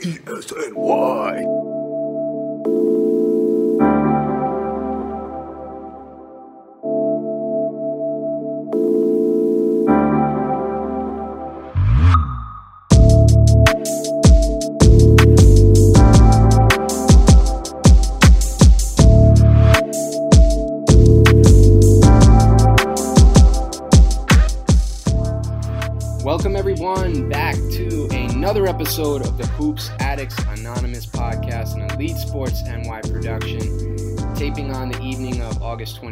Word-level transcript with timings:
ESNY. 0.00 1.77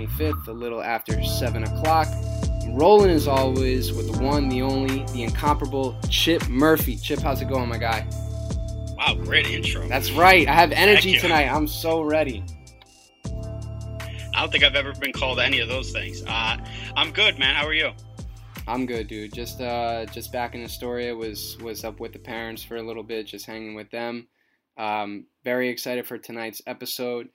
25th, 0.06 0.48
a 0.48 0.52
little 0.52 0.82
after 0.82 1.22
7 1.22 1.64
o'clock. 1.64 2.08
Rolling 2.70 3.10
as 3.10 3.28
always 3.28 3.92
with 3.92 4.12
the 4.12 4.22
one, 4.22 4.48
the 4.48 4.62
only, 4.62 5.04
the 5.12 5.22
incomparable 5.22 5.98
Chip 6.10 6.48
Murphy. 6.48 6.96
Chip, 6.96 7.20
how's 7.20 7.40
it 7.40 7.48
going, 7.48 7.68
my 7.68 7.78
guy? 7.78 8.06
Wow, 8.96 9.14
great 9.14 9.46
intro. 9.46 9.86
That's 9.88 10.10
right. 10.12 10.46
I 10.48 10.52
have 10.52 10.72
energy 10.72 11.18
tonight. 11.18 11.48
I'm 11.48 11.66
so 11.66 12.02
ready. 12.02 12.44
I 13.24 14.40
don't 14.40 14.52
think 14.52 14.64
I've 14.64 14.74
ever 14.74 14.92
been 14.94 15.12
called 15.12 15.38
any 15.38 15.60
of 15.60 15.68
those 15.68 15.92
things. 15.92 16.22
Uh, 16.26 16.58
I'm 16.96 17.10
good, 17.12 17.38
man. 17.38 17.54
How 17.54 17.66
are 17.66 17.72
you? 17.72 17.92
I'm 18.68 18.84
good, 18.84 19.06
dude. 19.06 19.32
Just 19.32 19.60
uh, 19.60 20.04
just 20.06 20.32
back 20.32 20.54
in 20.54 20.62
Astoria. 20.62 21.14
Was 21.14 21.56
was 21.62 21.84
up 21.84 22.00
with 22.00 22.12
the 22.12 22.18
parents 22.18 22.62
for 22.62 22.76
a 22.76 22.82
little 22.82 23.04
bit, 23.04 23.26
just 23.26 23.46
hanging 23.46 23.74
with 23.74 23.90
them. 23.90 24.26
Um, 24.76 25.26
very 25.44 25.68
excited 25.70 26.06
for 26.06 26.18
tonight's 26.18 26.60
episode. 26.66 27.28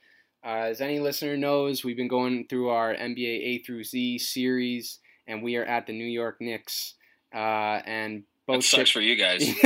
Uh, 0.44 0.70
as 0.70 0.82
any 0.82 1.00
listener 1.00 1.38
knows, 1.38 1.84
we've 1.84 1.98
been 1.98 2.08
going 2.08 2.48
through 2.48 2.70
our 2.70 2.94
NBA 2.94 3.44
A 3.44 3.58
through 3.60 3.84
Z 3.84 4.18
series, 4.20 5.00
and 5.28 5.44
we 5.44 5.56
are 5.56 5.66
at 5.66 5.86
the 5.86 5.94
New 5.94 6.06
York 6.06 6.38
Knicks. 6.40 6.96
Uh, 7.34 7.82
and 7.86 8.24
both 8.48 8.58
That 8.58 8.64
sucks 8.64 8.90
Chip- 8.90 8.94
for 8.94 9.02
you 9.02 9.16
guys. 9.16 9.42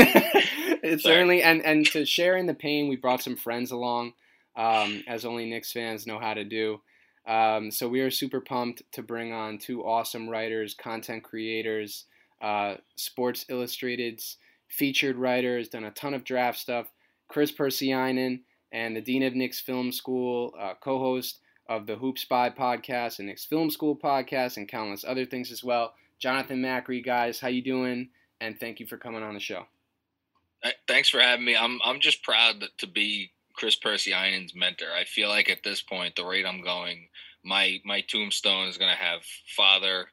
it's 0.84 1.04
certainly 1.04 1.42
and 1.42 1.66
and 1.66 1.86
to 1.88 2.06
share 2.06 2.36
in 2.38 2.46
the 2.46 2.54
pain, 2.54 2.90
we 2.90 2.98
brought 2.98 3.24
some 3.24 3.38
friends 3.38 3.72
along, 3.72 4.14
um, 4.56 5.04
as 5.08 5.26
only 5.26 5.50
Knicks 5.50 5.72
fans 5.72 6.06
know 6.06 6.20
how 6.20 6.34
to 6.34 6.44
do. 6.44 6.82
Um, 7.26 7.72
so 7.72 7.88
we 7.88 8.02
are 8.02 8.12
super 8.12 8.42
pumped 8.42 8.84
to 8.92 9.02
bring 9.02 9.34
on 9.34 9.58
two 9.58 9.84
awesome 9.84 10.30
writers, 10.30 10.76
content 10.76 11.24
creators, 11.24 12.06
uh, 12.42 12.76
Sports 12.96 13.46
Illustrated's 13.50 14.38
featured 14.68 15.16
writers, 15.16 15.70
done 15.70 15.86
a 15.86 15.92
ton 15.92 16.14
of 16.14 16.24
draft 16.24 16.60
stuff. 16.60 16.92
Chris 17.28 17.52
Persianen 17.52 18.42
and 18.76 18.94
the 18.94 19.02
dean 19.02 19.24
of 19.24 19.34
Knicks 19.34 19.62
Film 19.62 19.90
School, 19.90 20.54
uh, 20.60 20.74
co-host 20.82 21.40
of 21.70 21.88
the 21.88 21.96
Hoop 21.96 22.20
Spy 22.20 22.50
podcast 22.50 23.20
and 23.20 23.30
Knicks 23.30 23.46
Film 23.46 23.72
School 23.72 23.96
podcast, 23.96 24.58
and 24.58 24.68
countless 24.68 25.06
other 25.06 25.26
things 25.26 25.50
as 25.50 25.64
well. 25.64 25.94
Jonathan 26.20 26.62
Macri, 26.62 27.04
guys, 27.04 27.40
how 27.40 27.48
you 27.48 27.62
doing? 27.62 28.10
And 28.42 28.60
thank 28.60 28.82
you 28.82 28.86
for 28.86 28.98
coming 28.98 29.24
on 29.24 29.34
the 29.34 29.40
show. 29.40 29.66
Thanks 30.90 31.08
for 31.08 31.22
having 31.22 31.46
me. 31.46 31.56
I'm 31.56 31.80
I'm 31.86 32.02
just 32.02 32.22
proud 32.22 32.66
to 32.80 32.88
be 32.88 33.32
Chris 33.54 33.78
Persianen's 33.80 34.54
mentor. 34.54 34.88
I 34.94 35.06
feel 35.06 35.30
like 35.30 35.50
at 35.50 35.64
this 35.64 35.82
point, 35.82 36.18
the 36.18 36.26
rate 36.26 36.46
I'm 36.46 36.62
going, 36.62 37.08
my 37.46 37.80
my 37.86 38.02
tombstone 38.02 38.68
is 38.68 38.78
gonna 38.78 38.92
have 38.92 39.22
father, 39.56 40.08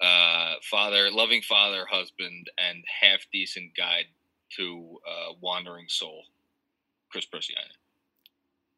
uh, 0.00 0.54
father, 0.62 1.10
loving 1.10 1.42
father, 1.42 1.84
husband, 1.90 2.50
and 2.56 2.82
half 3.02 3.20
decent 3.30 3.76
guide 3.76 4.06
to 4.56 4.98
uh, 5.06 5.32
wandering 5.40 5.86
soul. 5.88 6.22
Chris 7.10 7.26
Persianen. 7.26 7.79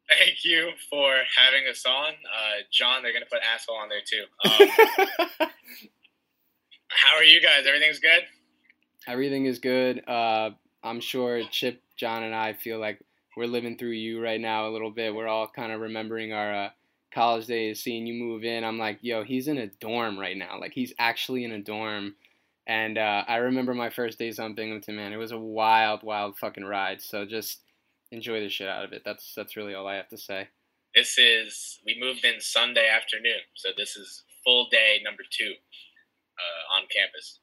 Thank 0.09 0.43
you 0.43 0.71
for 0.89 1.15
having 1.37 1.67
us 1.69 1.85
on. 1.85 2.13
Uh, 2.13 2.61
John, 2.71 3.01
they're 3.01 3.13
going 3.13 3.23
to 3.23 3.29
put 3.29 3.39
asshole 3.41 3.75
on 3.77 3.89
there 3.89 4.01
too. 4.05 4.25
Um, 4.45 5.47
how 6.87 7.15
are 7.15 7.23
you 7.23 7.41
guys? 7.41 7.65
Everything's 7.65 7.99
good? 7.99 8.23
Everything 9.07 9.45
is 9.45 9.59
good. 9.59 10.07
Uh, 10.07 10.51
I'm 10.83 10.99
sure 10.99 11.41
Chip, 11.49 11.81
John, 11.97 12.23
and 12.23 12.35
I 12.35 12.53
feel 12.53 12.79
like 12.79 13.01
we're 13.35 13.45
living 13.45 13.77
through 13.77 13.91
you 13.91 14.21
right 14.21 14.39
now 14.39 14.67
a 14.67 14.71
little 14.71 14.91
bit. 14.91 15.15
We're 15.15 15.27
all 15.27 15.47
kind 15.47 15.71
of 15.71 15.81
remembering 15.81 16.33
our 16.33 16.65
uh, 16.65 16.69
college 17.13 17.47
days, 17.47 17.81
seeing 17.81 18.05
you 18.05 18.13
move 18.13 18.43
in. 18.43 18.63
I'm 18.63 18.77
like, 18.77 18.99
yo, 19.01 19.23
he's 19.23 19.47
in 19.47 19.57
a 19.57 19.67
dorm 19.67 20.19
right 20.19 20.37
now. 20.37 20.59
Like 20.59 20.73
he's 20.73 20.93
actually 20.99 21.43
in 21.43 21.51
a 21.51 21.61
dorm. 21.61 22.15
And 22.65 22.97
uh, 22.97 23.23
I 23.27 23.37
remember 23.37 23.73
my 23.73 23.89
first 23.89 24.17
days 24.17 24.39
on 24.39 24.55
Binghamton, 24.55 24.95
man. 24.95 25.13
It 25.13 25.17
was 25.17 25.31
a 25.31 25.39
wild, 25.39 26.03
wild 26.03 26.37
fucking 26.37 26.63
ride. 26.63 27.01
So 27.01 27.25
just 27.25 27.61
enjoy 28.13 28.39
the 28.39 28.49
shit 28.49 28.69
out 28.69 28.85
of 28.85 28.93
it. 28.93 29.01
That's 29.03 29.33
that's 29.35 29.57
really 29.57 29.73
all 29.73 29.87
I 29.87 29.95
have 29.95 30.09
to 30.09 30.17
say. 30.17 30.47
This 30.95 31.17
is, 31.17 31.79
we 31.85 31.97
moved 31.99 32.23
in 32.23 32.39
Sunday 32.39 32.87
afternoon. 32.87 33.41
So 33.55 33.69
this 33.75 33.95
is 33.97 34.23
full 34.45 34.67
day 34.69 35.01
number 35.03 35.23
two 35.25 35.53
uh, 36.37 36.77
on 36.77 36.83
campus. 36.93 37.39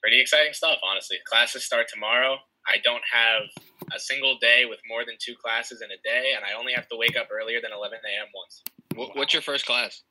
Pretty 0.00 0.18
exciting 0.18 0.54
stuff, 0.54 0.78
honestly. 0.80 1.18
Classes 1.28 1.64
start 1.64 1.88
tomorrow. 1.92 2.38
I 2.66 2.78
don't 2.82 3.04
have 3.12 3.52
a 3.94 4.00
single 4.00 4.38
day 4.40 4.64
with 4.64 4.80
more 4.88 5.04
than 5.04 5.16
two 5.20 5.34
classes 5.36 5.82
in 5.82 5.90
a 5.92 6.00
day, 6.00 6.32
and 6.36 6.44
I 6.44 6.56
only 6.56 6.72
have 6.72 6.88
to 6.88 6.96
wake 6.96 7.16
up 7.20 7.28
earlier 7.28 7.60
than 7.60 7.72
11 7.72 7.98
a.m. 8.00 8.28
once. 8.32 8.62
What, 8.94 9.16
What's 9.16 9.34
your 9.34 9.44
first 9.44 9.66
class? 9.66 10.02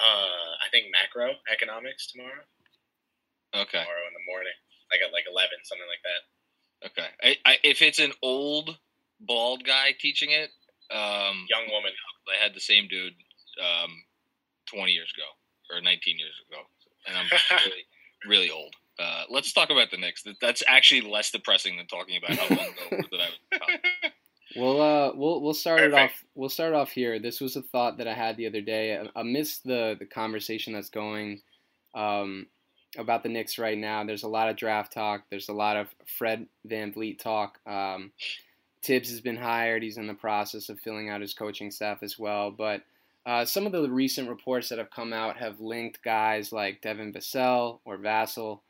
Uh, 0.00 0.56
I 0.64 0.72
think 0.72 0.88
macro 0.88 1.36
economics 1.52 2.08
tomorrow. 2.08 2.48
Okay, 3.52 3.84
Tomorrow 3.84 4.06
in 4.08 4.14
the 4.16 4.24
morning, 4.24 4.56
like 4.88 5.04
at 5.04 5.12
like 5.12 5.28
11, 5.28 5.52
something 5.68 5.90
like 5.90 6.00
that. 6.06 6.22
Okay. 6.86 7.06
I, 7.22 7.36
I, 7.44 7.56
if 7.62 7.82
it's 7.82 7.98
an 7.98 8.12
old 8.22 8.76
bald 9.20 9.64
guy 9.64 9.94
teaching 9.98 10.30
it, 10.30 10.50
um, 10.90 11.46
Young 11.48 11.70
woman. 11.70 11.92
I 12.28 12.42
had 12.42 12.54
the 12.54 12.60
same 12.60 12.88
dude 12.88 13.14
um, 13.60 13.90
20 14.74 14.92
years 14.92 15.12
ago 15.16 15.76
or 15.76 15.80
19 15.80 16.18
years 16.18 16.34
ago, 16.48 16.62
and 17.06 17.16
I'm 17.16 17.26
really, 17.64 17.84
really 18.26 18.50
old. 18.50 18.74
Uh, 18.98 19.24
let's 19.30 19.52
talk 19.52 19.70
about 19.70 19.90
the 19.90 19.96
Knicks. 19.96 20.24
That's 20.40 20.62
actually 20.68 21.02
less 21.02 21.30
depressing 21.30 21.76
than 21.76 21.86
talking 21.86 22.18
about 22.18 22.36
how 22.36 22.54
long 22.54 22.66
ago 22.66 23.08
that 23.12 23.20
I 23.20 23.28
was. 23.52 24.12
We'll 24.56 24.82
uh 24.82 25.12
we'll 25.14 25.40
we'll 25.40 25.54
start 25.54 25.80
it 25.80 25.94
off 25.94 26.24
we'll 26.34 26.48
start 26.48 26.74
off 26.74 26.90
here. 26.90 27.20
This 27.20 27.40
was 27.40 27.54
a 27.54 27.62
thought 27.62 27.98
that 27.98 28.08
I 28.08 28.14
had 28.14 28.36
the 28.36 28.48
other 28.48 28.60
day 28.60 29.00
amidst 29.14 29.62
the 29.62 29.94
the 29.96 30.06
conversation 30.06 30.72
that's 30.72 30.90
going 30.90 31.40
um 31.94 32.46
about 32.98 33.22
the 33.22 33.28
Knicks 33.28 33.58
right 33.58 33.78
now. 33.78 34.04
There's 34.04 34.24
a 34.24 34.28
lot 34.28 34.48
of 34.48 34.56
draft 34.56 34.92
talk. 34.92 35.22
There's 35.30 35.48
a 35.48 35.54
lot 35.54 35.76
of 35.76 35.88
Fred 36.18 36.46
VanVleet 36.68 37.18
talk. 37.18 37.58
Um, 37.66 38.12
Thibs 38.82 39.10
has 39.10 39.20
been 39.20 39.36
hired. 39.36 39.82
He's 39.82 39.98
in 39.98 40.06
the 40.06 40.14
process 40.14 40.68
of 40.68 40.80
filling 40.80 41.10
out 41.10 41.20
his 41.20 41.34
coaching 41.34 41.70
staff 41.70 42.02
as 42.02 42.18
well. 42.18 42.50
But 42.50 42.82
uh, 43.26 43.44
some 43.44 43.66
of 43.66 43.72
the 43.72 43.88
recent 43.88 44.28
reports 44.28 44.68
that 44.68 44.78
have 44.78 44.90
come 44.90 45.12
out 45.12 45.36
have 45.36 45.60
linked 45.60 46.02
guys 46.02 46.52
like 46.52 46.80
Devin 46.80 47.12
Vassell 47.12 47.80
or 47.84 47.98
Vassell, 47.98 48.60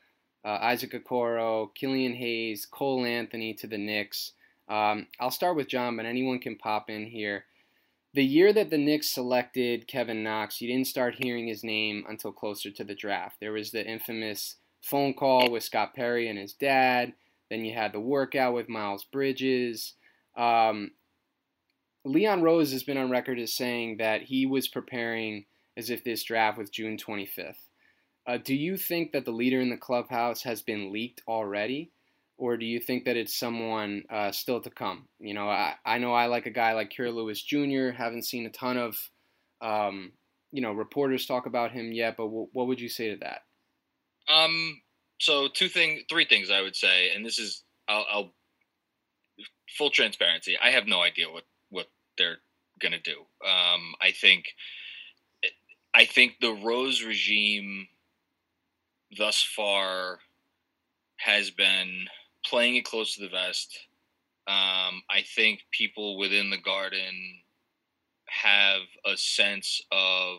uh, 0.45 0.59
Isaac 0.61 0.93
Okoro, 0.93 1.73
Killian 1.75 2.15
Hayes, 2.15 2.67
Cole 2.67 3.05
Anthony 3.05 3.55
to 3.55 3.67
the 3.67 3.79
Knicks. 3.79 4.33
Um, 4.69 5.07
I'll 5.21 5.31
start 5.31 5.57
with 5.57 5.69
John, 5.69 5.97
but 5.97 6.07
anyone 6.07 6.41
can 6.41 6.57
pop 6.57 6.91
in 6.91 7.07
here. 7.07 7.45
The 8.13 8.25
year 8.25 8.53
that 8.53 8.71
the 8.71 8.79
Knicks 8.79 9.09
selected 9.09 9.87
Kevin 9.87 10.25
Knox, 10.25 10.61
you 10.61 10.67
didn't 10.67 10.89
start 10.89 11.23
hearing 11.23 11.47
his 11.47 11.63
name 11.63 12.05
until 12.09 12.33
closer 12.33 12.71
to 12.73 12.83
the 12.83 12.95
draft. 12.95 13.37
There 13.41 13.53
was 13.53 13.71
the 13.71 13.87
infamous 13.87 14.57
phone 14.83 15.15
call 15.15 15.51
with 15.51 15.63
Scott 15.63 15.95
Perry 15.95 16.29
and 16.29 16.39
his 16.39 16.53
dad. 16.53 17.13
Then 17.51 17.65
you 17.65 17.73
had 17.73 17.93
the 17.93 18.01
workout 18.01 18.55
with 18.55 18.69
Miles 18.69 19.05
Bridges. 19.05 19.95
Um, 20.37 20.91
Leon 22.05 22.43
Rose 22.43 22.73
has 22.73 22.83
been 22.83 22.97
on 22.97 23.11
record 23.11 23.39
as 23.39 23.53
saying 23.53 23.99
that 23.99 24.23
he 24.23 24.45
was 24.45 24.67
preparing 24.67 25.45
as 25.77 25.89
if 25.89 26.03
this 26.03 26.25
draft 26.25 26.59
was 26.59 26.71
June 26.71 26.97
25th. 26.97 27.55
Uh, 28.27 28.39
do 28.39 28.55
you 28.55 28.77
think 28.77 29.13
that 29.13 29.25
the 29.25 29.31
leader 29.31 29.61
in 29.61 29.71
the 29.71 29.77
clubhouse 29.77 30.43
has 30.43 30.63
been 30.63 30.93
leaked 30.93 31.23
already? 31.29 31.93
Or 32.41 32.57
do 32.57 32.65
you 32.65 32.81
think 32.81 33.05
that 33.05 33.19
it's 33.19 33.39
someone 33.39 34.05
uh, 34.09 34.33
still 34.33 34.63
to 34.63 34.71
come? 34.71 35.09
You 35.19 35.35
know, 35.35 35.51
I, 35.51 35.75
I 35.85 35.99
know 35.99 36.15
I 36.15 36.25
like 36.25 36.47
a 36.47 36.51
guy 36.51 36.73
like 36.73 36.91
Kira 36.91 37.15
Lewis 37.15 37.43
Jr. 37.43 37.91
Haven't 37.91 38.25
seen 38.25 38.47
a 38.47 38.51
ton 38.51 38.79
of, 38.79 38.97
um, 39.61 40.13
you 40.51 40.63
know, 40.63 40.73
reporters 40.73 41.27
talk 41.27 41.45
about 41.45 41.71
him 41.71 41.93
yet. 41.93 42.17
But 42.17 42.25
w- 42.25 42.49
what 42.55 42.67
would 42.67 42.81
you 42.81 42.89
say 42.89 43.11
to 43.11 43.19
that? 43.19 43.43
Um. 44.35 44.81
So 45.21 45.49
two 45.49 45.69
things, 45.69 46.05
three 46.09 46.25
things 46.25 46.51
I 46.51 46.63
would 46.63 46.75
say, 46.75 47.11
and 47.15 47.27
this 47.27 47.39
is 47.39 47.63
I'll, 47.87 48.07
I'll 48.11 48.35
full 49.77 49.91
transparency. 49.91 50.57
I 50.63 50.71
have 50.71 50.87
no 50.87 51.03
idea 51.03 51.31
what 51.31 51.45
what 51.69 51.89
they're 52.17 52.39
gonna 52.81 53.01
do. 53.05 53.19
Um. 53.47 53.95
I 54.01 54.13
think 54.13 54.47
I 55.93 56.07
think 56.07 56.37
the 56.41 56.55
Rose 56.55 57.03
regime 57.03 57.89
thus 59.19 59.43
far 59.43 60.21
has 61.19 61.51
been 61.51 62.07
playing 62.47 62.77
it 62.77 62.85
close 62.85 63.15
to 63.15 63.23
the 63.23 63.29
vest. 63.29 63.79
Um, 64.47 65.03
I 65.11 65.23
think 65.37 65.61
people 65.71 66.19
within 66.19 66.51
the 66.51 66.59
garden 66.59 67.41
have 68.29 68.83
a 69.05 69.17
sense 69.17 69.83
of 69.93 70.39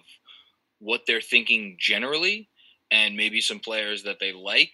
what 0.79 1.01
they're 1.05 1.21
thinking 1.21 1.77
generally 1.79 2.49
and 2.91 3.15
maybe 3.15 3.39
some 3.39 3.59
players 3.59 4.03
that 4.03 4.19
they 4.19 4.33
like. 4.33 4.73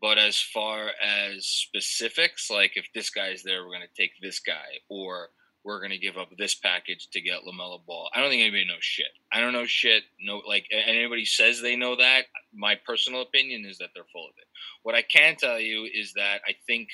But 0.00 0.18
as 0.18 0.40
far 0.40 0.90
as 1.02 1.46
specifics, 1.46 2.50
like 2.50 2.76
if 2.76 2.86
this 2.94 3.10
guy's 3.10 3.42
there, 3.42 3.64
we're 3.64 3.74
going 3.74 3.80
to 3.80 4.00
take 4.00 4.12
this 4.20 4.38
guy, 4.38 4.78
or 4.88 5.30
we're 5.64 5.78
going 5.78 5.90
to 5.90 5.98
give 5.98 6.16
up 6.16 6.28
this 6.38 6.54
package 6.54 7.08
to 7.12 7.20
get 7.20 7.40
LaMelo 7.46 7.84
Ball. 7.84 8.10
I 8.14 8.20
don't 8.20 8.30
think 8.30 8.42
anybody 8.42 8.66
knows 8.66 8.82
shit. 8.82 9.10
I 9.32 9.40
don't 9.40 9.52
know 9.52 9.66
shit. 9.66 10.04
No, 10.20 10.42
like 10.46 10.66
anybody 10.72 11.24
says 11.24 11.60
they 11.60 11.76
know 11.76 11.96
that. 11.96 12.26
My 12.54 12.76
personal 12.86 13.22
opinion 13.22 13.64
is 13.66 13.78
that 13.78 13.90
they're 13.94 14.04
full 14.12 14.26
of 14.26 14.34
it. 14.38 14.46
What 14.82 14.94
I 14.94 15.02
can 15.02 15.36
tell 15.36 15.60
you 15.60 15.88
is 15.92 16.14
that 16.14 16.40
I 16.46 16.54
think 16.66 16.88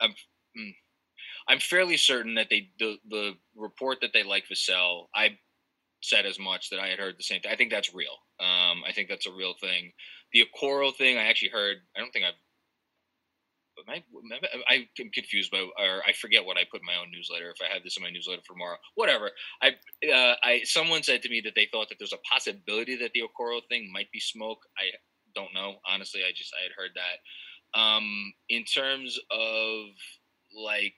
I'm. 0.00 0.14
Hmm, 0.56 0.70
I'm 1.48 1.60
fairly 1.60 1.96
certain 1.96 2.34
that 2.34 2.48
they 2.50 2.70
the 2.78 2.96
the 3.08 3.34
report 3.56 3.98
that 4.02 4.12
they 4.12 4.22
like 4.22 4.44
Vassell. 4.52 5.06
I 5.14 5.38
said 6.02 6.26
as 6.26 6.38
much 6.38 6.70
that 6.70 6.78
I 6.78 6.88
had 6.88 6.98
heard 6.98 7.16
the 7.18 7.22
same 7.22 7.40
thing. 7.40 7.50
I 7.50 7.56
think 7.56 7.70
that's 7.70 7.94
real. 7.94 8.16
Um, 8.40 8.82
I 8.86 8.92
think 8.94 9.08
that's 9.08 9.26
a 9.26 9.32
real 9.32 9.54
thing. 9.60 9.92
The 10.32 10.44
Okoro 10.44 10.94
thing, 10.94 11.16
I 11.16 11.24
actually 11.24 11.48
heard. 11.50 11.78
I 11.96 12.00
don't 12.00 12.12
think 12.12 12.24
I've. 12.26 12.34
I, 13.88 14.88
I'm 14.98 15.10
confused 15.10 15.50
by, 15.50 15.58
or 15.58 16.02
I 16.06 16.12
forget 16.12 16.44
what 16.44 16.56
I 16.56 16.64
put 16.70 16.80
in 16.80 16.86
my 16.86 16.96
own 17.00 17.10
newsletter. 17.12 17.50
If 17.50 17.60
I 17.62 17.72
have 17.72 17.82
this 17.82 17.96
in 17.96 18.02
my 18.02 18.10
newsletter 18.10 18.42
for 18.46 18.54
tomorrow, 18.54 18.76
whatever. 18.94 19.30
I, 19.62 19.68
uh, 20.12 20.34
I, 20.42 20.62
someone 20.64 21.02
said 21.02 21.22
to 21.22 21.28
me 21.28 21.40
that 21.44 21.54
they 21.54 21.68
thought 21.70 21.88
that 21.88 21.96
there's 21.98 22.12
a 22.12 22.28
possibility 22.30 22.96
that 22.96 23.12
the 23.12 23.22
Okoro 23.22 23.60
thing 23.68 23.90
might 23.92 24.10
be 24.12 24.20
smoke. 24.20 24.60
I 24.78 24.90
don't 25.34 25.54
know. 25.54 25.76
Honestly, 25.86 26.22
I 26.26 26.32
just 26.34 26.54
I 26.58 26.62
had 26.62 26.72
heard 26.76 26.90
that. 26.94 27.78
Um, 27.78 28.32
in 28.48 28.64
terms 28.64 29.18
of 29.30 29.86
like, 30.56 30.94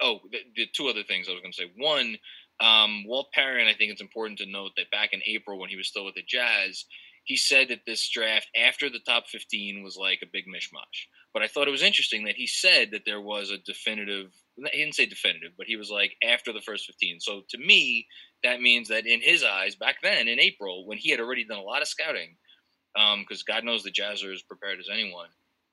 oh, 0.00 0.20
the, 0.30 0.38
the 0.56 0.66
two 0.74 0.88
other 0.88 1.02
things 1.02 1.28
I 1.28 1.32
was 1.32 1.40
going 1.40 1.52
to 1.52 1.56
say. 1.56 1.72
One, 1.76 2.16
um, 2.60 3.04
Walt 3.06 3.28
Perrin, 3.32 3.68
I 3.68 3.74
think 3.74 3.92
it's 3.92 4.00
important 4.00 4.38
to 4.40 4.46
note 4.46 4.72
that 4.76 4.90
back 4.90 5.12
in 5.12 5.20
April 5.26 5.58
when 5.58 5.68
he 5.68 5.76
was 5.76 5.88
still 5.88 6.04
with 6.04 6.14
the 6.14 6.22
Jazz, 6.26 6.84
he 7.24 7.36
said 7.36 7.68
that 7.68 7.84
this 7.86 8.08
draft 8.08 8.48
after 8.56 8.88
the 8.88 9.00
top 9.00 9.28
15 9.28 9.82
was 9.82 9.96
like 9.96 10.20
a 10.22 10.30
big 10.32 10.46
mishmash. 10.46 11.06
But 11.34 11.42
I 11.42 11.48
thought 11.48 11.68
it 11.68 11.72
was 11.72 11.82
interesting 11.82 12.24
that 12.24 12.36
he 12.36 12.46
said 12.46 12.90
that 12.92 13.04
there 13.04 13.20
was 13.20 13.50
a 13.50 13.58
definitive, 13.58 14.32
he 14.56 14.78
didn't 14.78 14.94
say 14.94 15.06
definitive, 15.06 15.52
but 15.56 15.66
he 15.66 15.76
was 15.76 15.90
like 15.90 16.16
after 16.24 16.52
the 16.52 16.60
first 16.60 16.86
15. 16.86 17.20
So 17.20 17.42
to 17.50 17.58
me, 17.58 18.06
that 18.42 18.60
means 18.60 18.88
that 18.88 19.06
in 19.06 19.20
his 19.20 19.44
eyes, 19.44 19.74
back 19.76 19.96
then 20.02 20.28
in 20.28 20.40
April, 20.40 20.86
when 20.86 20.98
he 20.98 21.10
had 21.10 21.20
already 21.20 21.44
done 21.44 21.58
a 21.58 21.62
lot 21.62 21.82
of 21.82 21.88
scouting, 21.88 22.36
because 22.94 23.40
um, 23.40 23.54
God 23.54 23.64
knows 23.64 23.82
the 23.82 23.90
Jazz 23.90 24.24
are 24.24 24.32
as 24.32 24.42
prepared 24.42 24.80
as 24.80 24.88
anyone, 24.90 25.28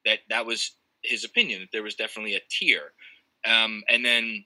that 0.05 0.19
that 0.29 0.45
was 0.45 0.75
his 1.03 1.23
opinion, 1.23 1.61
that 1.61 1.69
there 1.71 1.83
was 1.83 1.95
definitely 1.95 2.35
a 2.35 2.41
tier. 2.49 2.91
Um, 3.45 3.83
and 3.89 4.03
then 4.03 4.43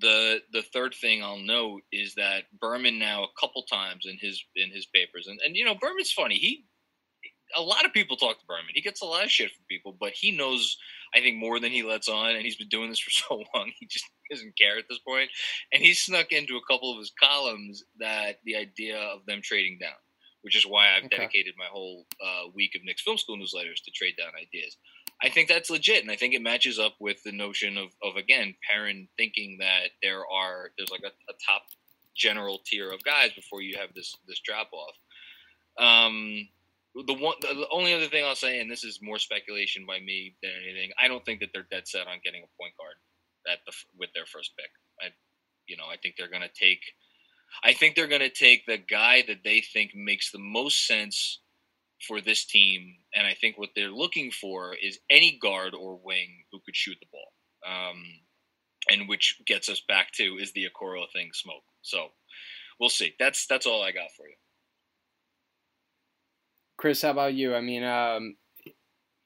the 0.00 0.40
the 0.52 0.62
third 0.62 0.94
thing 0.94 1.22
I'll 1.22 1.38
note 1.38 1.82
is 1.92 2.14
that 2.14 2.44
Berman 2.60 2.98
now 2.98 3.24
a 3.24 3.40
couple 3.40 3.62
times 3.62 4.06
in 4.06 4.16
his 4.20 4.42
in 4.56 4.70
his 4.70 4.86
papers, 4.86 5.26
and 5.28 5.38
and 5.44 5.56
you 5.56 5.64
know 5.64 5.74
Berman's 5.74 6.12
funny. 6.12 6.36
He 6.36 6.64
a 7.56 7.62
lot 7.62 7.84
of 7.84 7.92
people 7.92 8.16
talk 8.16 8.38
to 8.38 8.46
Berman. 8.46 8.72
He 8.74 8.80
gets 8.80 9.02
a 9.02 9.06
lot 9.06 9.24
of 9.24 9.30
shit 9.30 9.50
from 9.50 9.64
people, 9.68 9.96
but 9.98 10.12
he 10.12 10.30
knows 10.30 10.76
I 11.14 11.20
think 11.20 11.36
more 11.36 11.60
than 11.60 11.70
he 11.70 11.82
lets 11.82 12.08
on, 12.08 12.34
and 12.34 12.42
he's 12.42 12.56
been 12.56 12.68
doing 12.68 12.90
this 12.90 12.98
for 12.98 13.10
so 13.10 13.44
long. 13.54 13.72
He 13.78 13.86
just 13.86 14.04
doesn't 14.30 14.58
care 14.58 14.78
at 14.78 14.84
this 14.88 14.98
point. 14.98 15.30
and 15.72 15.82
he 15.82 15.94
snuck 15.94 16.32
into 16.32 16.56
a 16.56 16.72
couple 16.72 16.92
of 16.92 16.98
his 16.98 17.12
columns 17.20 17.84
that 18.00 18.40
the 18.44 18.56
idea 18.56 18.98
of 18.98 19.24
them 19.26 19.40
trading 19.42 19.78
down, 19.80 19.92
which 20.42 20.56
is 20.56 20.66
why 20.66 20.88
I've 20.88 21.04
okay. 21.04 21.16
dedicated 21.16 21.54
my 21.56 21.66
whole 21.70 22.06
uh, 22.22 22.48
week 22.54 22.72
of 22.74 22.84
Knicks 22.84 23.02
Film 23.02 23.18
School 23.18 23.36
newsletters 23.36 23.82
to 23.84 23.90
trade 23.92 24.14
down 24.18 24.32
ideas. 24.40 24.76
I 25.22 25.28
think 25.28 25.48
that's 25.48 25.70
legit, 25.70 26.02
and 26.02 26.10
I 26.10 26.16
think 26.16 26.34
it 26.34 26.42
matches 26.42 26.78
up 26.78 26.94
with 26.98 27.22
the 27.22 27.32
notion 27.32 27.78
of, 27.78 27.90
of 28.02 28.16
again, 28.16 28.54
Perrin 28.68 29.08
thinking 29.16 29.58
that 29.60 29.90
there 30.02 30.26
are 30.26 30.70
there's 30.76 30.90
like 30.90 31.04
a, 31.04 31.14
a 31.30 31.34
top 31.46 31.62
general 32.16 32.60
tier 32.64 32.90
of 32.90 33.02
guys 33.04 33.32
before 33.32 33.62
you 33.62 33.78
have 33.78 33.94
this 33.94 34.16
this 34.26 34.40
drop 34.40 34.70
off. 34.72 34.96
Um, 35.78 36.48
the 36.94 37.14
one, 37.14 37.34
the 37.40 37.66
only 37.72 37.92
other 37.92 38.06
thing 38.06 38.24
I'll 38.24 38.36
say, 38.36 38.60
and 38.60 38.70
this 38.70 38.84
is 38.84 39.00
more 39.02 39.18
speculation 39.18 39.84
by 39.86 39.98
me 40.00 40.36
than 40.42 40.52
anything, 40.62 40.90
I 41.00 41.08
don't 41.08 41.24
think 41.24 41.40
that 41.40 41.50
they're 41.52 41.66
dead 41.70 41.88
set 41.88 42.06
on 42.06 42.20
getting 42.24 42.42
a 42.42 42.56
point 42.60 42.74
guard 42.78 42.94
at 43.50 43.58
the 43.66 43.72
with 43.98 44.10
their 44.14 44.26
first 44.26 44.52
pick. 44.56 44.70
I, 45.00 45.12
you 45.66 45.76
know, 45.76 45.86
I 45.90 45.96
think 45.96 46.14
they're 46.16 46.30
going 46.30 46.42
to 46.42 46.48
take. 46.48 46.80
I 47.62 47.72
think 47.72 47.94
they're 47.94 48.08
going 48.08 48.20
to 48.20 48.30
take 48.30 48.66
the 48.66 48.78
guy 48.78 49.22
that 49.28 49.44
they 49.44 49.60
think 49.60 49.92
makes 49.94 50.30
the 50.30 50.38
most 50.38 50.86
sense 50.86 51.40
for 52.06 52.20
this 52.20 52.44
team, 52.44 52.94
and 53.14 53.26
I 53.26 53.34
think 53.34 53.58
what 53.58 53.70
they're 53.74 53.90
looking 53.90 54.30
for 54.30 54.74
is 54.74 54.98
any 55.10 55.38
guard 55.40 55.74
or 55.74 56.00
wing 56.02 56.44
who 56.52 56.60
could 56.64 56.76
shoot 56.76 56.96
the 57.00 57.06
ball. 57.12 57.32
Um, 57.66 58.04
and 58.90 59.08
which 59.08 59.40
gets 59.46 59.68
us 59.68 59.80
back 59.88 60.12
to 60.12 60.36
is 60.38 60.52
the 60.52 60.66
Okoro 60.68 61.04
thing 61.12 61.30
smoke. 61.32 61.62
So 61.82 62.08
we'll 62.78 62.90
see. 62.90 63.14
That's 63.18 63.46
that's 63.46 63.66
all 63.66 63.82
I 63.82 63.92
got 63.92 64.10
for 64.16 64.28
you. 64.28 64.34
Chris, 66.76 67.02
how 67.02 67.10
about 67.10 67.34
you? 67.34 67.54
I 67.54 67.60
mean, 67.60 67.84
um, 67.84 68.36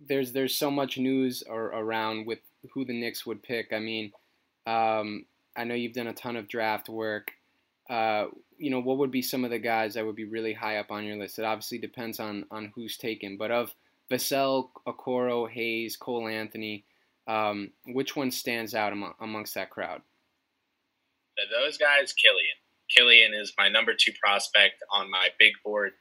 there's 0.00 0.32
there's 0.32 0.56
so 0.56 0.70
much 0.70 0.98
news 0.98 1.42
or, 1.48 1.66
around 1.66 2.26
with 2.26 2.40
who 2.72 2.84
the 2.84 2.98
Knicks 2.98 3.26
would 3.26 3.42
pick. 3.42 3.72
I 3.72 3.78
mean, 3.78 4.12
um, 4.66 5.24
I 5.56 5.64
know 5.64 5.74
you've 5.74 5.94
done 5.94 6.06
a 6.06 6.12
ton 6.12 6.36
of 6.36 6.48
draft 6.48 6.88
work. 6.88 7.32
Uh, 7.88 8.26
you 8.58 8.70
know, 8.70 8.80
what 8.80 8.98
would 8.98 9.10
be 9.10 9.22
some 9.22 9.44
of 9.44 9.50
the 9.50 9.58
guys 9.58 9.94
that 9.94 10.04
would 10.04 10.16
be 10.16 10.24
really 10.24 10.52
high 10.52 10.78
up 10.78 10.90
on 10.90 11.04
your 11.04 11.16
list? 11.16 11.38
It 11.38 11.44
obviously 11.44 11.78
depends 11.78 12.20
on 12.20 12.44
on 12.50 12.72
who's 12.74 12.96
taken, 12.96 13.36
but 13.36 13.50
of 13.50 13.74
Vassell, 14.10 14.70
Okoro, 14.86 15.48
Hayes, 15.50 15.96
Cole 15.96 16.28
Anthony, 16.28 16.84
um, 17.26 17.70
which 17.86 18.16
one 18.16 18.30
stands 18.30 18.74
out 18.74 18.92
among, 18.92 19.14
amongst 19.20 19.54
that 19.54 19.70
crowd? 19.70 20.02
Those 21.50 21.78
guys, 21.78 22.12
Killian. 22.12 22.56
Killian 22.88 23.34
is 23.34 23.52
my 23.58 23.68
number 23.68 23.94
two 23.94 24.12
prospect 24.20 24.82
on 24.90 25.10
my 25.10 25.28
big 25.38 25.52
board. 25.64 25.92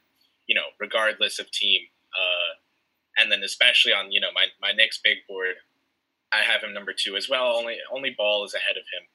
You 0.48 0.56
know, 0.56 0.74
regardless 0.80 1.38
of 1.38 1.50
team, 1.52 1.82
uh, 2.16 3.22
and 3.22 3.30
then 3.30 3.42
especially 3.44 3.92
on 3.92 4.10
you 4.10 4.20
know 4.20 4.32
my 4.34 4.46
my 4.60 4.72
next 4.72 5.00
big 5.04 5.18
board, 5.28 5.54
I 6.32 6.42
have 6.42 6.62
him 6.62 6.74
number 6.74 6.92
two 6.92 7.16
as 7.16 7.28
well. 7.28 7.54
Only 7.56 7.76
only 7.92 8.14
Ball 8.16 8.44
is 8.44 8.54
ahead 8.54 8.76
of 8.76 8.84
him. 8.90 9.06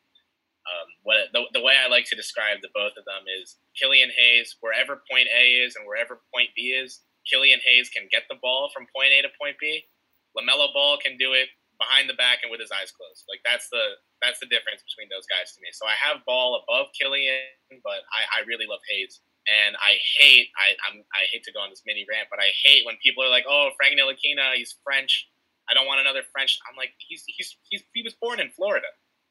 Um, 0.64 0.88
what 1.04 1.18
the, 1.34 1.44
the 1.60 1.64
way 1.64 1.76
I 1.76 1.90
like 1.90 2.06
to 2.08 2.16
describe 2.16 2.62
the 2.62 2.72
both 2.74 2.96
of 2.96 3.04
them 3.04 3.28
is 3.28 3.58
Killian 3.76 4.10
Hayes, 4.16 4.56
wherever 4.62 5.04
point 5.12 5.28
A 5.28 5.60
is 5.60 5.76
and 5.76 5.84
wherever 5.86 6.24
point 6.32 6.56
B 6.56 6.72
is, 6.72 7.02
Killian 7.28 7.60
Hayes 7.66 7.90
can 7.90 8.08
get 8.12 8.24
the 8.30 8.40
ball 8.40 8.72
from 8.74 8.88
point 8.96 9.12
A 9.12 9.22
to 9.24 9.32
point 9.36 9.60
B. 9.60 9.84
LaMelo 10.38 10.72
Ball 10.74 10.98
can 10.98 11.18
do 11.18 11.34
it 11.34 11.50
behind 11.78 12.08
the 12.10 12.16
back 12.16 12.40
and 12.44 12.52
with 12.52 12.64
his 12.64 12.72
eyes 12.72 12.96
closed. 12.96 13.28
Like 13.28 13.44
that's 13.44 13.68
the 13.70 14.00
that's 14.24 14.40
the 14.40 14.48
difference 14.48 14.84
between 14.88 15.12
those 15.12 15.28
guys 15.28 15.52
to 15.56 15.60
me. 15.60 15.76
So 15.76 15.84
I 15.84 16.00
have 16.00 16.24
Ball 16.24 16.64
above 16.64 16.96
Killian, 16.96 17.44
but 17.84 18.08
I, 18.16 18.40
I 18.40 18.48
really 18.48 18.66
love 18.66 18.80
Hayes. 18.88 19.20
And 19.44 19.76
I 19.76 20.00
hate 20.20 20.48
I 20.56 20.76
I'm, 20.88 21.04
I 21.12 21.28
hate 21.32 21.44
to 21.44 21.54
go 21.54 21.60
on 21.60 21.70
this 21.70 21.84
mini 21.86 22.06
rant, 22.10 22.32
but 22.32 22.40
I 22.40 22.52
hate 22.64 22.86
when 22.86 22.96
people 23.04 23.24
are 23.24 23.30
like, 23.30 23.46
"Oh, 23.48 23.72
Frank 23.76 24.00
Ntilikina, 24.00 24.56
he's 24.56 24.76
French. 24.84 25.28
I 25.70 25.74
don't 25.74 25.88
want 25.88 26.00
another 26.00 26.24
French." 26.32 26.60
I'm 26.70 26.78
like, 26.78 26.96
he's 26.98 27.24
he's, 27.28 27.58
he's 27.68 27.84
he 27.94 28.04
was 28.04 28.16
born 28.20 28.40
in 28.40 28.52
Florida 28.56 28.88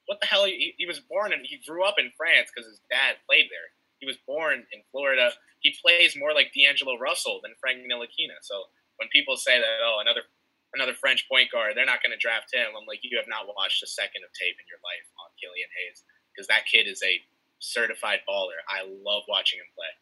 what 0.06 0.20
the 0.20 0.26
hell? 0.26 0.46
He, 0.46 0.74
he 0.78 0.86
was 0.86 1.00
born 1.00 1.32
and 1.32 1.42
he 1.46 1.62
grew 1.66 1.84
up 1.84 1.96
in 1.98 2.10
France 2.16 2.50
because 2.50 2.68
his 2.68 2.82
dad 2.90 3.22
played 3.28 3.46
there. 3.50 3.68
He 4.02 4.06
was 4.06 4.18
born 4.26 4.66
in 4.74 4.82
Florida. 4.90 5.30
He 5.62 5.74
plays 5.78 6.18
more 6.18 6.34
like 6.34 6.50
D'Angelo 6.50 6.98
Russell 6.98 7.38
than 7.42 7.54
Frank 7.62 7.86
Ntilikina. 7.86 8.42
So 8.42 8.66
when 8.98 9.06
people 9.14 9.38
say 9.38 9.58
that, 9.62 9.78
oh, 9.80 10.02
another 10.02 10.26
another 10.74 10.96
French 10.96 11.28
point 11.30 11.52
guard, 11.52 11.76
they're 11.76 11.86
not 11.86 12.02
going 12.02 12.16
to 12.16 12.18
draft 12.18 12.50
him. 12.50 12.72
I'm 12.74 12.88
like, 12.88 13.04
you 13.04 13.14
have 13.20 13.28
not 13.28 13.46
watched 13.46 13.84
a 13.84 13.88
second 13.88 14.24
of 14.24 14.32
tape 14.32 14.56
in 14.56 14.66
your 14.66 14.80
life 14.82 15.06
on 15.20 15.28
Killian 15.36 15.68
Hayes 15.80 16.02
because 16.32 16.48
that 16.48 16.66
kid 16.66 16.88
is 16.88 17.04
a 17.04 17.20
certified 17.60 18.24
baller. 18.24 18.58
I 18.66 18.88
love 18.88 19.28
watching 19.28 19.60
him 19.60 19.68
play. 19.76 19.92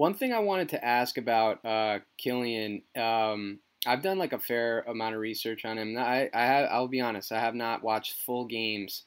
One 0.00 0.14
thing 0.14 0.32
I 0.32 0.38
wanted 0.38 0.70
to 0.70 0.82
ask 0.82 1.18
about 1.18 1.62
uh, 1.62 1.98
Killian, 2.16 2.80
um, 2.96 3.58
I've 3.86 4.00
done 4.00 4.16
like 4.16 4.32
a 4.32 4.38
fair 4.38 4.80
amount 4.88 5.14
of 5.14 5.20
research 5.20 5.66
on 5.66 5.76
him. 5.76 5.94
I, 5.98 6.30
I 6.32 6.46
have, 6.46 6.68
I'll 6.70 6.88
be 6.88 7.02
honest, 7.02 7.32
I 7.32 7.38
have 7.38 7.54
not 7.54 7.82
watched 7.82 8.14
full 8.14 8.46
games 8.46 9.02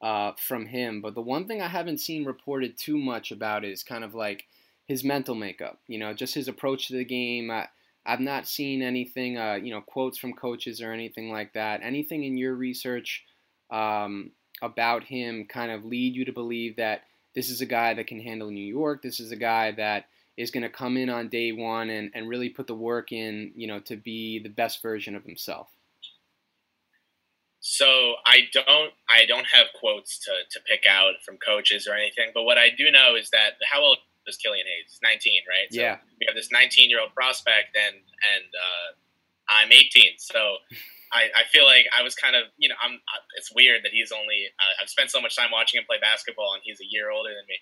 uh, 0.00 0.32
from 0.38 0.64
him. 0.64 1.02
But 1.02 1.14
the 1.14 1.20
one 1.20 1.46
thing 1.46 1.60
I 1.60 1.68
haven't 1.68 2.00
seen 2.00 2.24
reported 2.24 2.78
too 2.78 2.96
much 2.96 3.30
about 3.30 3.62
is 3.62 3.82
kind 3.82 4.02
of 4.02 4.14
like 4.14 4.46
his 4.86 5.04
mental 5.04 5.34
makeup. 5.34 5.80
You 5.86 5.98
know, 5.98 6.14
just 6.14 6.34
his 6.34 6.48
approach 6.48 6.88
to 6.88 6.94
the 6.94 7.04
game. 7.04 7.50
I, 7.50 7.68
I've 8.06 8.18
not 8.18 8.48
seen 8.48 8.80
anything, 8.80 9.36
uh, 9.36 9.58
you 9.62 9.70
know, 9.70 9.82
quotes 9.82 10.16
from 10.16 10.32
coaches 10.32 10.80
or 10.80 10.92
anything 10.92 11.30
like 11.30 11.52
that. 11.52 11.82
Anything 11.82 12.24
in 12.24 12.38
your 12.38 12.54
research 12.54 13.22
um, 13.70 14.30
about 14.62 15.04
him 15.04 15.44
kind 15.44 15.70
of 15.70 15.84
lead 15.84 16.14
you 16.14 16.24
to 16.24 16.32
believe 16.32 16.76
that 16.76 17.02
this 17.34 17.50
is 17.50 17.60
a 17.60 17.66
guy 17.66 17.92
that 17.92 18.06
can 18.06 18.18
handle 18.18 18.50
New 18.50 18.64
York. 18.64 19.02
This 19.02 19.20
is 19.20 19.30
a 19.30 19.36
guy 19.36 19.72
that 19.72 20.06
is 20.38 20.52
going 20.52 20.62
to 20.62 20.70
come 20.70 20.96
in 20.96 21.10
on 21.10 21.28
day 21.28 21.50
one 21.50 21.90
and, 21.90 22.12
and 22.14 22.28
really 22.28 22.48
put 22.48 22.68
the 22.68 22.74
work 22.74 23.10
in, 23.10 23.50
you 23.56 23.66
know, 23.66 23.80
to 23.80 23.96
be 23.96 24.38
the 24.38 24.48
best 24.48 24.80
version 24.80 25.16
of 25.16 25.24
himself. 25.24 25.66
So 27.58 28.14
I 28.24 28.42
don't 28.52 28.94
I 29.10 29.26
don't 29.26 29.46
have 29.46 29.66
quotes 29.74 30.16
to, 30.20 30.30
to 30.52 30.60
pick 30.64 30.84
out 30.88 31.14
from 31.26 31.38
coaches 31.38 31.88
or 31.88 31.94
anything, 31.94 32.30
but 32.32 32.44
what 32.44 32.56
I 32.56 32.70
do 32.70 32.88
know 32.90 33.16
is 33.16 33.30
that 33.30 33.58
how 33.70 33.82
old 33.82 33.98
is 34.28 34.36
Killian 34.36 34.64
Hayes? 34.64 35.00
19, 35.02 35.42
right? 35.48 35.72
So 35.72 35.80
yeah. 35.80 35.96
We 36.20 36.26
have 36.28 36.36
this 36.36 36.52
19 36.52 36.88
year 36.88 37.00
old 37.00 37.12
prospect, 37.14 37.74
and 37.74 37.96
and 37.96 38.46
uh, 38.54 38.88
I'm 39.50 39.72
18, 39.72 40.18
so. 40.18 40.56
I, 41.08 41.32
I 41.32 41.48
feel 41.48 41.64
like 41.64 41.88
I 41.88 42.02
was 42.04 42.14
kind 42.14 42.36
of, 42.36 42.52
you 42.58 42.68
know, 42.68 42.76
I'm. 42.84 43.00
It's 43.38 43.48
weird 43.48 43.80
that 43.82 43.92
he's 43.96 44.12
only. 44.12 44.52
Uh, 44.60 44.82
I've 44.82 44.90
spent 44.92 45.08
so 45.08 45.22
much 45.22 45.40
time 45.40 45.48
watching 45.50 45.80
him 45.80 45.86
play 45.88 45.96
basketball, 45.96 46.52
and 46.52 46.60
he's 46.62 46.82
a 46.82 46.84
year 46.84 47.08
older 47.08 47.30
than 47.30 47.48
me. 47.48 47.56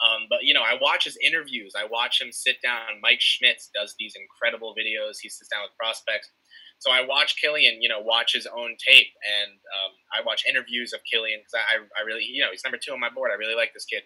Um, 0.00 0.26
but 0.30 0.40
you 0.42 0.54
know, 0.54 0.62
I 0.62 0.78
watch 0.80 1.04
his 1.04 1.18
interviews. 1.24 1.74
I 1.76 1.84
watch 1.86 2.20
him 2.20 2.32
sit 2.32 2.56
down. 2.62 3.02
Mike 3.02 3.20
Schmitz 3.20 3.70
does 3.74 3.94
these 3.98 4.14
incredible 4.16 4.74
videos. 4.74 5.18
He 5.20 5.28
sits 5.28 5.48
down 5.48 5.62
with 5.62 5.76
prospects 5.78 6.30
So 6.78 6.90
I 6.90 7.06
watch 7.06 7.36
Killian, 7.40 7.80
you 7.80 7.88
know, 7.88 8.00
watch 8.00 8.32
his 8.34 8.46
own 8.46 8.76
tape, 8.82 9.12
and 9.22 9.52
um, 9.52 9.92
I 10.12 10.26
watch 10.26 10.44
interviews 10.48 10.92
of 10.92 11.00
Killian 11.10 11.40
because 11.40 11.54
I, 11.54 11.82
I 12.00 12.04
really, 12.04 12.24
you 12.24 12.42
know, 12.42 12.50
he's 12.50 12.64
number 12.64 12.78
two 12.78 12.92
on 12.92 13.00
my 13.00 13.10
board. 13.10 13.30
I 13.30 13.38
really 13.38 13.54
like 13.54 13.72
this 13.74 13.84
kid, 13.84 14.02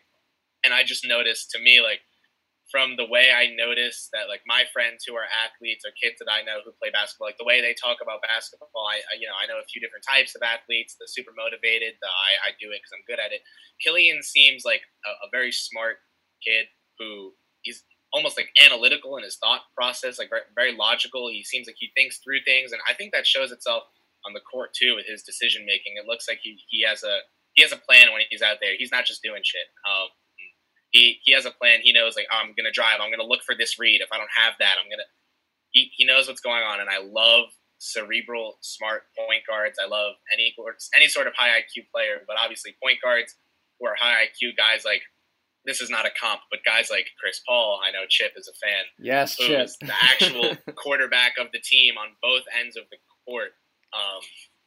and 0.64 0.74
I 0.74 0.84
just 0.84 1.06
noticed 1.06 1.50
to 1.52 1.58
me 1.60 1.80
like 1.80 2.00
from 2.76 2.92
the 3.00 3.08
way 3.08 3.32
I 3.32 3.56
notice 3.56 4.12
that 4.12 4.28
like 4.28 4.44
my 4.44 4.68
friends 4.68 5.08
who 5.08 5.16
are 5.16 5.24
athletes 5.32 5.80
or 5.88 5.96
kids 5.96 6.20
that 6.20 6.28
I 6.28 6.44
know 6.44 6.60
who 6.60 6.76
play 6.76 6.92
basketball, 6.92 7.32
like 7.32 7.40
the 7.40 7.48
way 7.48 7.64
they 7.64 7.72
talk 7.72 8.04
about 8.04 8.20
basketball, 8.20 8.68
I, 8.84 9.00
I 9.08 9.16
you 9.16 9.24
know 9.24 9.32
I 9.32 9.48
know 9.48 9.56
a 9.56 9.64
few 9.64 9.80
different 9.80 10.04
types 10.04 10.36
of 10.36 10.44
athletes. 10.44 11.00
The 11.00 11.08
super 11.08 11.32
motivated, 11.32 11.96
the 12.04 12.12
I, 12.12 12.52
I 12.52 12.60
do 12.60 12.68
it 12.76 12.84
because 12.84 12.92
I'm 12.92 13.08
good 13.08 13.16
at 13.16 13.32
it. 13.32 13.40
Killian 13.80 14.20
seems 14.20 14.68
like 14.68 14.84
a, 15.08 15.24
a 15.24 15.32
very 15.32 15.56
smart 15.56 16.04
kid 16.44 16.68
who 17.00 17.32
he's 17.64 17.80
almost 18.12 18.36
like 18.36 18.52
analytical 18.60 19.16
in 19.16 19.24
his 19.24 19.40
thought 19.40 19.64
process, 19.72 20.20
like 20.20 20.28
very, 20.28 20.76
logical. 20.76 21.32
He 21.32 21.44
seems 21.48 21.66
like 21.66 21.80
he 21.80 21.96
thinks 21.96 22.20
through 22.20 22.44
things, 22.44 22.76
and 22.76 22.84
I 22.84 22.92
think 22.92 23.16
that 23.16 23.24
shows 23.24 23.56
itself 23.56 23.88
on 24.28 24.36
the 24.36 24.44
court 24.44 24.76
too 24.76 25.00
with 25.00 25.08
his 25.08 25.24
decision 25.24 25.64
making. 25.64 25.96
It 25.96 26.04
looks 26.04 26.28
like 26.28 26.44
he, 26.44 26.60
he 26.68 26.84
has 26.84 27.00
a 27.08 27.24
he 27.56 27.64
has 27.64 27.72
a 27.72 27.80
plan 27.80 28.12
when 28.12 28.20
he's 28.28 28.44
out 28.44 28.60
there. 28.60 28.76
He's 28.76 28.92
not 28.92 29.08
just 29.08 29.24
doing 29.24 29.40
shit. 29.40 29.64
Um, 29.88 30.12
he 30.90 31.18
he 31.22 31.32
has 31.32 31.44
a 31.44 31.50
plan. 31.50 31.80
He 31.82 31.92
knows 31.92 32.16
like 32.16 32.26
oh, 32.32 32.38
I'm 32.42 32.54
gonna 32.56 32.72
drive. 32.72 33.00
I'm 33.00 33.10
gonna 33.10 33.28
look 33.28 33.42
for 33.42 33.54
this 33.54 33.78
read. 33.78 34.00
If 34.00 34.08
I 34.12 34.18
don't 34.18 34.30
have 34.36 34.54
that, 34.58 34.76
I'm 34.82 34.90
gonna. 34.90 35.08
He 35.70 35.90
he 35.94 36.04
knows 36.04 36.28
what's 36.28 36.40
going 36.40 36.62
on, 36.62 36.80
and 36.80 36.88
I 36.88 36.98
love 37.02 37.46
cerebral, 37.78 38.58
smart 38.60 39.04
point 39.16 39.42
guards. 39.46 39.78
I 39.82 39.86
love 39.86 40.14
any 40.32 40.54
any 40.94 41.08
sort 41.08 41.26
of 41.26 41.34
high 41.36 41.60
IQ 41.60 41.90
player, 41.92 42.22
but 42.26 42.36
obviously 42.38 42.74
point 42.82 42.98
guards 43.02 43.34
who 43.78 43.86
are 43.86 43.94
high 43.98 44.26
IQ 44.26 44.56
guys 44.56 44.84
like. 44.84 45.02
This 45.64 45.80
is 45.80 45.90
not 45.90 46.06
a 46.06 46.10
comp, 46.14 46.42
but 46.48 46.60
guys 46.64 46.90
like 46.92 47.08
Chris 47.18 47.40
Paul, 47.44 47.80
I 47.84 47.90
know 47.90 48.06
Chip 48.08 48.34
is 48.36 48.46
a 48.46 48.54
fan. 48.54 48.84
Yes, 49.00 49.34
Chip, 49.34 49.68
the 49.80 49.92
actual 50.00 50.56
quarterback 50.76 51.38
of 51.40 51.48
the 51.52 51.58
team 51.58 51.98
on 51.98 52.10
both 52.22 52.44
ends 52.56 52.76
of 52.76 52.84
the 52.88 52.98
court. 53.26 53.50
Um, 53.92 54.22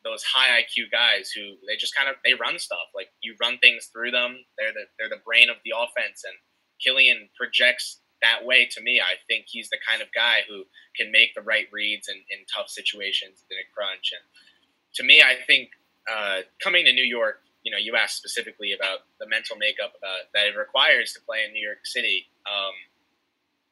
those 0.09 0.23
high 0.23 0.61
IQ 0.61 0.91
guys 0.91 1.29
who 1.29 1.53
they 1.67 1.77
just 1.77 1.95
kind 1.95 2.09
of 2.09 2.15
they 2.25 2.33
run 2.33 2.57
stuff 2.57 2.89
like 2.95 3.09
you 3.21 3.35
run 3.39 3.57
things 3.59 3.89
through 3.93 4.11
them. 4.11 4.37
They're 4.57 4.73
the 4.73 4.85
they're 4.97 5.09
the 5.09 5.21
brain 5.25 5.49
of 5.49 5.57
the 5.63 5.73
offense, 5.77 6.25
and 6.25 6.33
Killian 6.81 7.29
projects 7.37 8.01
that 8.21 8.45
way 8.45 8.67
to 8.71 8.81
me. 8.81 8.99
I 8.99 9.15
think 9.27 9.45
he's 9.47 9.69
the 9.69 9.77
kind 9.87 10.01
of 10.01 10.09
guy 10.13 10.41
who 10.49 10.63
can 10.95 11.11
make 11.11 11.35
the 11.35 11.41
right 11.41 11.67
reads 11.71 12.09
in, 12.09 12.17
in 12.29 12.45
tough 12.53 12.69
situations 12.69 13.45
in 13.49 13.57
a 13.57 13.67
crunch. 13.73 14.11
And 14.11 14.25
to 14.95 15.03
me, 15.03 15.21
I 15.21 15.35
think 15.47 15.69
uh, 16.09 16.41
coming 16.61 16.85
to 16.85 16.91
New 16.91 17.05
York, 17.05 17.39
you 17.63 17.71
know, 17.71 17.77
you 17.77 17.95
asked 17.95 18.17
specifically 18.17 18.73
about 18.73 19.07
the 19.19 19.27
mental 19.27 19.55
makeup 19.55 19.93
about 19.97 20.31
that 20.33 20.47
it 20.47 20.57
requires 20.57 21.13
to 21.13 21.21
play 21.21 21.45
in 21.45 21.53
New 21.53 21.65
York 21.65 21.85
City. 21.85 22.27
Um, 22.47 22.75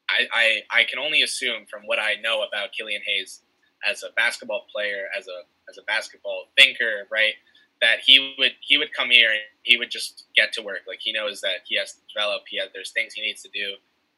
I, 0.09 0.27
I 0.71 0.81
I 0.81 0.83
can 0.83 0.99
only 0.99 1.21
assume 1.23 1.65
from 1.69 1.83
what 1.85 1.99
I 1.99 2.15
know 2.21 2.43
about 2.43 2.71
Killian 2.71 3.01
Hayes 3.05 3.41
as 3.87 4.03
a 4.03 4.13
basketball 4.15 4.65
player, 4.71 5.07
as 5.17 5.27
a 5.27 5.43
as 5.69 5.77
a 5.77 5.83
basketball 5.83 6.45
thinker, 6.57 7.07
right? 7.11 7.33
That 7.81 7.99
he 8.03 8.35
would 8.39 8.53
he 8.61 8.77
would 8.77 8.93
come 8.93 9.09
here 9.09 9.29
and 9.29 9.41
he 9.63 9.77
would 9.77 9.91
just 9.91 10.25
get 10.35 10.51
to 10.53 10.61
work. 10.61 10.81
Like 10.87 10.99
he 11.01 11.11
knows 11.11 11.41
that 11.41 11.61
he 11.65 11.77
has 11.77 11.93
to 11.93 11.99
develop. 12.13 12.43
He 12.47 12.57
has 12.57 12.69
there's 12.73 12.91
things 12.91 13.13
he 13.13 13.21
needs 13.21 13.41
to 13.43 13.49
do. 13.49 13.75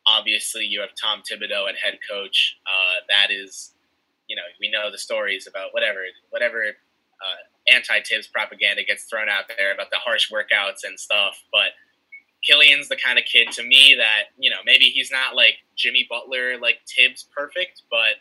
Obviously, 0.08 0.65
you 0.65 0.79
have 0.79 0.91
Tom 1.00 1.22
Thibodeau 1.22 1.68
at 1.70 1.75
head 1.75 2.00
coach. 2.10 2.58
Uh, 2.65 3.03
that 3.10 3.32
is, 3.32 3.74
you 4.27 4.36
know, 4.36 4.44
we 4.60 4.72
know 4.72 4.89
the 4.89 4.98
stories 4.98 5.46
about 5.48 5.74
whatever 5.74 6.00
whatever 6.29 6.63
uh, 6.68 7.74
anti 7.74 8.01
Thibs 8.08 8.27
propaganda 8.27 8.84
gets 8.84 9.03
thrown 9.03 9.27
out 9.27 9.46
there 9.58 9.74
about 9.74 9.91
the 9.91 9.98
harsh 9.98 10.32
workouts 10.32 10.84
and 10.84 11.00
stuff, 11.00 11.44
but. 11.51 11.70
Killian's 12.41 12.88
the 12.88 12.96
kind 12.96 13.20
of 13.20 13.25
kid 13.25 13.51
to 13.51 13.63
me 13.63 13.96
that 13.98 14.32
you 14.38 14.50
know 14.50 14.60
maybe 14.65 14.86
he's 14.86 15.12
not 15.12 15.36
like 15.36 15.56
Jimmy 15.75 16.08
Butler 16.10 16.58
like 16.58 16.79
Thibs 16.88 17.27
perfect, 17.36 17.82
but 17.91 18.15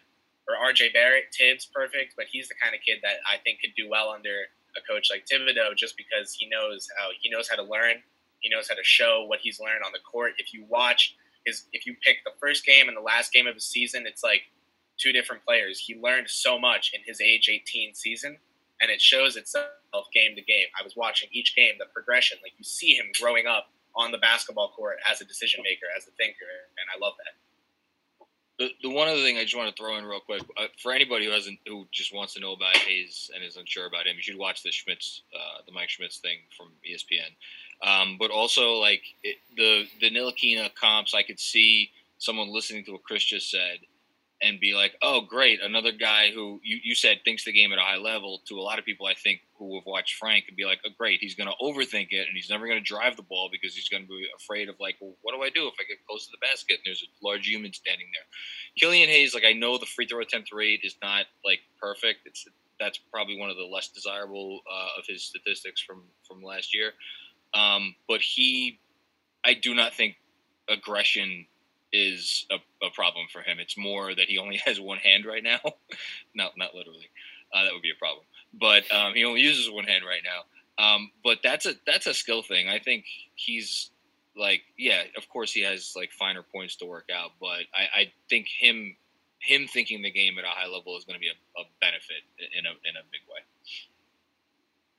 or 0.48 0.56
RJ 0.56 0.92
Barrett, 0.94 1.24
Thibs, 1.36 1.66
perfect, 1.66 2.14
but 2.16 2.26
he's 2.30 2.48
the 2.48 2.54
kind 2.60 2.74
of 2.74 2.80
kid 2.80 2.98
that 3.02 3.16
I 3.30 3.36
think 3.38 3.60
could 3.60 3.74
do 3.76 3.88
well 3.88 4.10
under 4.10 4.48
a 4.76 4.80
coach 4.88 5.08
like 5.10 5.26
Thibodeau 5.26 5.76
just 5.76 5.96
because 5.96 6.34
he 6.34 6.48
knows 6.48 6.88
how 6.98 7.08
he 7.20 7.30
knows 7.30 7.48
how 7.48 7.56
to 7.56 7.62
learn, 7.62 8.02
he 8.40 8.48
knows 8.48 8.68
how 8.68 8.74
to 8.74 8.84
show 8.84 9.24
what 9.26 9.40
he's 9.42 9.60
learned 9.60 9.84
on 9.84 9.92
the 9.92 10.00
court. 10.00 10.32
If 10.38 10.54
you 10.54 10.64
watch 10.68 11.16
his 11.44 11.66
if 11.72 11.86
you 11.86 11.94
pick 12.02 12.24
the 12.24 12.32
first 12.40 12.64
game 12.64 12.88
and 12.88 12.96
the 12.96 13.02
last 13.02 13.32
game 13.32 13.46
of 13.46 13.54
the 13.54 13.60
season, 13.60 14.04
it's 14.06 14.22
like 14.24 14.42
two 14.96 15.12
different 15.12 15.44
players. 15.44 15.78
He 15.78 15.94
learned 15.94 16.28
so 16.28 16.58
much 16.58 16.92
in 16.94 17.00
his 17.06 17.20
age 17.20 17.48
18 17.48 17.94
season 17.94 18.38
and 18.80 18.90
it 18.90 19.00
shows 19.00 19.36
itself 19.36 19.66
game 20.14 20.34
to 20.36 20.42
game. 20.42 20.66
I 20.78 20.82
was 20.82 20.96
watching 20.96 21.28
each 21.32 21.54
game, 21.56 21.74
the 21.78 21.86
progression, 21.92 22.38
like 22.42 22.52
you 22.58 22.64
see 22.64 22.94
him 22.94 23.06
growing 23.20 23.46
up 23.46 23.70
on 23.96 24.12
the 24.12 24.18
basketball 24.18 24.70
court 24.70 24.98
as 25.10 25.20
a 25.20 25.24
decision 25.24 25.60
maker, 25.62 25.86
as 25.96 26.06
a 26.06 26.12
thinker, 26.12 26.46
and 26.78 26.86
I 26.94 27.04
love 27.04 27.14
that. 27.18 27.34
The, 28.58 28.70
the 28.82 28.90
one 28.90 29.08
other 29.08 29.22
thing 29.22 29.36
I 29.36 29.44
just 29.44 29.56
want 29.56 29.74
to 29.74 29.80
throw 29.80 29.96
in 29.98 30.04
real 30.04 30.20
quick 30.20 30.42
uh, 30.56 30.66
for 30.82 30.92
anybody 30.92 31.26
who 31.26 31.30
hasn't 31.30 31.58
who 31.66 31.86
just 31.92 32.12
wants 32.12 32.34
to 32.34 32.40
know 32.40 32.52
about 32.52 32.76
Hayes 32.76 33.30
and 33.34 33.44
is 33.44 33.56
unsure 33.56 33.86
about 33.86 34.06
him, 34.06 34.16
you 34.16 34.22
should 34.22 34.38
watch 34.38 34.62
the 34.62 34.72
Schmitz, 34.72 35.22
uh, 35.34 35.62
the 35.64 35.72
Mike 35.72 35.90
Schmitz 35.90 36.18
thing 36.18 36.38
from 36.56 36.68
ESPN. 36.88 37.30
Um, 37.86 38.16
but 38.18 38.32
also 38.32 38.72
like 38.74 39.02
it, 39.22 39.36
the 39.56 39.86
the 40.00 40.10
Ntilikina 40.10 40.74
comps, 40.74 41.14
I 41.14 41.22
could 41.22 41.38
see 41.38 41.90
someone 42.18 42.52
listening 42.52 42.84
to 42.84 42.92
what 42.92 43.04
Chris 43.04 43.24
just 43.24 43.48
said 43.50 43.78
and 44.40 44.60
be 44.60 44.74
like, 44.74 44.94
oh, 45.02 45.20
great, 45.22 45.60
another 45.60 45.90
guy 45.90 46.30
who 46.30 46.60
you, 46.62 46.78
you 46.82 46.94
said 46.94 47.18
thinks 47.24 47.44
the 47.44 47.52
game 47.52 47.72
at 47.72 47.78
a 47.78 47.82
high 47.82 47.96
level. 47.96 48.40
To 48.46 48.58
a 48.58 48.62
lot 48.62 48.78
of 48.78 48.84
people, 48.84 49.06
I 49.06 49.14
think, 49.14 49.40
who 49.58 49.74
have 49.76 49.86
watched 49.86 50.14
Frank 50.14 50.44
and 50.46 50.56
be 50.56 50.64
like, 50.64 50.78
oh, 50.86 50.90
great, 50.96 51.18
he's 51.20 51.34
going 51.34 51.48
to 51.48 51.64
overthink 51.64 52.08
it 52.10 52.28
and 52.28 52.36
he's 52.36 52.48
never 52.48 52.66
going 52.66 52.78
to 52.78 52.84
drive 52.84 53.16
the 53.16 53.22
ball 53.22 53.48
because 53.50 53.74
he's 53.74 53.88
going 53.88 54.04
to 54.04 54.08
be 54.08 54.26
afraid 54.36 54.68
of, 54.68 54.76
like, 54.78 54.96
well, 55.00 55.14
what 55.22 55.34
do 55.34 55.42
I 55.42 55.50
do 55.50 55.66
if 55.66 55.74
I 55.80 55.84
get 55.88 56.06
close 56.08 56.26
to 56.26 56.30
the 56.30 56.46
basket 56.46 56.74
and 56.74 56.82
there's 56.86 57.02
a 57.02 57.26
large 57.26 57.48
human 57.48 57.72
standing 57.72 58.06
there? 58.14 58.26
Killian 58.78 59.08
Hayes, 59.08 59.34
like, 59.34 59.44
I 59.44 59.52
know 59.52 59.76
the 59.76 59.86
free 59.86 60.06
throw 60.06 60.20
attempt 60.20 60.52
rate 60.52 60.80
is 60.84 60.94
not, 61.02 61.26
like, 61.44 61.60
perfect. 61.80 62.20
It's 62.26 62.46
That's 62.78 63.00
probably 63.12 63.40
one 63.40 63.50
of 63.50 63.56
the 63.56 63.64
less 63.64 63.88
desirable 63.88 64.60
uh, 64.70 65.00
of 65.00 65.04
his 65.08 65.24
statistics 65.24 65.82
from, 65.82 66.02
from 66.22 66.44
last 66.44 66.72
year. 66.72 66.92
Um, 67.54 67.96
but 68.06 68.20
he, 68.20 68.78
I 69.44 69.54
do 69.54 69.74
not 69.74 69.94
think 69.94 70.14
aggression 70.68 71.46
is 71.92 72.46
a, 72.50 72.56
a, 72.84 72.90
problem 72.90 73.26
for 73.32 73.40
him. 73.40 73.58
It's 73.58 73.76
more 73.76 74.14
that 74.14 74.26
he 74.26 74.38
only 74.38 74.56
has 74.66 74.80
one 74.80 74.98
hand 74.98 75.24
right 75.24 75.42
now. 75.42 75.60
not 76.34 76.52
not 76.56 76.74
literally. 76.74 77.10
Uh, 77.52 77.64
that 77.64 77.72
would 77.72 77.82
be 77.82 77.90
a 77.90 77.98
problem. 77.98 78.24
But 78.54 78.90
um, 78.92 79.14
he 79.14 79.24
only 79.24 79.40
uses 79.40 79.70
one 79.70 79.84
hand 79.84 80.04
right 80.06 80.22
now. 80.24 80.84
Um, 80.84 81.10
but 81.24 81.38
that's 81.42 81.66
a 81.66 81.74
that's 81.86 82.06
a 82.06 82.14
skill 82.14 82.42
thing. 82.42 82.68
I 82.68 82.78
think 82.78 83.04
he's 83.34 83.90
like 84.36 84.62
yeah, 84.76 85.02
of 85.16 85.28
course 85.28 85.52
he 85.52 85.62
has 85.62 85.92
like 85.96 86.12
finer 86.12 86.42
points 86.42 86.76
to 86.76 86.86
work 86.86 87.08
out, 87.12 87.32
but 87.40 87.64
I, 87.74 88.00
I 88.00 88.12
think 88.30 88.46
him 88.48 88.96
him 89.40 89.66
thinking 89.66 90.02
the 90.02 90.10
game 90.10 90.38
at 90.38 90.44
a 90.44 90.48
high 90.48 90.66
level 90.66 90.96
is 90.96 91.04
going 91.04 91.14
to 91.14 91.20
be 91.20 91.28
a, 91.28 91.60
a, 91.60 91.64
benefit 91.80 92.22
in 92.38 92.66
a 92.66 92.70
in 92.70 92.96
a 92.96 93.04
big 93.10 93.22
way. 93.28 93.40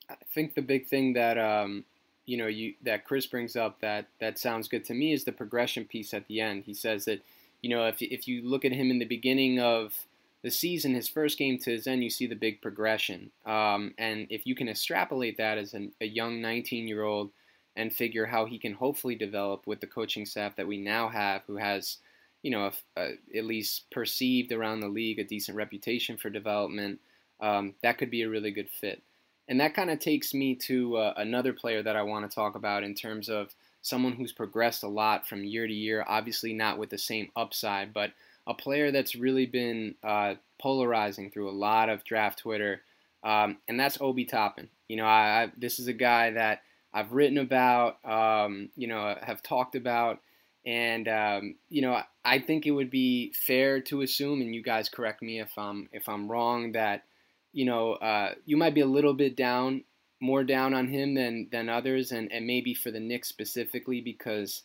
I 0.09 0.15
think 0.33 0.55
the 0.55 0.61
big 0.61 0.87
thing 0.87 1.13
that 1.13 1.37
um, 1.37 1.85
you 2.29 2.37
know 2.37 2.47
you 2.47 2.75
that 2.83 3.05
Chris 3.05 3.25
brings 3.25 3.55
up 3.55 3.81
that 3.81 4.05
that 4.19 4.37
sounds 4.37 4.67
good 4.67 4.85
to 4.85 4.93
me 4.93 5.13
is 5.13 5.23
the 5.23 5.31
progression 5.31 5.83
piece 5.85 6.13
at 6.13 6.27
the 6.27 6.39
end. 6.39 6.63
He 6.63 6.75
says 6.75 7.05
that 7.05 7.23
you 7.61 7.69
know 7.71 7.87
if 7.87 8.01
if 8.01 8.27
you 8.27 8.47
look 8.47 8.63
at 8.63 8.71
him 8.71 8.91
in 8.91 8.99
the 8.99 9.05
beginning 9.05 9.59
of 9.59 10.05
the 10.43 10.51
season, 10.51 10.93
his 10.93 11.09
first 11.09 11.37
game 11.37 11.57
to 11.57 11.71
his 11.71 11.87
end, 11.87 12.03
you 12.03 12.09
see 12.09 12.27
the 12.27 12.35
big 12.35 12.61
progression. 12.61 13.31
Um, 13.45 13.93
and 13.97 14.27
if 14.29 14.45
you 14.45 14.55
can 14.55 14.69
extrapolate 14.69 15.37
that 15.37 15.57
as 15.57 15.73
an, 15.73 15.91
a 15.99 16.05
young 16.05 16.39
19 16.39 16.87
year 16.87 17.03
old 17.03 17.31
and 17.75 17.91
figure 17.91 18.25
how 18.25 18.45
he 18.45 18.57
can 18.57 18.73
hopefully 18.73 19.15
develop 19.15 19.67
with 19.67 19.81
the 19.81 19.87
coaching 19.87 20.25
staff 20.25 20.55
that 20.55 20.67
we 20.67 20.77
now 20.77 21.09
have, 21.09 21.41
who 21.47 21.57
has, 21.57 21.97
you 22.41 22.51
know, 22.51 22.71
a, 22.95 23.01
a, 23.01 23.37
at 23.37 23.43
least 23.43 23.89
perceived 23.91 24.53
around 24.53 24.79
the 24.79 24.87
league 24.87 25.19
a 25.19 25.25
decent 25.25 25.57
reputation 25.57 26.15
for 26.15 26.29
development, 26.29 26.99
um, 27.41 27.73
that 27.83 27.97
could 27.97 28.09
be 28.09 28.21
a 28.21 28.29
really 28.29 28.51
good 28.51 28.69
fit. 28.69 29.01
And 29.49 29.59
that 29.59 29.73
kind 29.73 29.89
of 29.89 29.99
takes 29.99 30.33
me 30.33 30.55
to 30.67 30.95
uh, 30.95 31.13
another 31.17 31.53
player 31.53 31.81
that 31.81 31.95
I 31.95 32.03
want 32.03 32.29
to 32.29 32.33
talk 32.33 32.55
about 32.55 32.83
in 32.83 32.93
terms 32.93 33.29
of 33.29 33.53
someone 33.81 34.13
who's 34.13 34.31
progressed 34.31 34.83
a 34.83 34.87
lot 34.87 35.27
from 35.27 35.43
year 35.43 35.65
to 35.65 35.73
year, 35.73 36.05
obviously 36.07 36.53
not 36.53 36.77
with 36.77 36.91
the 36.91 36.99
same 36.99 37.29
upside, 37.35 37.91
but 37.91 38.11
a 38.45 38.53
player 38.53 38.91
that's 38.91 39.15
really 39.15 39.47
been 39.47 39.95
uh, 40.03 40.35
polarizing 40.61 41.31
through 41.31 41.49
a 41.49 41.51
lot 41.51 41.89
of 41.89 42.03
draft 42.03 42.39
Twitter, 42.39 42.81
um, 43.23 43.57
and 43.67 43.79
that's 43.79 43.99
Obi 43.99 44.25
Toppin. 44.25 44.69
You 44.87 44.97
know, 44.97 45.05
I, 45.05 45.43
I, 45.43 45.51
this 45.57 45.79
is 45.79 45.87
a 45.87 45.93
guy 45.93 46.31
that 46.31 46.61
I've 46.93 47.11
written 47.11 47.37
about, 47.37 48.03
um, 48.05 48.69
you 48.75 48.87
know, 48.87 49.15
have 49.21 49.41
talked 49.41 49.75
about, 49.75 50.19
and 50.65 51.07
um, 51.07 51.55
you 51.69 51.81
know, 51.81 52.01
I 52.23 52.39
think 52.39 52.65
it 52.65 52.71
would 52.71 52.89
be 52.89 53.33
fair 53.33 53.81
to 53.81 54.01
assume, 54.01 54.41
and 54.41 54.53
you 54.53 54.61
guys 54.61 54.89
correct 54.89 55.21
me 55.21 55.39
if 55.39 55.57
I'm 55.57 55.89
if 55.91 56.07
I'm 56.07 56.29
wrong, 56.29 56.73
that 56.73 57.03
you 57.51 57.65
know, 57.65 57.93
uh, 57.93 58.33
you 58.45 58.57
might 58.57 58.75
be 58.75 58.81
a 58.81 58.85
little 58.85 59.13
bit 59.13 59.35
down, 59.35 59.83
more 60.21 60.43
down 60.43 60.73
on 60.73 60.87
him 60.87 61.15
than 61.15 61.47
than 61.51 61.69
others, 61.69 62.11
and 62.11 62.31
and 62.31 62.45
maybe 62.45 62.73
for 62.73 62.91
the 62.91 62.99
Knicks 62.99 63.29
specifically 63.29 64.01
because 64.01 64.63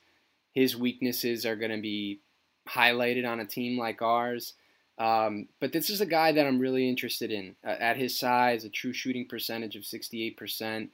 his 0.53 0.77
weaknesses 0.77 1.45
are 1.45 1.57
going 1.57 1.73
to 1.73 1.81
be 1.81 2.21
highlighted 2.69 3.29
on 3.29 3.41
a 3.41 3.45
team 3.45 3.79
like 3.79 4.03
ours. 4.03 4.55
Um, 4.97 5.49
but 5.61 5.73
this 5.73 5.91
is 5.91 6.01
a 6.01 6.07
guy 6.07 6.33
that 6.33 6.47
I'm 6.47 6.61
really 6.61 6.89
interested 6.89 7.33
in. 7.33 7.57
Uh, 7.67 7.71
at 7.81 7.97
his 7.97 8.19
size, 8.19 8.65
a 8.65 8.69
true 8.69 8.93
shooting 8.93 9.27
percentage 9.27 9.75
of 9.75 9.83
68%. 9.83 10.89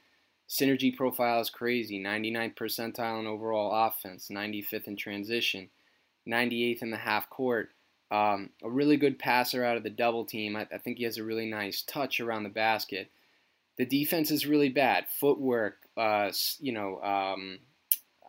Synergy 0.49 0.97
profile 0.97 1.41
is 1.41 1.51
crazy 1.51 2.03
99th 2.03 2.57
percentile 2.57 3.21
in 3.21 3.27
overall 3.27 3.87
offense, 3.87 4.29
95th 4.33 4.89
in 4.89 4.97
transition, 4.97 5.69
98th 6.27 6.83
in 6.83 6.91
the 6.91 6.97
half 6.97 7.29
court. 7.31 7.71
Um, 8.11 8.51
a 8.63 8.69
really 8.69 8.97
good 8.97 9.19
passer 9.19 9.65
out 9.65 9.77
of 9.77 9.83
the 9.85 9.91
double 9.91 10.25
team. 10.25 10.57
I, 10.57 10.67
I 10.73 10.79
think 10.79 10.99
he 10.99 11.05
has 11.05 11.19
a 11.19 11.25
really 11.25 11.47
nice 11.47 11.83
touch 11.83 12.21
around 12.21 12.43
the 12.43 12.49
basket. 12.49 13.11
The 13.77 13.87
defense 13.87 14.31
is 14.31 14.47
really 14.47 14.69
bad. 14.69 15.07
Footwork, 15.21 15.77
uh, 15.97 16.33
you 16.59 16.73
know, 16.73 17.01
um, 17.03 17.59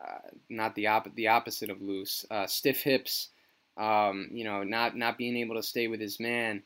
uh, 0.01 0.29
not 0.49 0.75
the 0.75 0.87
op- 0.87 1.15
the 1.15 1.29
opposite 1.29 1.69
of 1.69 1.81
loose. 1.81 2.25
Uh, 2.29 2.47
stiff 2.47 2.81
hips. 2.83 3.29
Um, 3.77 4.29
you 4.31 4.43
know, 4.43 4.63
not 4.63 4.95
not 4.95 5.17
being 5.17 5.35
able 5.37 5.55
to 5.55 5.63
stay 5.63 5.87
with 5.87 5.99
his 5.99 6.19
man. 6.19 6.63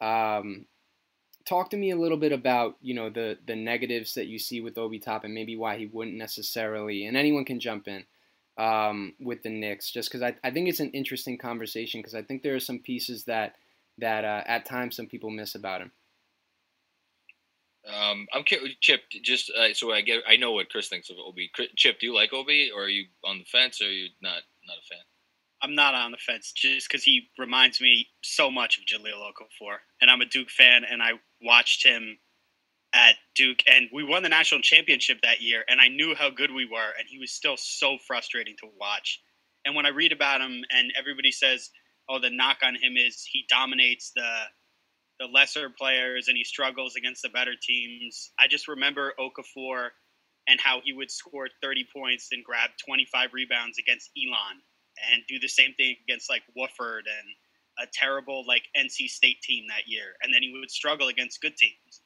Um, 0.00 0.66
talk 1.48 1.70
to 1.70 1.76
me 1.76 1.90
a 1.90 1.96
little 1.96 2.18
bit 2.18 2.32
about 2.32 2.76
you 2.82 2.94
know 2.94 3.08
the 3.08 3.38
the 3.46 3.56
negatives 3.56 4.14
that 4.14 4.26
you 4.26 4.38
see 4.38 4.60
with 4.60 4.76
Obi 4.76 4.98
Toppin 4.98 5.32
maybe 5.32 5.56
why 5.56 5.78
he 5.78 5.86
wouldn't 5.86 6.16
necessarily. 6.16 7.06
And 7.06 7.16
anyone 7.16 7.44
can 7.44 7.60
jump 7.60 7.88
in 7.88 8.04
um, 8.58 9.14
with 9.20 9.42
the 9.42 9.50
Knicks, 9.50 9.90
just 9.90 10.10
because 10.10 10.22
I, 10.22 10.34
I 10.42 10.50
think 10.50 10.68
it's 10.68 10.80
an 10.80 10.90
interesting 10.90 11.38
conversation 11.38 12.00
because 12.00 12.14
I 12.14 12.22
think 12.22 12.42
there 12.42 12.56
are 12.56 12.60
some 12.60 12.80
pieces 12.80 13.24
that 13.24 13.54
that 13.98 14.24
uh, 14.24 14.42
at 14.46 14.66
times 14.66 14.96
some 14.96 15.06
people 15.06 15.30
miss 15.30 15.54
about 15.54 15.80
him. 15.80 15.92
Um, 17.86 18.26
I'm 18.32 18.44
Chip. 18.44 19.02
Just 19.22 19.50
uh, 19.50 19.72
so 19.72 19.92
I 19.92 20.02
get, 20.02 20.22
I 20.28 20.36
know 20.36 20.52
what 20.52 20.68
Chris 20.68 20.88
thinks 20.88 21.08
of 21.08 21.16
Obi. 21.24 21.50
Chip, 21.76 22.00
do 22.00 22.06
you 22.06 22.14
like 22.14 22.32
Obi, 22.32 22.70
or 22.74 22.84
are 22.84 22.88
you 22.88 23.06
on 23.24 23.38
the 23.38 23.44
fence, 23.44 23.80
or 23.80 23.86
are 23.86 23.90
you 23.90 24.08
not 24.20 24.42
not 24.66 24.76
a 24.76 24.86
fan? 24.88 25.04
I'm 25.62 25.74
not 25.74 25.94
on 25.94 26.12
the 26.12 26.18
fence 26.18 26.52
just 26.52 26.88
because 26.88 27.02
he 27.02 27.28
reminds 27.38 27.80
me 27.80 28.08
so 28.22 28.50
much 28.50 28.78
of 28.78 28.84
Jahlil 28.84 29.14
Okafor, 29.14 29.78
and 30.00 30.10
I'm 30.10 30.20
a 30.20 30.26
Duke 30.26 30.50
fan, 30.50 30.84
and 30.84 31.02
I 31.02 31.12
watched 31.42 31.84
him 31.84 32.18
at 32.94 33.16
Duke, 33.34 33.62
and 33.70 33.88
we 33.92 34.04
won 34.04 34.22
the 34.22 34.28
national 34.28 34.62
championship 34.62 35.18
that 35.22 35.40
year, 35.42 35.64
and 35.68 35.80
I 35.80 35.88
knew 35.88 36.14
how 36.14 36.30
good 36.30 36.50
we 36.52 36.66
were, 36.66 36.92
and 36.98 37.06
he 37.08 37.18
was 37.18 37.32
still 37.32 37.56
so 37.56 37.98
frustrating 38.06 38.56
to 38.60 38.68
watch. 38.80 39.20
And 39.64 39.74
when 39.74 39.86
I 39.86 39.90
read 39.90 40.12
about 40.12 40.40
him, 40.40 40.64
and 40.70 40.92
everybody 40.96 41.30
says, 41.32 41.70
"Oh, 42.08 42.18
the 42.18 42.30
knock 42.30 42.58
on 42.62 42.74
him 42.74 42.96
is 42.96 43.24
he 43.24 43.44
dominates 43.48 44.12
the 44.14 44.46
the 45.20 45.26
lesser 45.26 45.68
players 45.70 46.28
and 46.28 46.36
he 46.36 46.44
struggles 46.44 46.96
against 46.96 47.22
the 47.22 47.28
better 47.28 47.54
teams," 47.60 48.32
I 48.38 48.48
just 48.48 48.68
remember 48.68 49.14
Okafor 49.18 49.90
and 50.48 50.60
how 50.60 50.80
he 50.82 50.92
would 50.94 51.10
score 51.10 51.48
30 51.62 51.86
points 51.94 52.28
and 52.32 52.44
grab 52.44 52.70
25 52.84 53.34
rebounds 53.34 53.78
against 53.78 54.10
Elon 54.16 54.62
and 55.12 55.22
do 55.28 55.38
the 55.38 55.48
same 55.48 55.74
thing 55.74 55.96
against 56.04 56.30
like 56.30 56.42
Wofford 56.56 57.04
and 57.06 57.28
a 57.78 57.86
terrible 57.92 58.44
like 58.46 58.64
NC 58.76 59.08
State 59.08 59.42
team 59.42 59.66
that 59.68 59.86
year, 59.86 60.16
and 60.22 60.32
then 60.34 60.42
he 60.42 60.56
would 60.58 60.70
struggle 60.70 61.08
against 61.08 61.40
good 61.42 61.56
teams. 61.56 62.02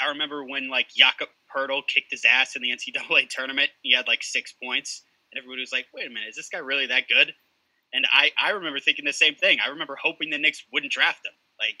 I 0.00 0.08
remember 0.08 0.44
when 0.44 0.68
like 0.68 0.88
Jakob 0.94 1.28
Poeltl 1.54 1.86
kicked 1.86 2.10
his 2.10 2.24
ass 2.24 2.56
in 2.56 2.62
the 2.62 2.70
NCAA 2.70 3.28
tournament. 3.28 3.70
He 3.82 3.92
had 3.94 4.08
like 4.08 4.22
six 4.22 4.52
points, 4.62 5.02
and 5.32 5.38
everybody 5.38 5.60
was 5.60 5.72
like, 5.72 5.86
"Wait 5.94 6.06
a 6.06 6.10
minute, 6.10 6.28
is 6.28 6.36
this 6.36 6.48
guy 6.48 6.58
really 6.58 6.86
that 6.86 7.08
good?" 7.08 7.32
And 7.92 8.06
I 8.10 8.30
I 8.38 8.50
remember 8.50 8.80
thinking 8.80 9.04
the 9.04 9.12
same 9.12 9.34
thing. 9.34 9.58
I 9.64 9.70
remember 9.70 9.96
hoping 10.00 10.30
the 10.30 10.38
Knicks 10.38 10.64
wouldn't 10.72 10.92
draft 10.92 11.26
him. 11.26 11.32
Like 11.58 11.78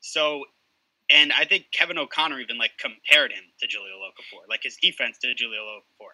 so, 0.00 0.44
and 1.10 1.32
I 1.32 1.44
think 1.44 1.66
Kevin 1.72 1.98
O'Connor 1.98 2.40
even 2.40 2.58
like 2.58 2.72
compared 2.78 3.32
him 3.32 3.44
to 3.60 3.66
Jahlil 3.66 4.02
Okafor, 4.02 4.48
like 4.48 4.62
his 4.62 4.76
defense 4.80 5.18
to 5.18 5.28
Jahlil 5.28 5.80
Okafor 5.80 6.12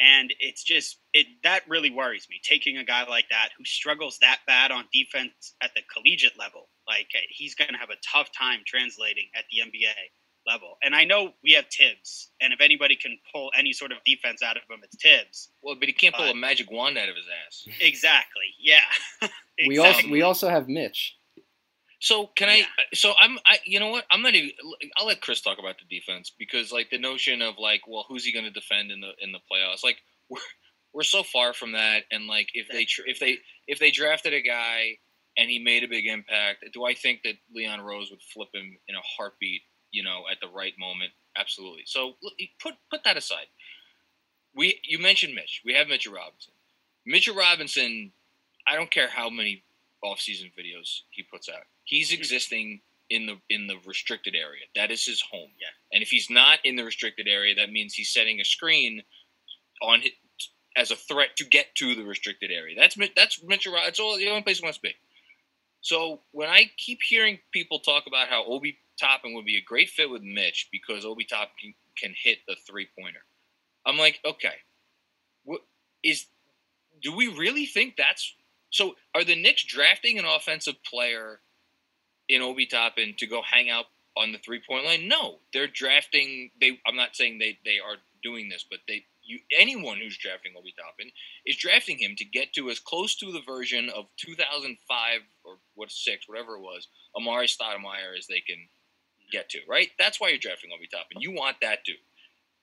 and 0.00 0.32
it's 0.40 0.62
just 0.64 0.98
it 1.12 1.26
that 1.42 1.62
really 1.68 1.90
worries 1.90 2.26
me 2.30 2.40
taking 2.42 2.78
a 2.78 2.84
guy 2.84 3.04
like 3.06 3.28
that 3.30 3.50
who 3.56 3.64
struggles 3.64 4.18
that 4.20 4.38
bad 4.46 4.70
on 4.70 4.84
defense 4.92 5.54
at 5.62 5.70
the 5.74 5.82
collegiate 5.92 6.38
level 6.38 6.68
like 6.88 7.08
he's 7.28 7.54
going 7.54 7.70
to 7.70 7.78
have 7.78 7.90
a 7.90 8.00
tough 8.12 8.30
time 8.36 8.60
translating 8.66 9.26
at 9.36 9.44
the 9.50 9.58
nba 9.58 9.92
level 10.50 10.76
and 10.82 10.94
i 10.94 11.04
know 11.04 11.32
we 11.44 11.52
have 11.52 11.66
Thibs 11.66 12.30
and 12.40 12.52
if 12.52 12.60
anybody 12.60 12.96
can 12.96 13.18
pull 13.32 13.50
any 13.56 13.72
sort 13.72 13.92
of 13.92 13.98
defense 14.04 14.42
out 14.42 14.56
of 14.56 14.62
him 14.68 14.80
it's 14.82 14.96
Thibs 15.02 15.50
well 15.62 15.76
but 15.78 15.86
he 15.86 15.92
can't 15.92 16.14
pull 16.14 16.26
a 16.26 16.34
magic 16.34 16.70
wand 16.70 16.98
out 16.98 17.08
of 17.08 17.16
his 17.16 17.26
ass 17.46 17.66
exactly 17.80 18.54
yeah 18.58 18.80
exactly. 19.58 19.68
we 19.68 19.78
also 19.78 20.08
we 20.08 20.22
also 20.22 20.48
have 20.48 20.68
mitch 20.68 21.16
so 22.00 22.30
can 22.34 22.48
yeah. 22.48 22.64
I? 22.64 22.94
So 22.94 23.12
I'm. 23.20 23.38
I. 23.46 23.58
You 23.64 23.78
know 23.78 23.88
what? 23.88 24.06
I'm 24.10 24.22
not 24.22 24.34
even. 24.34 24.50
I'll 24.96 25.06
let 25.06 25.20
Chris 25.20 25.42
talk 25.42 25.58
about 25.58 25.76
the 25.78 25.94
defense 25.94 26.32
because 26.36 26.72
like 26.72 26.88
the 26.88 26.98
notion 26.98 27.42
of 27.42 27.58
like, 27.58 27.82
well, 27.86 28.06
who's 28.08 28.24
he 28.24 28.32
going 28.32 28.46
to 28.46 28.50
defend 28.50 28.90
in 28.90 29.00
the 29.00 29.10
in 29.20 29.32
the 29.32 29.38
playoffs? 29.38 29.84
Like 29.84 29.98
we're 30.30 30.40
we're 30.92 31.02
so 31.02 31.22
far 31.22 31.52
from 31.52 31.72
that. 31.72 32.04
And 32.10 32.26
like 32.26 32.48
if 32.54 32.68
That's 32.68 32.78
they 32.78 32.84
true. 32.84 33.04
if 33.06 33.20
they 33.20 33.38
if 33.66 33.78
they 33.78 33.90
drafted 33.90 34.32
a 34.32 34.40
guy 34.40 34.96
and 35.36 35.50
he 35.50 35.58
made 35.58 35.84
a 35.84 35.88
big 35.88 36.06
impact, 36.06 36.64
do 36.72 36.84
I 36.84 36.94
think 36.94 37.20
that 37.24 37.34
Leon 37.54 37.82
Rose 37.82 38.10
would 38.10 38.22
flip 38.22 38.48
him 38.54 38.78
in 38.88 38.94
a 38.94 39.02
heartbeat? 39.16 39.62
You 39.92 40.02
know, 40.02 40.24
at 40.30 40.38
the 40.40 40.48
right 40.48 40.74
moment, 40.78 41.12
absolutely. 41.36 41.82
So 41.86 42.14
put 42.60 42.74
put 42.90 43.04
that 43.04 43.16
aside. 43.16 43.46
We 44.54 44.80
you 44.84 44.98
mentioned 44.98 45.34
Mitch. 45.34 45.62
We 45.64 45.74
have 45.74 45.88
Mitchell 45.88 46.14
Robinson. 46.14 46.52
Mitchell 47.06 47.36
Robinson. 47.36 48.12
I 48.66 48.76
don't 48.76 48.90
care 48.90 49.08
how 49.08 49.30
many 49.30 49.62
off-season 50.02 50.50
videos 50.58 51.00
he 51.10 51.22
puts 51.22 51.48
out. 51.48 51.62
He's 51.84 52.12
existing 52.12 52.80
in 53.08 53.26
the 53.26 53.36
in 53.48 53.66
the 53.66 53.76
restricted 53.86 54.34
area. 54.34 54.62
That 54.76 54.90
is 54.90 55.04
his 55.04 55.20
home. 55.20 55.50
Yeah. 55.60 55.68
And 55.92 56.02
if 56.02 56.10
he's 56.10 56.30
not 56.30 56.58
in 56.64 56.76
the 56.76 56.84
restricted 56.84 57.26
area, 57.26 57.54
that 57.56 57.72
means 57.72 57.94
he's 57.94 58.12
setting 58.12 58.40
a 58.40 58.44
screen 58.44 59.02
on 59.82 60.02
his, 60.02 60.12
as 60.76 60.90
a 60.90 60.96
threat 60.96 61.36
to 61.36 61.44
get 61.44 61.74
to 61.76 61.94
the 61.94 62.04
restricted 62.04 62.50
area. 62.50 62.76
That's 62.78 62.96
that's 63.16 63.42
Mitchell. 63.42 63.72
That's 63.72 63.98
all 63.98 64.16
the 64.16 64.28
only 64.28 64.42
place 64.42 64.58
he 64.58 64.64
wants 64.64 64.78
to 64.78 64.82
be. 64.82 64.94
So 65.80 66.20
when 66.32 66.48
I 66.48 66.70
keep 66.76 67.00
hearing 67.02 67.38
people 67.52 67.78
talk 67.80 68.04
about 68.06 68.28
how 68.28 68.44
Obi 68.44 68.78
Toppin 69.00 69.34
would 69.34 69.44
be 69.44 69.56
a 69.56 69.62
great 69.62 69.88
fit 69.88 70.10
with 70.10 70.22
Mitch 70.22 70.68
because 70.70 71.04
Obi 71.04 71.24
Toppin 71.24 71.74
can, 71.96 72.14
hit 72.22 72.38
the 72.46 72.56
three 72.66 72.88
pointer, 72.98 73.20
I'm 73.86 73.98
like, 73.98 74.20
okay, 74.24 74.54
what 75.44 75.62
is? 76.02 76.26
Do 77.02 77.16
we 77.16 77.28
really 77.28 77.66
think 77.66 77.96
that's 77.96 78.34
so 78.70 78.94
are 79.14 79.24
the 79.24 79.40
Knicks 79.40 79.64
drafting 79.64 80.18
an 80.18 80.24
offensive 80.24 80.82
player 80.84 81.40
in 82.28 82.40
Obi 82.40 82.66
Toppin 82.66 83.14
to 83.18 83.26
go 83.26 83.42
hang 83.42 83.68
out 83.68 83.86
on 84.16 84.32
the 84.32 84.38
three 84.38 84.60
point 84.66 84.84
line? 84.84 85.08
No, 85.08 85.38
they're 85.52 85.66
drafting. 85.66 86.50
They. 86.60 86.78
I'm 86.86 86.96
not 86.96 87.16
saying 87.16 87.38
they 87.38 87.58
they 87.64 87.78
are 87.78 87.96
doing 88.22 88.48
this, 88.48 88.64
but 88.68 88.80
they. 88.86 89.04
You, 89.22 89.38
anyone 89.56 89.98
who's 89.98 90.18
drafting 90.18 90.52
Obi 90.58 90.74
Toppin 90.76 91.12
is 91.46 91.56
drafting 91.56 91.98
him 91.98 92.16
to 92.16 92.24
get 92.24 92.52
to 92.54 92.70
as 92.70 92.80
close 92.80 93.14
to 93.16 93.30
the 93.30 93.42
version 93.46 93.88
of 93.90 94.06
2005 94.16 95.20
or 95.44 95.58
what 95.74 95.92
six, 95.92 96.28
whatever 96.28 96.56
it 96.56 96.62
was, 96.62 96.88
Amar'e 97.16 97.44
Stoudemire 97.44 98.18
as 98.18 98.26
they 98.26 98.40
can 98.40 98.66
get 99.30 99.48
to. 99.50 99.60
Right? 99.68 99.90
That's 99.98 100.20
why 100.20 100.28
you're 100.28 100.38
drafting 100.38 100.70
Obi 100.74 100.88
Toppin. 100.88 101.20
You 101.20 101.32
want 101.32 101.56
that 101.62 101.84
dude. 101.84 101.96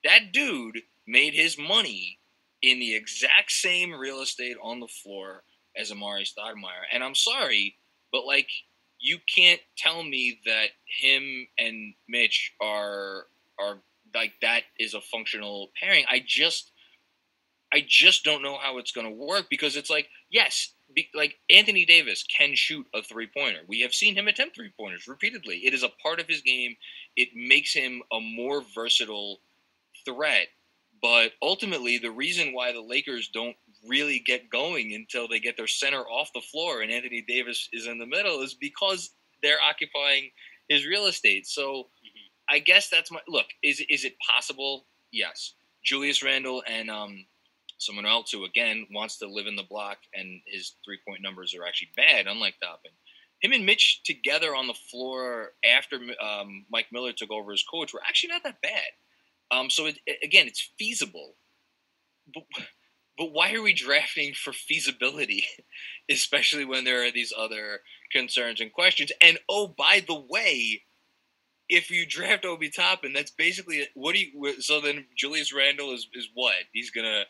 That 0.03 0.32
dude 0.32 0.82
made 1.08 1.34
his 1.34 1.58
money 1.58 2.19
in 2.62 2.80
the 2.80 2.95
exact 2.95 3.51
same 3.51 3.93
real 3.93 4.21
estate 4.21 4.58
on 4.62 4.80
the 4.80 4.88
floor 4.88 5.43
as 5.75 5.91
Amar'e 5.91 6.23
Stoudemire. 6.23 6.86
And 6.91 7.03
I'm 7.03 7.15
sorry, 7.15 7.75
but 8.12 8.25
like 8.25 8.49
you 8.99 9.19
can't 9.34 9.62
tell 9.77 10.03
me 10.03 10.39
that 10.45 10.69
him 10.86 11.47
and 11.58 11.93
Mitch 12.08 12.53
are 12.62 13.27
are 13.60 13.80
like 14.13 14.34
that 14.41 14.63
is 14.80 14.93
a 14.93 15.01
functional 15.01 15.69
pairing. 15.80 16.06
I 16.10 16.23
just 16.25 16.71
I 17.71 17.84
just 17.86 18.23
don't 18.23 18.41
know 18.41 18.58
how 18.58 18.77
it's 18.77 18.91
going 18.91 19.08
to 19.08 19.25
work 19.25 19.47
because 19.49 19.75
it's 19.75 19.89
like 19.89 20.08
yes, 20.30 20.73
be, 20.93 21.10
like 21.13 21.38
Anthony 21.50 21.86
Davis 21.86 22.23
can 22.23 22.56
shoot 22.56 22.86
a 22.93 23.02
three 23.02 23.28
pointer. 23.28 23.60
We 23.67 23.82
have 23.82 23.93
seen 23.93 24.15
him 24.15 24.28
attempt 24.28 24.56
three 24.56 24.71
pointers 24.78 25.08
repeatedly. 25.08 25.58
It 25.65 25.73
is 25.73 25.84
a 25.84 25.91
part 26.02 26.19
of 26.19 26.28
his 26.28 26.41
game. 26.41 26.76
It 27.15 27.30
makes 27.36 27.73
him 27.73 28.02
a 28.12 28.19
more 28.19 28.63
versatile 28.73 29.39
threat. 30.06 30.47
But 31.02 31.34
ultimately, 31.41 31.97
the 31.97 32.12
reason 32.12 32.54
why 32.54 32.71
the 32.71 32.82
Lakers 32.82 33.28
don't 33.28 33.56
really 33.88 34.19
get 34.19 34.50
going 34.50 34.93
until 34.93 35.28
they 35.28 35.39
get 35.39 35.56
their 35.56 35.67
center 35.67 36.02
off 36.02 36.34
the 36.34 36.41
floor 36.41 36.82
and 36.82 36.91
Anthony 36.91 37.21
Davis 37.21 37.69
is 37.71 37.86
in 37.86 38.00
the 38.00 38.06
middle 38.06 38.41
is 38.41 38.56
because 38.56 39.12
they're 39.43 39.62
occupying 39.62 40.32
his 40.67 40.86
real 40.86 41.06
estate. 41.06 41.47
So 41.47 41.63
mm-hmm. 41.63 42.56
I 42.56 42.60
guess 42.60 42.89
that's 42.89 43.12
my 43.12 43.19
look. 43.28 43.45
Is 43.62 43.84
is 43.89 44.06
it 44.06 44.15
possible? 44.19 44.86
Yes. 45.12 45.54
Julius 45.84 46.23
Randle 46.23 46.63
and 46.67 46.89
um, 46.89 47.26
someone 47.78 48.06
else 48.06 48.32
who 48.32 48.46
again 48.46 48.88
wants 48.92 49.18
to 49.18 49.28
live 49.28 49.48
in 49.48 49.56
the 49.56 49.63
block 49.63 49.98
and 50.13 50.42
his 50.46 50.74
three 50.84 51.00
point 51.08 51.22
numbers 51.22 51.54
are 51.56 51.66
actually 51.66 51.92
bad, 51.96 52.28
unlike 52.28 52.56
Toppin. 52.62 52.92
Him 53.42 53.52
and 53.52 53.66
Mitch 53.66 54.02
together 54.04 54.56
on 54.56 54.68
the 54.68 54.74
floor 54.74 55.52
after 55.63 55.98
um, 56.22 56.66
Mike 56.72 56.88
Miller 56.92 57.13
took 57.13 57.32
over 57.32 57.52
as 57.52 57.63
coach 57.63 57.94
were 57.94 58.02
actually 58.08 58.30
not 58.30 58.44
that 58.44 58.62
bad. 58.62 58.90
Um, 59.52 59.70
so 59.70 59.86
it, 59.86 60.00
again, 60.24 60.48
it's 60.48 60.72
feasible. 60.78 61.36
But 62.34 62.44
but 63.18 63.32
why 63.32 63.54
are 63.54 63.62
we 63.62 63.74
drafting 63.74 64.34
for 64.34 64.54
feasibility, 64.54 65.46
especially 66.10 66.66
when 66.66 66.84
there 66.84 67.04
are 67.06 67.12
these 67.12 67.34
other 67.38 67.82
concerns 68.12 68.62
and 68.62 68.72
questions? 68.72 69.12
And 69.22 69.40
oh, 69.50 69.68
by 69.68 70.04
the 70.06 70.20
way, 70.30 70.84
if 71.70 71.90
you 71.90 72.06
draft 72.06 72.46
Obi 72.46 72.70
Toppin, 72.70 73.13
that's 73.13 73.32
basically 73.32 73.88
what 73.94 74.16
do 74.16 74.22
you? 74.22 74.62
So 74.62 74.82
then 74.82 75.06
Julius 75.16 75.54
Randle 75.54 75.94
is 75.94 76.08
is 76.13 76.30
what 76.34 76.56
he's 76.74 76.92
gonna 76.92 77.24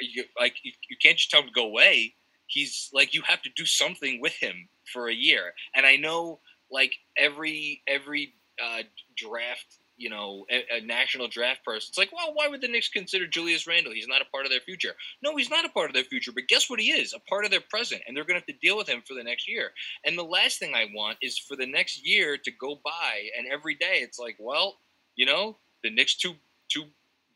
you, 0.00 0.24
like. 0.38 0.54
You, 0.62 0.72
you 0.88 0.96
can't 1.02 1.16
just 1.16 1.30
tell 1.30 1.40
him 1.40 1.48
to 1.48 1.52
go 1.52 1.66
away. 1.66 2.14
He's 2.46 2.90
like 2.92 3.14
you 3.14 3.22
have 3.26 3.42
to 3.42 3.50
do 3.56 3.64
something 3.64 4.20
with 4.20 4.34
him 4.40 4.68
for 4.92 5.08
a 5.08 5.14
year. 5.14 5.52
And 5.74 5.86
I 5.86 5.96
know 5.96 6.40
like 6.70 6.94
every 7.16 7.82
every 7.86 8.34
uh, 8.62 8.82
draft 9.16 9.78
you 10.00 10.08
know, 10.08 10.46
a, 10.50 10.78
a, 10.78 10.80
national 10.80 11.28
draft 11.28 11.62
person. 11.62 11.88
It's 11.90 11.98
like, 11.98 12.10
well, 12.10 12.32
why 12.32 12.48
would 12.48 12.62
the 12.62 12.68
Knicks 12.68 12.88
consider 12.88 13.26
Julius 13.26 13.66
Randle? 13.66 13.92
He's 13.92 14.08
not 14.08 14.22
a 14.22 14.30
part 14.32 14.46
of 14.46 14.50
their 14.50 14.60
future. 14.60 14.94
No, 15.22 15.36
he's 15.36 15.50
not 15.50 15.66
a 15.66 15.68
part 15.68 15.90
of 15.90 15.94
their 15.94 16.04
future. 16.04 16.32
But 16.34 16.48
guess 16.48 16.70
what? 16.70 16.80
He 16.80 16.90
is 16.90 17.12
a 17.12 17.20
part 17.28 17.44
of 17.44 17.50
their 17.50 17.60
present, 17.60 18.00
and 18.08 18.16
they're 18.16 18.24
going 18.24 18.40
to 18.40 18.40
have 18.40 18.46
to 18.46 18.66
deal 18.66 18.78
with 18.78 18.88
him 18.88 19.02
for 19.06 19.12
the 19.12 19.22
next 19.22 19.46
year. 19.46 19.72
And 20.06 20.18
the 20.18 20.24
last 20.24 20.58
thing 20.58 20.74
I 20.74 20.86
want 20.94 21.18
is 21.20 21.38
for 21.38 21.54
the 21.54 21.66
next 21.66 22.04
year 22.04 22.38
to 22.38 22.50
go 22.50 22.80
by, 22.82 23.28
and 23.36 23.46
every 23.52 23.74
day 23.74 23.98
it's 24.00 24.18
like, 24.18 24.36
well, 24.40 24.78
you 25.16 25.26
know, 25.26 25.58
the 25.84 25.90
Knicks 25.90 26.16
two 26.16 26.32
two 26.72 26.84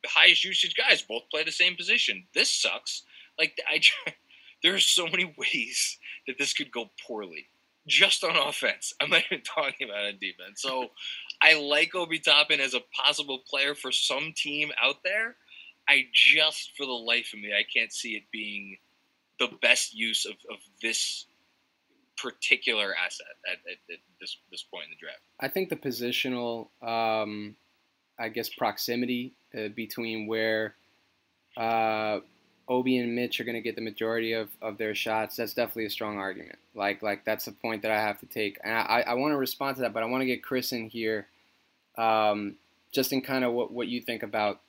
highest 0.09 0.45
usage 0.45 0.75
guys 0.77 1.03
both 1.03 1.29
play 1.31 1.45
the 1.45 1.53
same 1.53 1.77
position. 1.77 2.25
This 2.35 2.51
sucks. 2.51 3.03
Like 3.39 3.59
I, 3.69 3.81
there 4.63 4.75
are 4.75 4.81
so 4.81 5.07
many 5.07 5.25
ways 5.39 5.99
that 6.27 6.39
this 6.39 6.53
could 6.53 6.71
go 6.71 6.91
poorly 7.07 7.49
just 7.87 8.25
on 8.25 8.37
offense. 8.37 8.95
I'm 9.01 9.11
not 9.11 9.23
even 9.31 9.43
talking 9.45 9.89
about 9.89 10.07
on 10.07 10.19
defense. 10.21 10.63
So 10.63 10.89
I 11.43 11.59
like 11.59 11.95
Obi 11.95 12.19
Toppin 12.19 12.61
as 12.61 12.75
a 12.75 12.81
possible 12.95 13.43
player 13.49 13.75
for 13.75 13.93
some 13.93 14.33
team 14.35 14.71
out 14.83 14.97
there. 15.05 15.37
I 15.87 16.07
just, 16.13 16.73
for 16.77 16.87
the 16.87 16.93
life 16.93 17.33
of 17.35 17.41
me, 17.41 17.53
I 17.53 17.63
can't 17.63 17.93
see 17.93 18.13
it 18.13 18.23
being 18.33 18.79
the 19.39 19.49
best 19.61 19.95
use 19.95 20.25
of, 20.25 20.33
of 20.51 20.59
this 20.81 21.27
particular 22.17 22.95
asset 22.97 23.27
at, 23.47 23.59
at, 23.71 23.79
at, 23.93 23.99
this 24.21 24.39
this 24.51 24.63
point 24.63 24.85
in 24.85 24.91
the 24.91 24.97
draft. 24.97 25.21
I 25.41 25.49
think 25.49 25.69
the 25.69 25.77
positional, 25.77 26.69
um, 26.83 27.57
I 28.19 28.29
guess, 28.29 28.49
proximity 28.49 29.33
uh, 29.57 29.69
between 29.69 30.27
where 30.27 30.75
uh, 31.57 32.21
Obi 32.69 32.99
and 32.99 33.15
Mitch 33.15 33.41
are 33.41 33.45
going 33.45 33.57
to 33.57 33.61
get 33.61 33.77
the 33.77 33.83
majority 33.83 34.33
of, 34.33 34.49
of 34.63 34.79
their 34.79 34.95
shots, 34.95 35.37
that's 35.37 35.55
definitely 35.55 35.87
a 35.87 35.91
strong 35.91 36.19
argument. 36.19 36.59
Like 36.75 37.03
like 37.03 37.25
that's 37.25 37.47
a 37.47 37.53
point 37.53 37.83
that 37.83 37.91
I 37.91 38.01
have 38.01 38.21
to 38.21 38.27
take, 38.27 38.59
and 38.65 38.75
I, 38.75 39.05
I 39.07 39.15
want 39.15 39.33
to 39.33 39.37
respond 39.37 39.77
to 39.77 39.83
that, 39.83 39.93
but 39.93 40.03
I 40.03 40.07
want 40.07 40.23
to 40.23 40.27
get 40.27 40.43
Chris 40.43 40.73
in 40.73 40.89
here, 40.89 41.27
um, 41.97 42.57
just 42.93 43.13
in 43.13 43.21
kind 43.21 43.45
of 43.45 43.53
what, 43.53 43.73
what 43.73 43.89
you 43.89 44.01
think 44.01 44.23
about, 44.23 44.61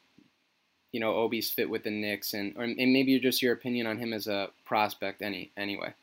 you 0.92 1.00
know, 1.00 1.16
Obi's 1.16 1.50
fit 1.50 1.70
with 1.70 1.84
the 1.84 1.92
Knicks, 1.92 2.34
and 2.34 2.56
or 2.58 2.64
and 2.64 2.94
maybe 2.94 3.20
just 3.20 3.42
your 3.42 3.54
opinion 3.54 3.88
on 3.88 3.98
him 3.98 4.14
as 4.14 4.28
a 4.28 4.50
prospect. 4.66 5.22
Any 5.22 5.52
anyway. 5.58 5.94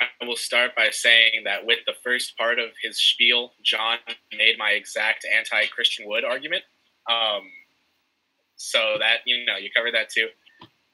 I 0.00 0.26
will 0.26 0.36
start 0.36 0.76
by 0.76 0.90
saying 0.90 1.44
that 1.44 1.64
with 1.64 1.78
the 1.86 1.94
first 2.04 2.36
part 2.36 2.58
of 2.58 2.70
his 2.82 3.00
spiel, 3.00 3.52
John 3.62 3.98
made 4.36 4.56
my 4.58 4.70
exact 4.70 5.24
anti 5.24 5.66
Christian 5.66 6.06
Wood 6.06 6.24
argument. 6.24 6.64
Um, 7.08 7.42
so 8.56 8.96
that 8.98 9.18
you 9.26 9.44
know 9.44 9.56
you 9.56 9.70
covered 9.74 9.94
that 9.94 10.10
too. 10.10 10.28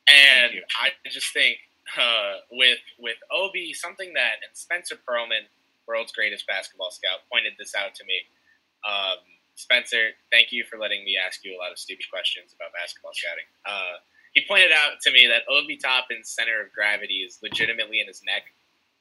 And 0.06 0.52
I 0.80 0.90
just 1.10 1.32
think 1.32 1.58
uh, 1.96 2.42
with 2.50 2.78
with 2.98 3.16
Obi, 3.30 3.72
something 3.72 4.12
that 4.14 4.42
and 4.46 4.56
Spencer 4.56 4.96
Pearlman, 5.08 5.46
world's 5.86 6.12
greatest 6.12 6.46
basketball 6.46 6.90
scout, 6.90 7.20
pointed 7.30 7.54
this 7.58 7.74
out 7.74 7.94
to 7.96 8.04
me. 8.04 8.22
Um, 8.86 9.18
Spencer, 9.54 10.10
thank 10.30 10.50
you 10.50 10.64
for 10.64 10.78
letting 10.78 11.04
me 11.04 11.16
ask 11.16 11.44
you 11.44 11.54
a 11.56 11.58
lot 11.58 11.70
of 11.70 11.78
stupid 11.78 12.06
questions 12.10 12.54
about 12.54 12.72
basketball 12.72 13.12
scouting. 13.14 13.46
Uh, 13.66 14.02
he 14.32 14.42
pointed 14.48 14.72
out 14.72 15.00
to 15.02 15.12
me 15.12 15.28
that 15.28 15.44
Obi 15.48 15.76
Toppin's 15.76 16.28
center 16.28 16.60
of 16.62 16.72
gravity 16.72 17.20
is 17.20 17.38
legitimately 17.42 18.00
in 18.00 18.06
his 18.08 18.22
neck, 18.24 18.48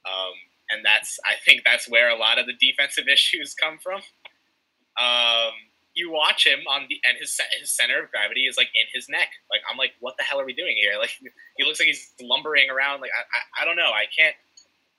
um, 0.06 0.34
and 0.72 0.86
that's 0.86 1.20
I 1.26 1.36
think 1.46 1.62
that's 1.66 1.90
where 1.90 2.10
a 2.10 2.18
lot 2.18 2.40
of 2.40 2.46
the 2.46 2.54
defensive 2.54 3.08
issues 3.12 3.54
come 3.54 3.78
from. 3.78 4.02
Um, 5.00 5.54
you 5.94 6.12
watch 6.12 6.48
him 6.48 6.60
on 6.70 6.88
the 6.88 7.00
and 7.04 7.18
his 7.20 7.40
his 7.60 7.72
center 7.72 8.04
of 8.04 8.12
gravity 8.12 8.48
is 8.48 8.58
like 8.58 8.70
in 8.76 8.88
his 8.94 9.10
neck. 9.10 9.30
Like 9.50 9.62
I'm 9.70 9.78
like, 9.78 9.94
what 10.00 10.16
the 10.18 10.24
hell 10.24 10.40
are 10.40 10.46
we 10.46 10.54
doing 10.54 10.76
here? 10.78 10.94
Like 11.00 11.12
he 11.58 11.64
looks 11.66 11.80
like 11.80 11.88
he's 11.88 12.12
lumbering 12.22 12.70
around. 12.70 13.02
Like 13.02 13.12
I, 13.12 13.22
I, 13.22 13.64
I 13.64 13.66
don't 13.66 13.76
know. 13.76 13.92
I 13.92 14.06
can't. 14.08 14.36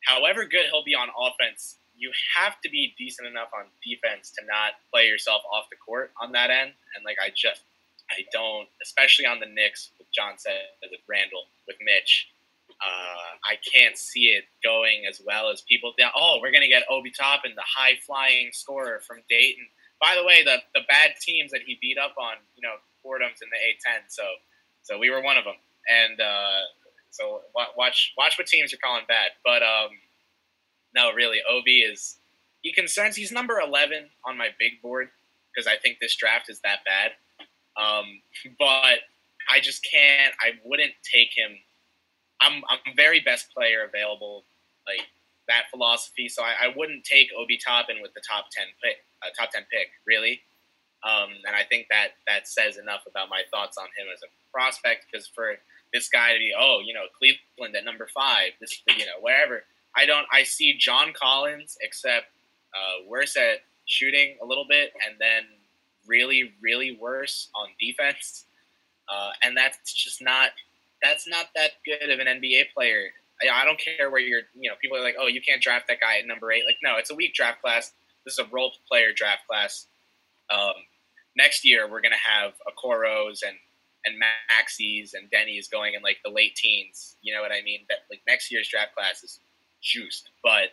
However 0.04 0.44
good 0.44 0.66
he'll 0.66 0.84
be 0.84 0.94
on 0.94 1.08
offense, 1.14 1.76
you 1.96 2.10
have 2.36 2.60
to 2.62 2.68
be 2.68 2.94
decent 2.98 3.28
enough 3.28 3.48
on 3.54 3.66
defense 3.86 4.30
to 4.36 4.44
not 4.44 4.82
play 4.92 5.06
yourself 5.06 5.42
off 5.52 5.70
the 5.70 5.76
court 5.76 6.10
on 6.20 6.32
that 6.32 6.50
end. 6.50 6.72
And 6.96 7.04
like 7.04 7.16
I 7.22 7.30
just 7.30 7.62
I 8.10 8.24
don't, 8.32 8.68
especially 8.82 9.26
on 9.26 9.40
the 9.40 9.46
Knicks 9.46 9.90
with 9.98 10.10
John 10.12 10.36
said 10.36 10.76
with 10.82 11.00
Randle 11.08 11.44
with 11.66 11.76
Mitch. 11.80 12.31
Uh, 12.80 13.36
I 13.44 13.56
can't 13.72 13.96
see 13.96 14.26
it 14.26 14.44
going 14.64 15.04
as 15.08 15.20
well 15.26 15.50
as 15.50 15.62
people 15.62 15.92
think. 15.96 16.10
Oh, 16.16 16.38
we're 16.40 16.52
gonna 16.52 16.68
get 16.68 16.84
Obi 16.88 17.10
Toppin, 17.10 17.52
the 17.54 17.62
high 17.66 17.98
flying 18.06 18.50
scorer 18.52 19.00
from 19.06 19.18
Dayton 19.28 19.66
by 20.02 20.16
the 20.16 20.24
way, 20.24 20.42
the 20.42 20.58
the 20.74 20.82
bad 20.88 21.14
teams 21.20 21.52
that 21.52 21.60
he 21.64 21.78
beat 21.80 21.96
up 21.96 22.14
on, 22.18 22.34
you 22.56 22.62
know, 22.68 22.74
Fordham's 23.02 23.40
in 23.40 23.48
the 23.48 23.56
A10. 23.56 24.02
So 24.08 24.24
so 24.82 24.98
we 24.98 25.08
were 25.08 25.22
one 25.22 25.38
of 25.38 25.44
them, 25.44 25.54
and 25.88 26.20
uh, 26.20 26.66
so 27.10 27.42
watch 27.54 28.12
watch 28.18 28.36
what 28.36 28.48
teams 28.48 28.72
you're 28.72 28.80
calling 28.82 29.04
bad. 29.06 29.30
But 29.44 29.62
um, 29.62 29.90
no, 30.94 31.12
really, 31.12 31.38
Ob 31.48 31.64
is 31.66 32.18
he 32.62 32.72
concerns. 32.72 33.14
He's 33.14 33.30
number 33.30 33.60
11 33.60 34.10
on 34.26 34.36
my 34.36 34.48
big 34.58 34.82
board 34.82 35.08
because 35.54 35.68
I 35.68 35.76
think 35.76 35.98
this 36.00 36.16
draft 36.16 36.50
is 36.50 36.60
that 36.60 36.80
bad. 36.84 37.12
Um, 37.76 38.22
but 38.58 39.06
I 39.48 39.60
just 39.60 39.86
can't. 39.88 40.34
I 40.40 40.58
wouldn't 40.64 40.94
take 41.02 41.30
him. 41.36 41.58
I'm 42.42 42.62
I'm 42.68 42.94
very 42.96 43.20
best 43.20 43.54
player 43.54 43.84
available. 43.88 44.44
Like 44.86 45.06
that 45.48 45.64
philosophy. 45.70 46.28
So 46.28 46.42
I, 46.42 46.66
I 46.66 46.74
wouldn't 46.76 47.04
take 47.04 47.28
Obi 47.38 47.56
Toppin 47.56 47.96
with 48.02 48.14
the 48.14 48.20
top 48.20 48.46
ten 48.50 48.66
pick, 48.82 49.04
uh, 49.22 49.30
top 49.38 49.50
ten 49.50 49.62
pick, 49.70 49.90
really. 50.06 50.40
Um, 51.04 51.30
and 51.46 51.54
I 51.56 51.62
think 51.64 51.86
that 51.90 52.08
that 52.26 52.48
says 52.48 52.76
enough 52.76 53.02
about 53.06 53.28
my 53.28 53.42
thoughts 53.50 53.76
on 53.78 53.86
him 53.96 54.06
as 54.12 54.22
a 54.22 54.30
prospect. 54.52 55.06
Because 55.10 55.26
for 55.26 55.56
this 55.92 56.08
guy 56.08 56.32
to 56.32 56.38
be, 56.38 56.52
oh, 56.58 56.80
you 56.84 56.94
know, 56.94 57.04
Cleveland 57.16 57.76
at 57.76 57.84
number 57.84 58.08
five, 58.14 58.52
this, 58.60 58.82
you 58.98 59.06
know, 59.06 59.20
wherever. 59.20 59.64
I 59.94 60.06
don't. 60.06 60.26
I 60.32 60.42
see 60.42 60.74
John 60.78 61.12
Collins, 61.12 61.76
except 61.80 62.26
uh, 62.74 63.06
worse 63.06 63.36
at 63.36 63.62
shooting 63.86 64.36
a 64.42 64.46
little 64.46 64.66
bit, 64.68 64.92
and 65.06 65.16
then 65.18 65.44
really, 66.06 66.52
really 66.60 66.96
worse 67.00 67.50
on 67.54 67.68
defense. 67.78 68.46
Uh, 69.08 69.30
and 69.42 69.56
that's 69.56 69.92
just 69.92 70.22
not. 70.22 70.50
That's 71.02 71.26
not 71.26 71.46
that 71.56 71.72
good 71.84 72.10
of 72.10 72.20
an 72.20 72.26
NBA 72.26 72.72
player. 72.74 73.10
I 73.50 73.64
don't 73.64 73.80
care 73.80 74.10
where 74.10 74.20
you're. 74.20 74.42
You 74.54 74.70
know, 74.70 74.76
people 74.80 74.96
are 74.96 75.02
like, 75.02 75.16
"Oh, 75.18 75.26
you 75.26 75.40
can't 75.40 75.60
draft 75.60 75.88
that 75.88 76.00
guy 76.00 76.18
at 76.18 76.26
number 76.26 76.52
eight. 76.52 76.64
Like, 76.64 76.78
no, 76.82 76.96
it's 76.96 77.10
a 77.10 77.14
weak 77.14 77.34
draft 77.34 77.60
class. 77.60 77.92
This 78.24 78.34
is 78.34 78.38
a 78.38 78.46
role 78.52 78.72
player 78.88 79.12
draft 79.12 79.46
class. 79.48 79.86
Um, 80.50 80.74
next 81.36 81.64
year, 81.64 81.90
we're 81.90 82.02
gonna 82.02 82.16
have 82.16 82.52
Okoros 82.68 83.40
and 83.46 83.56
and 84.04 84.20
Maxis 84.20 85.14
and 85.14 85.30
Denny's 85.30 85.68
going 85.68 85.94
in 85.94 86.02
like 86.02 86.18
the 86.24 86.30
late 86.30 86.54
teens. 86.56 87.16
You 87.22 87.34
know 87.34 87.40
what 87.40 87.52
I 87.52 87.62
mean? 87.62 87.80
That 87.88 87.98
like 88.10 88.20
next 88.26 88.50
year's 88.50 88.68
draft 88.68 88.94
class 88.94 89.22
is 89.22 89.40
juiced. 89.80 90.30
But 90.42 90.70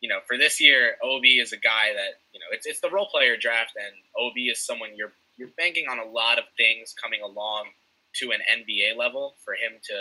you 0.00 0.08
know, 0.08 0.18
for 0.26 0.36
this 0.36 0.60
year, 0.60 0.96
Ob 1.04 1.22
is 1.24 1.52
a 1.52 1.58
guy 1.58 1.92
that 1.94 2.20
you 2.32 2.40
know 2.40 2.46
it's 2.52 2.66
it's 2.66 2.80
the 2.80 2.90
role 2.90 3.06
player 3.06 3.36
draft, 3.36 3.74
and 3.76 3.94
Ob 4.18 4.32
is 4.36 4.60
someone 4.60 4.90
you're 4.96 5.12
you're 5.36 5.48
banking 5.56 5.86
on 5.88 5.98
a 5.98 6.04
lot 6.04 6.38
of 6.38 6.44
things 6.56 6.94
coming 7.00 7.20
along 7.22 7.66
to 8.14 8.32
an 8.32 8.40
NBA 8.50 8.96
level 8.96 9.36
for 9.44 9.54
him 9.54 9.78
to 9.82 9.98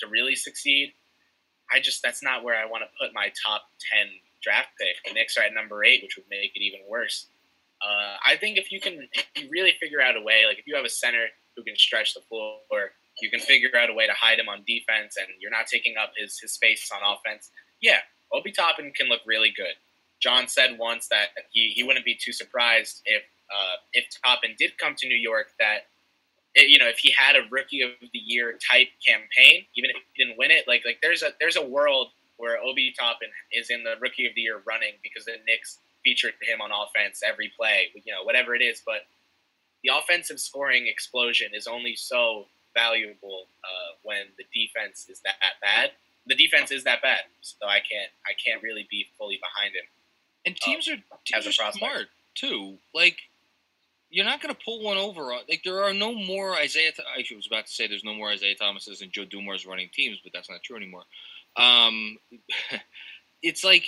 to 0.00 0.10
really 0.10 0.34
succeed. 0.34 0.92
I 1.72 1.80
just 1.80 2.02
that's 2.02 2.22
not 2.22 2.44
where 2.44 2.56
I 2.56 2.66
want 2.66 2.82
to 2.82 2.88
put 3.00 3.14
my 3.14 3.32
top 3.44 3.62
ten 3.92 4.08
draft 4.42 4.68
pick. 4.78 4.96
The 5.06 5.14
Knicks 5.14 5.36
are 5.36 5.42
at 5.42 5.54
number 5.54 5.84
eight, 5.84 6.02
which 6.02 6.16
would 6.16 6.26
make 6.30 6.52
it 6.54 6.60
even 6.60 6.80
worse. 6.88 7.26
Uh, 7.82 8.16
I 8.24 8.36
think 8.36 8.58
if 8.58 8.70
you 8.70 8.80
can 8.80 9.08
if 9.12 9.26
you 9.36 9.48
really 9.50 9.72
figure 9.80 10.00
out 10.00 10.16
a 10.16 10.20
way, 10.20 10.44
like 10.46 10.58
if 10.58 10.66
you 10.66 10.76
have 10.76 10.84
a 10.84 10.90
center 10.90 11.26
who 11.56 11.62
can 11.62 11.76
stretch 11.76 12.14
the 12.14 12.20
floor, 12.20 12.58
you 13.20 13.30
can 13.30 13.40
figure 13.40 13.70
out 13.78 13.90
a 13.90 13.94
way 13.94 14.06
to 14.06 14.12
hide 14.12 14.38
him 14.38 14.48
on 14.48 14.64
defense, 14.66 15.16
and 15.16 15.28
you're 15.40 15.50
not 15.50 15.66
taking 15.66 15.96
up 15.96 16.12
his 16.16 16.38
his 16.38 16.52
space 16.52 16.90
on 16.92 17.00
offense. 17.02 17.50
Yeah, 17.80 17.98
Obi 18.32 18.52
Toppin 18.52 18.92
can 18.92 19.08
look 19.08 19.20
really 19.26 19.52
good. 19.56 19.74
John 20.20 20.48
said 20.48 20.78
once 20.78 21.08
that 21.08 21.28
he, 21.52 21.72
he 21.74 21.82
wouldn't 21.82 22.04
be 22.04 22.14
too 22.14 22.32
surprised 22.32 23.02
if 23.04 23.22
uh, 23.52 23.76
if 23.92 24.06
Toppin 24.24 24.54
did 24.58 24.78
come 24.78 24.94
to 24.96 25.08
New 25.08 25.16
York 25.16 25.48
that 25.60 25.88
you 26.56 26.78
know, 26.78 26.88
if 26.88 26.98
he 26.98 27.12
had 27.16 27.36
a 27.36 27.42
rookie 27.50 27.82
of 27.82 27.90
the 28.00 28.18
year 28.18 28.58
type 28.70 28.88
campaign, 29.06 29.66
even 29.76 29.90
if 29.90 29.96
he 29.96 30.24
didn't 30.24 30.38
win 30.38 30.50
it, 30.50 30.66
like 30.68 30.82
like 30.86 30.98
there's 31.02 31.22
a 31.22 31.30
there's 31.40 31.56
a 31.56 31.64
world 31.64 32.08
where 32.36 32.58
Obi 32.62 32.94
Toppin 32.98 33.28
is 33.52 33.70
in 33.70 33.84
the 33.84 33.94
rookie 34.00 34.26
of 34.26 34.34
the 34.34 34.42
year 34.42 34.60
running 34.66 34.94
because 35.02 35.24
the 35.24 35.36
Knicks 35.46 35.78
featured 36.04 36.34
him 36.42 36.60
on 36.60 36.70
offense 36.70 37.22
every 37.26 37.50
play, 37.56 37.88
you 37.94 38.12
know, 38.12 38.22
whatever 38.24 38.54
it 38.54 38.62
is. 38.62 38.82
But 38.84 39.06
the 39.82 39.90
offensive 39.96 40.40
scoring 40.40 40.86
explosion 40.86 41.48
is 41.54 41.66
only 41.66 41.96
so 41.96 42.46
valuable 42.74 43.46
uh, 43.64 43.96
when 44.02 44.26
the 44.36 44.44
defense 44.54 45.06
is 45.08 45.20
that 45.20 45.36
bad. 45.60 45.92
The 46.26 46.34
defense 46.34 46.70
is 46.70 46.84
that 46.84 47.02
bad, 47.02 47.20
so 47.42 47.66
I 47.66 47.80
can't 47.80 48.10
I 48.26 48.32
can't 48.32 48.62
really 48.62 48.86
be 48.90 49.06
fully 49.18 49.38
behind 49.42 49.74
him. 49.74 49.84
And 50.46 50.56
teams 50.56 50.88
uh, 50.88 50.92
are 50.92 51.18
teams 51.24 51.46
are 51.46 51.72
smart 51.72 52.06
too. 52.34 52.78
Like 52.94 53.18
you're 54.14 54.24
not 54.24 54.40
going 54.40 54.54
to 54.54 54.60
pull 54.64 54.80
one 54.80 54.96
over. 54.96 55.24
Like 55.48 55.62
there 55.64 55.82
are 55.82 55.92
no 55.92 56.14
more 56.14 56.54
Isaiah. 56.54 56.92
I 56.98 57.24
was 57.34 57.48
about 57.48 57.66
to 57.66 57.72
say 57.72 57.88
there's 57.88 58.04
no 58.04 58.14
more 58.14 58.30
Isaiah 58.30 58.54
Thomases 58.54 59.02
and 59.02 59.10
Joe 59.10 59.24
Dumars 59.24 59.66
running 59.66 59.90
teams, 59.92 60.20
but 60.22 60.32
that's 60.32 60.48
not 60.48 60.62
true 60.62 60.76
anymore. 60.76 61.02
Um, 61.56 62.18
it's 63.42 63.64
like 63.64 63.84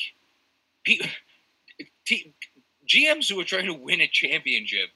GMs 2.05 3.31
who 3.31 3.39
are 3.39 3.45
trying 3.45 3.67
to 3.67 3.75
win 3.75 4.01
a 4.01 4.09
championship. 4.09 4.89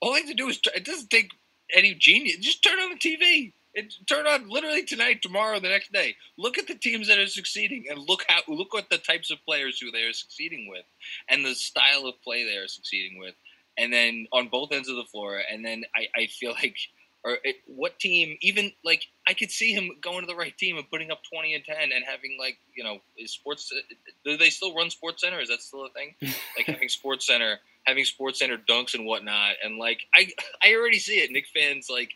All 0.00 0.14
they 0.14 0.20
have 0.20 0.28
to 0.28 0.34
do 0.34 0.48
is 0.48 0.58
it 0.74 0.86
doesn't 0.86 1.10
take 1.10 1.32
any 1.74 1.92
genius. 1.92 2.38
Just 2.38 2.64
turn 2.64 2.78
on 2.78 2.88
the 2.88 2.96
TV. 2.96 3.52
It, 3.74 3.92
turn 4.06 4.26
on 4.26 4.48
literally 4.48 4.84
tonight, 4.84 5.20
tomorrow, 5.20 5.60
the 5.60 5.68
next 5.68 5.92
day. 5.92 6.16
Look 6.38 6.56
at 6.56 6.66
the 6.66 6.74
teams 6.74 7.08
that 7.08 7.18
are 7.18 7.26
succeeding, 7.26 7.84
and 7.90 8.08
look 8.08 8.24
how 8.26 8.40
look 8.48 8.72
what 8.72 8.88
the 8.88 8.96
types 8.96 9.30
of 9.30 9.44
players 9.44 9.78
who 9.78 9.90
they 9.90 10.04
are 10.04 10.14
succeeding 10.14 10.66
with, 10.70 10.86
and 11.28 11.44
the 11.44 11.54
style 11.54 12.06
of 12.06 12.20
play 12.22 12.44
they 12.44 12.56
are 12.56 12.68
succeeding 12.68 13.18
with 13.18 13.34
and 13.78 13.92
then 13.92 14.26
on 14.32 14.48
both 14.48 14.72
ends 14.72 14.88
of 14.88 14.96
the 14.96 15.04
floor, 15.04 15.40
and 15.50 15.64
then 15.64 15.84
I, 15.96 16.22
I 16.22 16.26
feel 16.26 16.52
like 16.52 16.76
or 17.24 17.38
it, 17.44 17.56
what 17.66 17.98
team 17.98 18.36
even 18.40 18.72
like 18.84 19.02
I 19.26 19.34
could 19.34 19.50
see 19.50 19.72
him 19.72 19.90
going 20.00 20.20
to 20.20 20.26
the 20.26 20.36
right 20.36 20.56
team 20.56 20.76
and 20.76 20.88
putting 20.88 21.10
up 21.10 21.20
20 21.32 21.54
and 21.54 21.64
10 21.64 21.76
and 21.94 22.04
having 22.06 22.36
like 22.38 22.58
you 22.74 22.84
know 22.84 22.98
is 23.16 23.32
sports 23.32 23.72
uh, 23.76 23.80
do 24.24 24.36
they 24.36 24.50
still 24.50 24.74
run 24.74 24.90
sports 24.90 25.22
center? 25.22 25.40
Is 25.40 25.48
that 25.48 25.60
still 25.60 25.86
a 25.86 25.90
thing? 25.90 26.14
Like 26.56 26.66
having 26.66 26.88
sports 26.88 27.26
center 27.26 27.58
having 27.84 28.04
sports 28.04 28.38
center 28.38 28.58
dunks 28.58 28.94
and 28.94 29.06
whatnot 29.06 29.54
and 29.62 29.78
like 29.78 30.00
I 30.14 30.30
I 30.62 30.74
already 30.74 30.98
see 30.98 31.18
it. 31.18 31.30
Knick 31.30 31.46
fans 31.54 31.88
like 31.90 32.12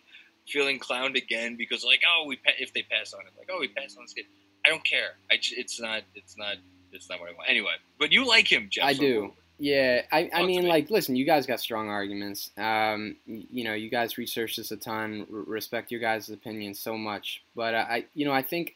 feeling 0.48 0.78
clowned 0.78 1.16
again 1.16 1.56
because 1.56 1.84
like 1.84 2.00
oh 2.08 2.24
we 2.26 2.38
if 2.58 2.72
they 2.72 2.82
pass 2.82 3.12
on 3.12 3.20
it 3.20 3.32
like 3.38 3.48
oh 3.52 3.60
we 3.60 3.68
pass 3.68 3.96
on 3.96 4.04
this 4.04 4.12
kid. 4.12 4.26
I 4.64 4.68
don't 4.68 4.84
care. 4.84 5.16
I 5.30 5.38
it's 5.40 5.80
not 5.80 6.02
it's 6.14 6.36
not 6.36 6.56
it's 6.92 7.08
not 7.08 7.20
what 7.20 7.28
I 7.30 7.32
want. 7.32 7.48
Anyway 7.48 7.74
but 7.98 8.12
you 8.12 8.26
like 8.26 8.50
him 8.50 8.68
Jeff 8.70 8.84
I 8.84 8.92
so 8.94 9.00
do 9.00 9.32
yeah, 9.62 10.02
I, 10.10 10.28
I 10.34 10.44
mean, 10.44 10.64
me. 10.64 10.68
like, 10.68 10.90
listen, 10.90 11.14
you 11.14 11.24
guys 11.24 11.46
got 11.46 11.60
strong 11.60 11.88
arguments. 11.88 12.50
Um, 12.58 13.14
you 13.26 13.62
know, 13.62 13.74
you 13.74 13.90
guys 13.90 14.18
research 14.18 14.56
this 14.56 14.72
a 14.72 14.76
ton. 14.76 15.24
R- 15.32 15.38
respect 15.46 15.92
your 15.92 16.00
guys' 16.00 16.28
opinions 16.30 16.80
so 16.80 16.98
much, 16.98 17.44
but 17.54 17.72
I, 17.76 18.06
you 18.12 18.24
know, 18.24 18.32
I 18.32 18.42
think 18.42 18.74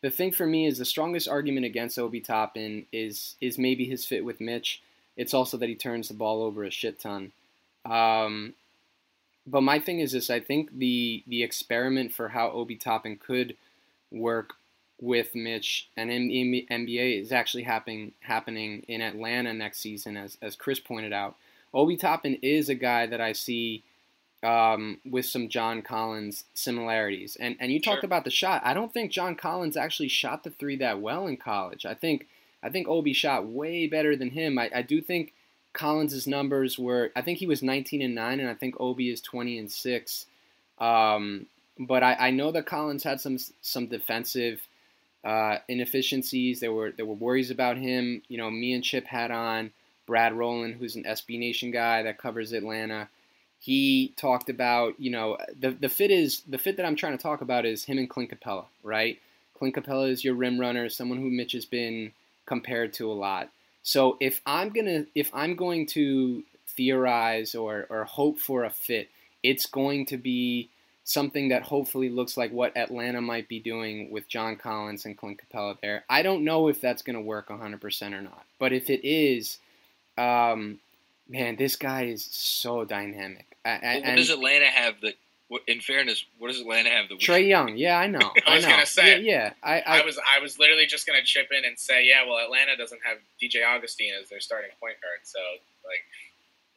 the 0.00 0.10
thing 0.10 0.30
for 0.30 0.46
me 0.46 0.66
is 0.66 0.78
the 0.78 0.84
strongest 0.84 1.26
argument 1.26 1.66
against 1.66 1.98
Obi 1.98 2.20
Toppin 2.20 2.86
is 2.92 3.34
is 3.40 3.58
maybe 3.58 3.84
his 3.84 4.04
fit 4.04 4.24
with 4.24 4.40
Mitch. 4.40 4.80
It's 5.16 5.34
also 5.34 5.56
that 5.56 5.68
he 5.68 5.74
turns 5.74 6.06
the 6.06 6.14
ball 6.14 6.44
over 6.44 6.62
a 6.62 6.70
shit 6.70 7.00
ton. 7.00 7.32
Um, 7.84 8.54
but 9.44 9.62
my 9.62 9.80
thing 9.80 9.98
is 9.98 10.12
this: 10.12 10.30
I 10.30 10.38
think 10.38 10.78
the 10.78 11.24
the 11.26 11.42
experiment 11.42 12.12
for 12.12 12.28
how 12.28 12.52
Obi 12.52 12.76
Toppin 12.76 13.16
could 13.16 13.56
work 14.12 14.54
with 15.00 15.34
Mitch 15.34 15.88
and 15.96 16.10
NBA 16.10 17.20
is 17.20 17.32
actually 17.32 17.62
happening 17.62 18.12
happening 18.20 18.84
in 18.88 19.00
Atlanta 19.00 19.52
next 19.52 19.80
season, 19.80 20.16
as 20.16 20.38
as 20.42 20.56
Chris 20.56 20.80
pointed 20.80 21.12
out. 21.12 21.36
Obi 21.74 21.96
Toppin 21.96 22.38
is 22.42 22.68
a 22.68 22.74
guy 22.74 23.06
that 23.06 23.20
I 23.20 23.32
see 23.32 23.82
um, 24.42 24.98
with 25.08 25.26
some 25.26 25.48
John 25.48 25.82
Collins 25.82 26.44
similarities. 26.54 27.36
And 27.38 27.56
and 27.60 27.72
you 27.72 27.80
talked 27.80 28.00
Sure. 28.00 28.06
about 28.06 28.24
the 28.24 28.30
shot. 28.30 28.62
I 28.64 28.74
don't 28.74 28.92
think 28.92 29.10
John 29.12 29.34
Collins 29.34 29.76
actually 29.76 30.08
shot 30.08 30.44
the 30.44 30.50
three 30.50 30.76
that 30.76 31.00
well 31.00 31.26
in 31.26 31.36
college. 31.36 31.84
I 31.86 31.94
think 31.94 32.26
I 32.62 32.70
think 32.70 32.88
Obi 32.88 33.12
shot 33.12 33.46
way 33.46 33.86
better 33.86 34.16
than 34.16 34.30
him. 34.30 34.58
I, 34.58 34.70
I 34.74 34.82
do 34.82 35.00
think 35.00 35.32
Collins's 35.72 36.26
numbers 36.26 36.78
were. 36.78 37.12
I 37.14 37.22
think 37.22 37.38
he 37.38 37.46
was 37.46 37.62
19 37.62 38.02
and 38.02 38.14
nine, 38.14 38.40
and 38.40 38.48
I 38.48 38.54
think 38.54 38.74
Obi 38.80 39.10
is 39.10 39.20
20 39.20 39.58
and 39.58 39.70
six. 39.70 40.26
Um, 40.78 41.46
but 41.78 42.02
I, 42.02 42.14
I 42.14 42.30
know 42.30 42.50
that 42.52 42.66
Collins 42.66 43.04
had 43.04 43.20
some 43.20 43.38
some 43.62 43.86
defensive 43.86 44.66
uh, 45.24 45.58
inefficiencies. 45.68 46.60
There 46.60 46.72
were 46.72 46.92
there 46.92 47.06
were 47.06 47.14
worries 47.14 47.50
about 47.50 47.76
him. 47.76 48.22
You 48.28 48.38
know, 48.38 48.50
me 48.50 48.72
and 48.72 48.84
Chip 48.84 49.06
had 49.06 49.30
on 49.30 49.72
Brad 50.06 50.32
Rowland, 50.32 50.76
who's 50.76 50.96
an 50.96 51.04
SB 51.04 51.38
Nation 51.38 51.70
guy 51.70 52.02
that 52.02 52.18
covers 52.18 52.52
Atlanta. 52.52 53.08
He 53.60 54.14
talked 54.16 54.48
about 54.48 54.98
you 54.98 55.10
know 55.10 55.36
the 55.58 55.70
the 55.70 55.88
fit 55.88 56.10
is 56.10 56.42
the 56.48 56.58
fit 56.58 56.76
that 56.76 56.86
I'm 56.86 56.96
trying 56.96 57.16
to 57.16 57.22
talk 57.22 57.40
about 57.40 57.66
is 57.66 57.84
him 57.84 57.98
and 57.98 58.08
Clint 58.08 58.30
Capela, 58.30 58.66
right? 58.82 59.18
Clint 59.58 59.74
Capela 59.74 60.08
is 60.08 60.24
your 60.24 60.34
rim 60.34 60.60
runner, 60.60 60.88
someone 60.88 61.18
who 61.18 61.30
Mitch 61.30 61.52
has 61.52 61.64
been 61.64 62.12
compared 62.46 62.92
to 62.94 63.10
a 63.10 63.14
lot. 63.14 63.50
So 63.82 64.16
if 64.20 64.40
I'm 64.46 64.70
gonna 64.70 65.06
if 65.14 65.30
I'm 65.34 65.56
going 65.56 65.86
to 65.88 66.44
theorize 66.68 67.54
or 67.54 67.86
or 67.90 68.04
hope 68.04 68.38
for 68.38 68.64
a 68.64 68.70
fit, 68.70 69.10
it's 69.42 69.66
going 69.66 70.06
to 70.06 70.16
be 70.16 70.70
something 71.08 71.48
that 71.48 71.62
hopefully 71.62 72.10
looks 72.10 72.36
like 72.36 72.52
what 72.52 72.76
Atlanta 72.76 73.18
might 73.22 73.48
be 73.48 73.58
doing 73.58 74.10
with 74.10 74.28
John 74.28 74.56
Collins 74.56 75.06
and 75.06 75.16
Clint 75.16 75.40
Capela 75.40 75.80
there. 75.80 76.04
I 76.10 76.20
don't 76.20 76.44
know 76.44 76.68
if 76.68 76.82
that's 76.82 77.00
going 77.00 77.16
to 77.16 77.22
work 77.22 77.48
100% 77.48 78.12
or 78.12 78.20
not, 78.20 78.44
but 78.58 78.74
if 78.74 78.90
it 78.90 79.08
is, 79.08 79.56
um, 80.18 80.78
man, 81.26 81.56
this 81.56 81.76
guy 81.76 82.04
is 82.04 82.28
so 82.30 82.84
dynamic. 82.84 83.46
I, 83.64 83.70
I, 83.70 83.78
Well, 83.80 84.10
what 84.10 84.16
does 84.16 84.30
Atlanta 84.30 84.66
have 84.66 85.00
that? 85.00 85.14
In 85.66 85.80
fairness, 85.80 86.26
what 86.38 86.48
does 86.48 86.60
Atlanta 86.60 86.90
have 86.90 87.08
that? 87.08 87.14
we 87.14 87.20
Trae 87.24 87.48
Young, 87.48 87.74
yeah, 87.74 87.98
I 87.98 88.06
know. 88.06 88.18
I 88.46 88.56
was 88.56 88.64
know. 88.64 88.70
gonna 88.70 88.84
say. 88.84 89.22
yeah, 89.22 89.32
yeah. 89.32 89.52
I, 89.62 89.80
I, 89.80 90.00
I 90.00 90.04
was 90.04 90.18
I 90.18 90.42
was 90.42 90.58
literally 90.58 90.84
just 90.84 91.06
gonna 91.06 91.24
chip 91.24 91.48
in 91.56 91.64
and 91.64 91.78
say, 91.78 92.04
yeah, 92.04 92.26
well, 92.26 92.36
Atlanta 92.36 92.76
doesn't 92.76 93.00
have 93.02 93.16
DJ 93.42 93.66
Augustin 93.66 94.10
as 94.22 94.28
their 94.28 94.40
starting 94.40 94.72
point 94.78 95.00
guard, 95.00 95.20
so 95.22 95.38
like, 95.86 96.04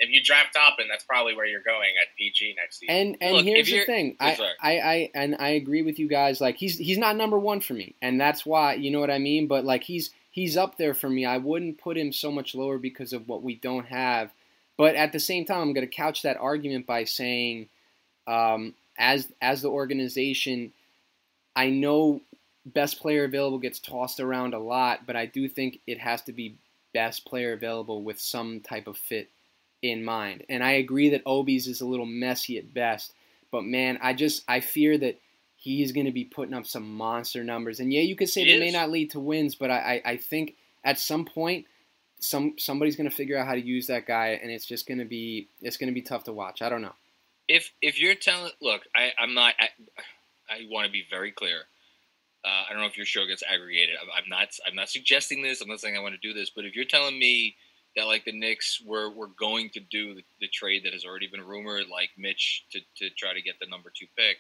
if 0.02 0.10
you 0.10 0.22
draft 0.22 0.56
Toppin, 0.56 0.88
that's 0.90 1.04
probably 1.04 1.36
where 1.36 1.46
you're 1.46 1.62
going 1.62 1.92
at 2.02 2.16
PG 2.18 2.56
next 2.58 2.80
season. 2.80 2.96
And 2.96 3.18
and 3.22 3.36
Look, 3.36 3.46
here's 3.46 3.70
if 3.70 3.76
the 3.76 3.86
thing, 3.86 4.18
I'm 4.20 4.36
I. 4.42 4.54
I, 4.60 4.80
I 4.80 5.12
and 5.14 5.36
I 5.40 5.50
agree 5.50 5.84
with 5.84 6.00
you 6.00 6.10
guys. 6.10 6.42
Like 6.42 6.58
he's 6.58 6.78
he's 6.78 6.98
not 6.98 7.16
number 7.16 7.38
one 7.38 7.62
for 7.62 7.74
me, 7.74 7.96
and 8.02 8.20
that's 8.20 8.44
why 8.44 8.74
you 8.74 8.90
know 8.90 9.00
what 9.00 9.12
I 9.12 9.20
mean. 9.20 9.48
But 9.48 9.64
like 9.64 9.84
he's 9.84 10.10
he's 10.32 10.58
up 10.58 10.78
there 10.78 10.96
for 10.96 11.08
me. 11.08 11.26
I 11.26 11.38
wouldn't 11.38 11.78
put 11.78 11.98
him 11.98 12.12
so 12.12 12.32
much 12.32 12.56
lower 12.56 12.80
because 12.80 13.14
of 13.14 13.28
what 13.28 13.44
we 13.44 13.56
don't 13.56 13.86
have. 13.86 14.34
But 14.76 14.96
at 14.96 15.12
the 15.12 15.20
same 15.20 15.46
time, 15.46 15.62
I'm 15.62 15.74
going 15.74 15.88
to 15.88 15.96
couch 15.96 16.24
that 16.24 16.38
argument 16.38 16.88
by 16.88 17.04
saying, 17.04 17.70
um, 18.26 18.74
as 18.98 19.32
as 19.40 19.62
the 19.62 19.70
organization, 19.70 20.74
I 21.56 21.70
know 21.70 22.22
best 22.66 23.00
player 23.00 23.24
available 23.24 23.60
gets 23.60 23.78
tossed 23.78 24.20
around 24.20 24.56
a 24.56 24.60
lot, 24.60 25.06
but 25.06 25.16
I 25.16 25.28
do 25.28 25.48
think 25.48 25.80
it 25.86 26.00
has 26.00 26.24
to 26.24 26.34
be 26.34 26.58
best 26.92 27.24
player 27.26 27.54
available 27.54 28.02
with 28.02 28.20
some 28.20 28.62
type 28.62 28.88
of 28.88 28.98
fit 28.98 29.30
in 29.82 30.04
mind. 30.04 30.46
And 30.50 30.64
I 30.64 30.74
agree 30.74 31.10
that 31.10 31.26
Obies 31.26 31.68
is 31.68 31.82
a 31.82 31.86
little 31.86 32.06
messy 32.06 32.58
at 32.58 32.74
best, 32.74 33.14
but 33.52 33.64
man, 33.64 33.98
I 34.02 34.14
just 34.14 34.44
I 34.48 34.60
fear 34.60 34.98
that 34.98 35.20
he's 35.56 35.92
going 35.92 36.08
to 36.08 36.12
be 36.12 36.26
putting 36.26 36.54
up 36.54 36.66
some 36.66 36.96
monster 36.96 37.44
numbers. 37.44 37.80
And 37.80 37.94
yeah, 37.94 38.02
you 38.02 38.16
could 38.16 38.30
say 38.30 38.44
He 38.44 38.54
they 38.54 38.60
may 38.60 38.72
not 38.72 38.90
lead 38.90 39.12
to 39.12 39.20
wins, 39.20 39.56
but 39.56 39.70
I, 39.72 40.02
I, 40.06 40.12
I 40.12 40.18
think 40.18 40.56
at 40.84 41.00
some 41.00 41.26
point 41.26 41.66
some 42.20 42.54
somebody's 42.58 42.96
going 42.96 43.10
to 43.10 43.16
figure 43.16 43.38
out 43.38 43.48
how 43.48 43.56
to 43.56 43.62
use 43.62 43.88
that 43.88 44.06
guy, 44.06 44.40
and 44.42 44.52
it's 44.52 44.66
just 44.66 44.88
going 44.88 45.00
to 45.00 45.06
be 45.06 45.48
it's 45.62 45.78
going 45.78 45.90
to 45.90 45.94
be 45.94 46.02
tough 46.02 46.24
to 46.26 46.34
watch. 46.34 46.62
I 46.62 46.70
don't 46.70 46.82
know. 46.82 46.94
if 47.48 47.72
if 47.82 48.00
you're 48.00 48.16
telling, 48.16 48.52
look, 48.62 48.82
I, 48.96 49.12
I'm 49.20 49.34
not. 49.34 49.54
I, 49.60 49.70
I 50.50 50.68
want 50.70 50.86
to 50.86 50.92
be 50.92 51.04
very 51.10 51.32
clear. 51.32 51.62
Uh, 52.44 52.64
I 52.68 52.72
don't 52.72 52.82
know 52.82 52.88
if 52.88 52.98
your 52.98 53.06
show 53.06 53.26
gets 53.26 53.44
aggregated. 53.48 53.96
I'm, 54.02 54.10
I'm 54.24 54.30
not. 54.30 54.50
I'm 54.68 54.76
not 54.76 54.90
suggesting 54.90 55.42
this. 55.42 55.62
I'm 55.62 55.68
not 55.68 55.80
saying 55.80 55.96
I 55.96 56.02
want 56.02 56.16
to 56.16 56.28
do 56.28 56.34
this. 56.34 56.50
But 56.50 56.66
if 56.66 56.76
you're 56.76 56.86
telling 56.86 57.18
me 57.18 57.56
that 57.96 58.06
like 58.06 58.26
the 58.26 58.32
Knicks 58.32 58.82
were 58.86 59.10
were 59.10 59.30
going 59.40 59.70
to 59.72 59.80
do 59.80 60.16
the, 60.16 60.24
the 60.40 60.48
trade 60.48 60.84
that 60.86 60.94
has 60.94 61.06
already 61.06 61.28
been 61.28 61.42
rumored, 61.42 61.86
like 61.92 62.10
Mitch 62.18 62.66
to 62.72 62.80
to 62.98 63.10
try 63.16 63.34
to 63.34 63.42
get 63.42 63.56
the 63.60 63.68
number 63.68 63.92
two 63.96 64.08
pick, 64.18 64.38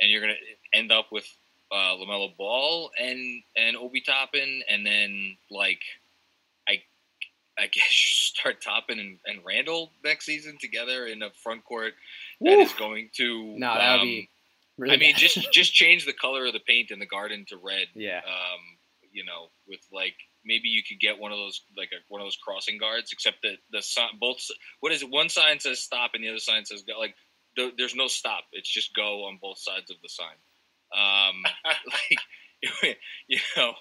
and 0.00 0.10
you're 0.10 0.20
gonna 0.20 0.34
end 0.72 0.90
up 0.92 1.12
with 1.12 1.26
uh, 1.70 1.94
Lamelo 1.96 2.36
Ball 2.36 2.90
and 2.98 3.42
and 3.56 3.76
Obi 3.76 4.00
Toppin, 4.00 4.62
and 4.68 4.86
then 4.86 5.36
like 5.50 5.80
I 6.68 6.82
I 7.58 7.66
guess 7.72 7.90
start 7.90 8.60
Toppin 8.62 8.98
and, 8.98 9.18
and 9.26 9.40
Randle 9.44 9.92
next 10.04 10.26
season 10.26 10.56
together 10.58 11.06
in 11.06 11.22
a 11.22 11.30
front 11.30 11.64
court 11.64 11.94
that 12.40 12.58
is 12.58 12.72
Woo! 12.72 12.78
going 12.78 13.10
to 13.16 13.54
No, 13.58 13.74
that 13.74 13.94
would 13.94 14.00
um, 14.00 14.06
be. 14.06 14.28
Really 14.76 14.94
I 14.94 14.96
mean, 14.96 15.14
just 15.16 15.52
just 15.52 15.74
change 15.74 16.06
the 16.06 16.12
color 16.12 16.46
of 16.46 16.52
the 16.52 16.60
paint 16.60 16.92
in 16.92 17.00
the 17.00 17.06
garden 17.06 17.44
to 17.48 17.56
red. 17.56 17.88
yeah. 17.94 18.18
Um, 18.18 18.78
you 19.12 19.24
know, 19.24 19.48
with 19.66 19.80
like 19.92 20.14
maybe 20.48 20.68
you 20.68 20.82
could 20.82 20.98
get 20.98 21.20
one 21.20 21.30
of 21.30 21.38
those 21.38 21.62
like 21.76 21.90
a, 21.92 22.00
one 22.08 22.20
of 22.20 22.24
those 22.24 22.38
crossing 22.42 22.78
guards, 22.78 23.12
except 23.12 23.42
that 23.42 23.58
the 23.70 23.82
sign 23.82 24.18
both 24.18 24.40
what 24.80 24.90
is 24.90 25.02
it? 25.02 25.10
One 25.10 25.28
sign 25.28 25.60
says 25.60 25.78
stop 25.78 26.12
and 26.14 26.24
the 26.24 26.30
other 26.30 26.38
sign 26.38 26.64
says 26.64 26.82
go. 26.82 26.98
Like 26.98 27.14
the, 27.56 27.72
there's 27.76 27.94
no 27.94 28.08
stop. 28.08 28.44
It's 28.52 28.72
just 28.72 28.96
go 28.96 29.26
on 29.26 29.38
both 29.40 29.58
sides 29.58 29.90
of 29.90 29.98
the 30.02 30.08
sign. 30.08 30.38
Um, 30.96 31.42
like 31.64 32.18
you 33.28 33.38
know, 33.56 33.72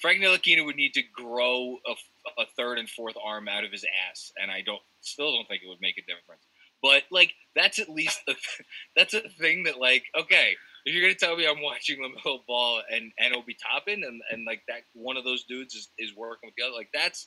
Frank 0.00 0.22
Ntilikina 0.22 0.64
would 0.64 0.76
need 0.76 0.94
to 0.94 1.02
grow 1.02 1.78
a, 1.86 2.40
a 2.40 2.46
third 2.56 2.78
and 2.78 2.88
fourth 2.88 3.16
arm 3.22 3.48
out 3.48 3.64
of 3.64 3.72
his 3.72 3.84
ass, 4.08 4.32
and 4.40 4.50
I 4.50 4.60
don't 4.60 4.82
still 5.00 5.32
don't 5.32 5.48
think 5.48 5.62
it 5.64 5.68
would 5.68 5.80
make 5.80 5.98
a 5.98 6.02
difference. 6.02 6.46
But 6.82 7.04
like 7.10 7.32
that's 7.56 7.78
at 7.78 7.88
least 7.88 8.20
a, 8.28 8.34
that's 8.96 9.14
a 9.14 9.22
thing 9.40 9.64
that 9.64 9.78
like 9.78 10.04
okay, 10.18 10.54
if 10.84 10.94
you're 10.94 11.02
gonna 11.02 11.14
tell 11.14 11.36
me 11.36 11.46
I'm 11.46 11.62
watching 11.62 11.98
Lamelo 12.00 12.44
Ball 12.46 12.82
and 12.90 13.12
and 13.18 13.34
Obi 13.34 13.54
Toppin 13.54 14.04
and 14.04 14.22
and 14.30 14.44
like 14.44 14.62
that 14.68 14.82
one 14.94 15.16
of 15.16 15.24
those 15.24 15.44
dudes 15.44 15.74
is, 15.74 15.88
is 15.98 16.14
working 16.14 16.48
with 16.48 16.54
the 16.56 16.64
other, 16.64 16.74
like 16.74 16.90
that's 16.92 17.26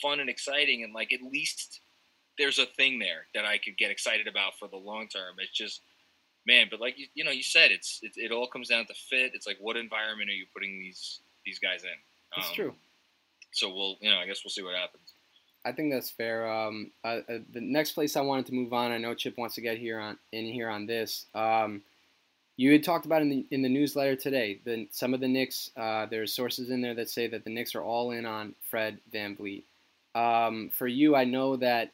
fun 0.00 0.20
and 0.20 0.28
exciting, 0.28 0.82
and 0.84 0.92
like 0.92 1.12
at 1.12 1.22
least 1.22 1.80
there's 2.38 2.58
a 2.58 2.66
thing 2.66 2.98
there 2.98 3.26
that 3.34 3.44
I 3.44 3.58
could 3.58 3.76
get 3.78 3.90
excited 3.90 4.26
about 4.26 4.58
for 4.58 4.68
the 4.68 4.76
long 4.76 5.08
term. 5.08 5.36
It's 5.38 5.56
just 5.56 5.80
man, 6.46 6.66
but 6.70 6.80
like 6.80 6.98
you, 6.98 7.06
you 7.14 7.24
know, 7.24 7.30
you 7.30 7.42
said 7.42 7.70
it's 7.70 8.00
it, 8.02 8.12
it 8.16 8.32
all 8.32 8.46
comes 8.46 8.68
down 8.68 8.86
to 8.86 8.94
fit. 8.94 9.32
It's 9.34 9.46
like 9.46 9.58
what 9.60 9.76
environment 9.76 10.30
are 10.30 10.34
you 10.34 10.46
putting 10.52 10.78
these 10.78 11.20
these 11.44 11.58
guys 11.58 11.84
in? 11.84 11.90
It's 12.36 12.48
Um, 12.48 12.54
true. 12.54 12.74
So 13.52 13.72
we'll 13.74 13.96
you 14.00 14.10
know 14.10 14.18
I 14.18 14.26
guess 14.26 14.44
we'll 14.44 14.50
see 14.50 14.62
what 14.62 14.74
happens. 14.74 15.12
I 15.64 15.72
think 15.72 15.92
that's 15.92 16.10
fair. 16.10 16.48
Um, 16.48 16.92
uh, 17.02 17.20
the 17.26 17.60
next 17.60 17.92
place 17.92 18.16
I 18.16 18.20
wanted 18.20 18.46
to 18.46 18.54
move 18.54 18.72
on, 18.72 18.92
I 18.92 18.98
know 18.98 19.14
Chip 19.14 19.36
wants 19.36 19.56
to 19.56 19.60
get 19.60 19.78
here 19.78 19.98
on 19.98 20.16
in 20.32 20.44
here 20.46 20.68
on 20.68 20.86
this. 20.86 21.26
Um, 21.34 21.82
you 22.56 22.72
had 22.72 22.82
talked 22.82 23.06
about 23.06 23.22
in 23.22 23.28
the 23.28 23.46
in 23.50 23.62
the 23.62 23.68
newsletter 23.68 24.16
today. 24.16 24.60
The, 24.64 24.88
some 24.90 25.12
of 25.12 25.20
the 25.20 25.28
Knicks, 25.28 25.70
uh, 25.76 26.06
there's 26.06 26.32
sources 26.32 26.70
in 26.70 26.80
there 26.80 26.94
that 26.94 27.10
say 27.10 27.26
that 27.26 27.44
the 27.44 27.50
Knicks 27.50 27.74
are 27.74 27.82
all 27.82 28.12
in 28.12 28.24
on 28.24 28.54
Fred 28.70 28.98
VanVleet. 29.12 29.64
Um, 30.14 30.70
for 30.70 30.86
you, 30.86 31.14
I 31.14 31.24
know 31.24 31.56
that 31.56 31.92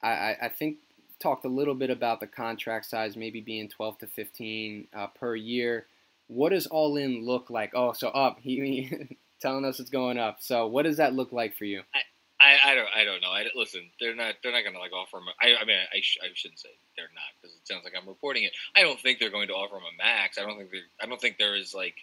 I, 0.00 0.36
I, 0.42 0.48
think 0.48 0.76
talked 1.18 1.44
a 1.44 1.48
little 1.48 1.74
bit 1.74 1.90
about 1.90 2.20
the 2.20 2.26
contract 2.28 2.86
size, 2.86 3.16
maybe 3.16 3.40
being 3.40 3.68
12 3.68 3.98
to 3.98 4.06
15 4.06 4.86
uh, 4.94 5.06
per 5.08 5.34
year. 5.34 5.86
What 6.28 6.50
does 6.50 6.68
all 6.68 6.96
in 6.96 7.24
look 7.24 7.50
like? 7.50 7.72
Oh, 7.74 7.92
so 7.92 8.10
up. 8.10 8.38
He, 8.40 8.60
he 8.60 9.16
telling 9.40 9.64
us 9.64 9.80
it's 9.80 9.90
going 9.90 10.18
up. 10.18 10.36
So 10.40 10.68
what 10.68 10.84
does 10.84 10.98
that 10.98 11.14
look 11.14 11.32
like 11.32 11.56
for 11.56 11.64
you? 11.64 11.82
I, 11.92 11.98
I 12.40 12.56
I 12.64 12.74
don't 12.74 12.88
I 12.94 13.04
don't 13.04 13.20
know. 13.20 13.30
I 13.30 13.46
listen. 13.54 13.90
They're 14.00 14.14
not 14.14 14.34
they're 14.42 14.52
not 14.52 14.62
going 14.62 14.74
to 14.74 14.80
like 14.80 14.92
offer 14.92 15.18
him. 15.18 15.24
A, 15.28 15.46
I, 15.46 15.60
I 15.60 15.64
mean 15.64 15.76
I, 15.76 16.00
sh- 16.00 16.18
I 16.22 16.28
shouldn't 16.34 16.60
say 16.60 16.68
they're 16.96 17.10
not 17.14 17.30
because 17.40 17.56
it 17.56 17.66
sounds 17.66 17.84
like 17.84 17.94
I'm 18.00 18.08
reporting 18.08 18.44
it. 18.44 18.52
I 18.76 18.82
don't 18.82 19.00
think 19.00 19.18
they're 19.18 19.30
going 19.30 19.48
to 19.48 19.54
offer 19.54 19.76
him 19.76 19.82
a 19.82 19.96
max. 19.96 20.38
I 20.38 20.42
don't 20.42 20.56
think 20.56 20.70
they 20.70 20.78
I 21.02 21.06
don't 21.06 21.20
think 21.20 21.38
there 21.38 21.56
is 21.56 21.74
like 21.74 21.94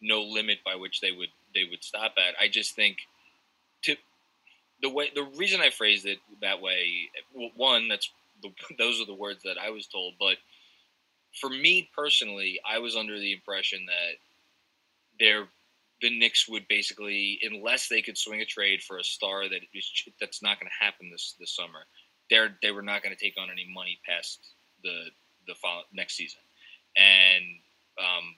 no 0.00 0.22
limit 0.22 0.58
by 0.64 0.76
which 0.76 1.00
they 1.00 1.12
would 1.12 1.28
they 1.54 1.64
would 1.70 1.84
stop 1.84 2.14
at. 2.16 2.34
I 2.40 2.48
just 2.48 2.74
think 2.74 2.98
to 3.82 3.96
the 4.80 4.90
way 4.90 5.10
the 5.14 5.28
reason 5.36 5.60
I 5.60 5.70
phrased 5.70 6.06
it 6.06 6.18
that 6.40 6.60
way. 6.62 7.10
One, 7.56 7.88
that's 7.88 8.10
the, 8.42 8.50
those 8.78 9.00
are 9.00 9.06
the 9.06 9.14
words 9.14 9.42
that 9.44 9.58
I 9.58 9.70
was 9.70 9.86
told, 9.86 10.14
but 10.18 10.36
for 11.40 11.48
me 11.50 11.88
personally, 11.94 12.60
I 12.68 12.78
was 12.78 12.96
under 12.96 13.18
the 13.18 13.32
impression 13.32 13.86
that 13.86 14.16
they're 15.18 15.48
the 16.02 16.18
Knicks 16.18 16.48
would 16.48 16.66
basically, 16.68 17.38
unless 17.42 17.88
they 17.88 18.02
could 18.02 18.18
swing 18.18 18.40
a 18.40 18.44
trade 18.44 18.82
for 18.82 18.98
a 18.98 19.04
star 19.04 19.48
that 19.48 19.60
is 19.72 19.90
that's 20.20 20.42
not 20.42 20.58
going 20.60 20.68
to 20.68 20.84
happen 20.84 21.10
this 21.10 21.34
this 21.38 21.54
summer, 21.54 21.86
they're 22.28 22.58
they 22.60 22.72
were 22.72 22.82
not 22.82 23.02
going 23.02 23.14
to 23.14 23.24
take 23.24 23.36
on 23.40 23.50
any 23.50 23.66
money 23.72 23.98
past 24.06 24.40
the 24.82 25.06
the 25.46 25.54
fall, 25.54 25.84
next 25.92 26.16
season. 26.16 26.40
And 26.96 27.44
um, 27.98 28.36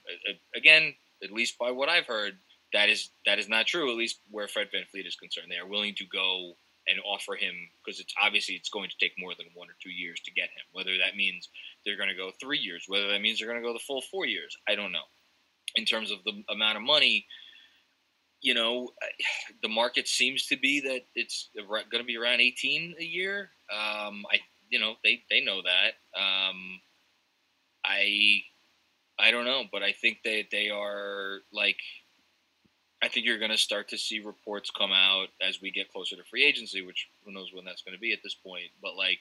again, 0.54 0.94
at 1.22 1.32
least 1.32 1.58
by 1.58 1.70
what 1.70 1.88
I've 1.88 2.06
heard, 2.06 2.34
that 2.72 2.88
is 2.88 3.10
that 3.26 3.38
is 3.38 3.48
not 3.48 3.66
true. 3.66 3.90
At 3.90 3.96
least 3.96 4.20
where 4.30 4.46
Fred 4.46 4.68
VanVleet 4.68 5.06
is 5.06 5.16
concerned, 5.16 5.48
they 5.50 5.58
are 5.58 5.66
willing 5.66 5.94
to 5.96 6.04
go 6.06 6.54
and 6.86 6.98
offer 7.06 7.34
him 7.34 7.54
because 7.82 7.98
it's 7.98 8.12
obviously 8.22 8.54
it's 8.54 8.68
going 8.68 8.90
to 8.90 8.96
take 9.00 9.12
more 9.18 9.32
than 9.38 9.46
one 9.54 9.68
or 9.68 9.76
two 9.82 9.90
years 9.90 10.20
to 10.20 10.30
get 10.32 10.50
him. 10.50 10.64
Whether 10.72 10.98
that 10.98 11.16
means 11.16 11.48
they're 11.84 11.96
going 11.96 12.10
to 12.10 12.14
go 12.14 12.30
three 12.38 12.58
years, 12.58 12.84
whether 12.88 13.08
that 13.08 13.22
means 13.22 13.38
they're 13.38 13.48
going 13.48 13.60
to 13.60 13.66
go 13.66 13.72
the 13.72 13.78
full 13.78 14.02
four 14.02 14.26
years, 14.26 14.56
I 14.68 14.74
don't 14.74 14.92
know. 14.92 15.08
In 15.76 15.86
terms 15.86 16.10
of 16.10 16.18
the 16.24 16.44
amount 16.52 16.76
of 16.76 16.82
money, 16.82 17.26
you 18.44 18.54
know, 18.54 18.90
the 19.62 19.68
market 19.68 20.06
seems 20.06 20.46
to 20.46 20.56
be 20.56 20.80
that 20.82 21.00
it's 21.16 21.50
going 21.56 21.84
to 21.98 22.04
be 22.04 22.16
around 22.16 22.40
18 22.40 22.94
a 23.00 23.04
year. 23.04 23.50
Um, 23.72 24.24
I, 24.30 24.38
you 24.70 24.78
know, 24.78 24.94
they, 25.02 25.22
they 25.30 25.40
know 25.40 25.62
that. 25.62 26.20
Um, 26.20 26.80
I, 27.84 28.42
I 29.18 29.30
don't 29.30 29.44
know, 29.46 29.64
but 29.72 29.82
I 29.82 29.92
think 29.92 30.18
that 30.24 30.44
they 30.52 30.70
are 30.70 31.40
like, 31.52 31.78
I 33.02 33.08
think 33.08 33.26
you're 33.26 33.38
going 33.38 33.50
to 33.50 33.58
start 33.58 33.88
to 33.88 33.98
see 33.98 34.20
reports 34.20 34.70
come 34.70 34.92
out 34.92 35.28
as 35.46 35.60
we 35.60 35.70
get 35.70 35.92
closer 35.92 36.16
to 36.16 36.24
free 36.24 36.44
agency, 36.44 36.82
which 36.82 37.08
who 37.24 37.32
knows 37.32 37.50
when 37.52 37.64
that's 37.64 37.82
going 37.82 37.94
to 37.94 38.00
be 38.00 38.12
at 38.12 38.20
this 38.22 38.34
point. 38.34 38.70
But 38.82 38.96
like, 38.96 39.18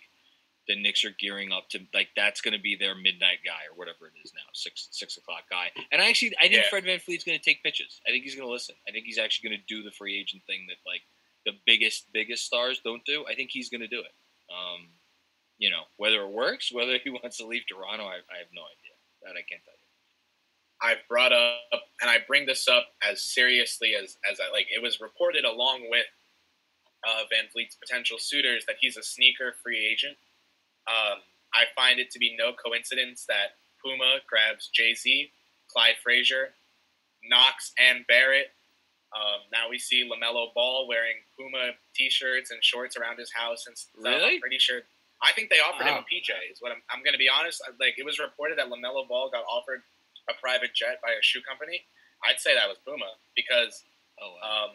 the 0.68 0.76
Knicks 0.82 1.04
are 1.04 1.16
gearing 1.20 1.52
up 1.52 1.70
to 1.70 1.80
like 1.94 2.10
that's 2.16 2.42
going 2.42 2.54
to 2.54 2.62
be 2.62 2.76
their 2.76 2.96
midnight 2.96 3.40
guy 3.46 3.68
or 3.70 3.76
whatever 3.76 4.08
it 4.08 4.20
is 4.24 4.32
now, 4.34 4.48
six 4.54 4.88
six 4.92 5.18
o'clock 5.18 5.44
guy. 5.50 5.72
And 5.92 6.02
I 6.02 6.10
actually 6.10 6.34
I 6.40 6.48
think 6.48 6.64
yeah. 6.64 6.70
Fred 6.70 6.86
VanVleet's 6.86 7.24
going 7.24 7.38
to 7.38 7.44
take 7.44 7.64
pitches. 7.64 8.00
I 8.08 8.12
think 8.12 8.24
he's 8.24 8.36
going 8.36 8.48
to 8.48 8.52
listen. 8.52 8.76
I 8.88 8.92
think 8.92 9.06
he's 9.06 9.18
actually 9.18 9.50
going 9.50 9.60
to 9.60 9.76
do 9.76 9.84
the 9.84 9.92
free 9.92 10.20
agent 10.20 10.44
thing 10.48 10.68
that 10.70 10.78
like 10.90 11.02
the 11.46 11.54
biggest 11.66 12.12
biggest 12.14 12.46
stars 12.46 12.80
don't 12.84 13.04
do. 13.06 13.26
I 13.30 13.36
think 13.36 13.50
he's 13.52 13.70
going 13.70 13.82
to 13.82 13.88
do 13.88 14.00
it. 14.00 14.14
Um, 14.52 14.88
you 15.58 15.70
know 15.70 15.84
whether 15.98 16.22
it 16.22 16.32
works, 16.32 16.72
whether 16.74 16.98
he 17.04 17.10
wants 17.10 17.38
to 17.38 17.46
leave 17.46 17.64
Toronto, 17.68 18.06
I, 18.06 18.24
I 18.32 18.40
have 18.40 18.52
no 18.54 18.64
idea. 18.64 18.96
That 19.24 19.40
I 19.40 19.44
can't 19.44 19.64
tell 19.64 19.74
you. 19.74 19.80
I've 20.82 21.08
brought 21.08 21.32
up, 21.32 21.84
and 22.02 22.10
I 22.10 22.18
bring 22.28 22.46
this 22.46 22.68
up 22.68 22.88
as 23.02 23.24
seriously 23.24 23.94
as 23.96 24.18
as 24.30 24.40
I 24.40 24.52
like. 24.52 24.68
It 24.74 24.82
was 24.82 25.00
reported 25.00 25.46
along 25.46 25.88
with 25.90 26.06
uh, 27.08 27.24
VanVleet's 27.32 27.76
potential 27.76 28.18
suitors 28.18 28.66
that 28.66 28.78
he's 28.80 28.98
a 28.98 29.04
sneaker 29.04 29.56
free 29.64 29.86
agent 29.86 30.18
um, 30.88 31.20
I 31.54 31.66
find 31.76 32.00
it 32.00 32.12
to 32.12 32.20
be 32.20 32.36
no 32.38 32.52
coincidence 32.54 33.26
that 33.28 33.60
Puma 33.84 34.20
grabs 34.28 34.70
Jay 34.74 34.94
Z, 34.94 35.32
Clyde 35.68 35.96
Frazier, 36.04 36.56
Knox, 37.30 37.72
and 37.78 38.06
Barrett. 38.08 38.52
Um, 39.14 39.46
now 39.52 39.70
we 39.70 39.78
see 39.78 40.10
LaMelo 40.10 40.54
Ball 40.56 40.88
wearing 40.88 41.22
Puma 41.38 41.78
T-shirts 41.94 42.50
and 42.50 42.64
shorts 42.64 42.98
around 42.98 43.20
his 43.20 43.32
house 43.32 43.68
and 43.68 43.78
stuff. 43.78 43.94
Really? 44.02 44.36
I'm 44.36 44.42
pretty 44.42 44.58
sure. 44.58 44.82
I 45.22 45.32
think 45.32 45.50
they 45.50 45.62
offered 45.62 45.86
wow. 45.86 46.02
him 46.02 46.04
a 46.04 46.10
PJ. 46.10 46.34
Is 46.52 46.60
what 46.60 46.72
I'm. 46.72 46.82
I'm 46.90 47.04
going 47.04 47.14
to 47.14 47.22
be 47.22 47.30
honest. 47.30 47.62
Like 47.80 47.96
it 47.98 48.06
was 48.06 48.18
reported 48.18 48.58
that 48.58 48.68
LaMelo 48.68 49.08
Ball 49.08 49.30
got 49.30 49.46
offered 49.46 49.84
a 50.30 50.34
private 50.42 50.74
jet 50.74 51.00
by 51.04 51.14
a 51.14 51.22
shoe 51.22 51.42
company. 51.46 51.86
I'd 52.26 52.40
say 52.40 52.56
that 52.56 52.68
was 52.68 52.78
Puma 52.84 53.20
because 53.36 53.84
oh, 54.20 54.34
wow. 54.42 54.66
um, 54.66 54.72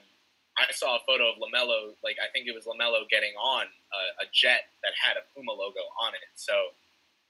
I 0.59 0.75
saw 0.75 0.99
a 0.99 1.03
photo 1.07 1.31
of 1.31 1.39
LaMelo, 1.39 1.95
like 2.03 2.19
I 2.19 2.27
think 2.35 2.51
it 2.51 2.55
was 2.55 2.67
LaMelo 2.67 3.07
getting 3.07 3.31
on 3.39 3.71
a, 3.71 4.03
a, 4.23 4.27
jet 4.35 4.75
that 4.83 4.91
had 4.99 5.15
a 5.15 5.23
Puma 5.31 5.55
logo 5.55 5.87
on 6.03 6.19
it. 6.19 6.27
So 6.35 6.75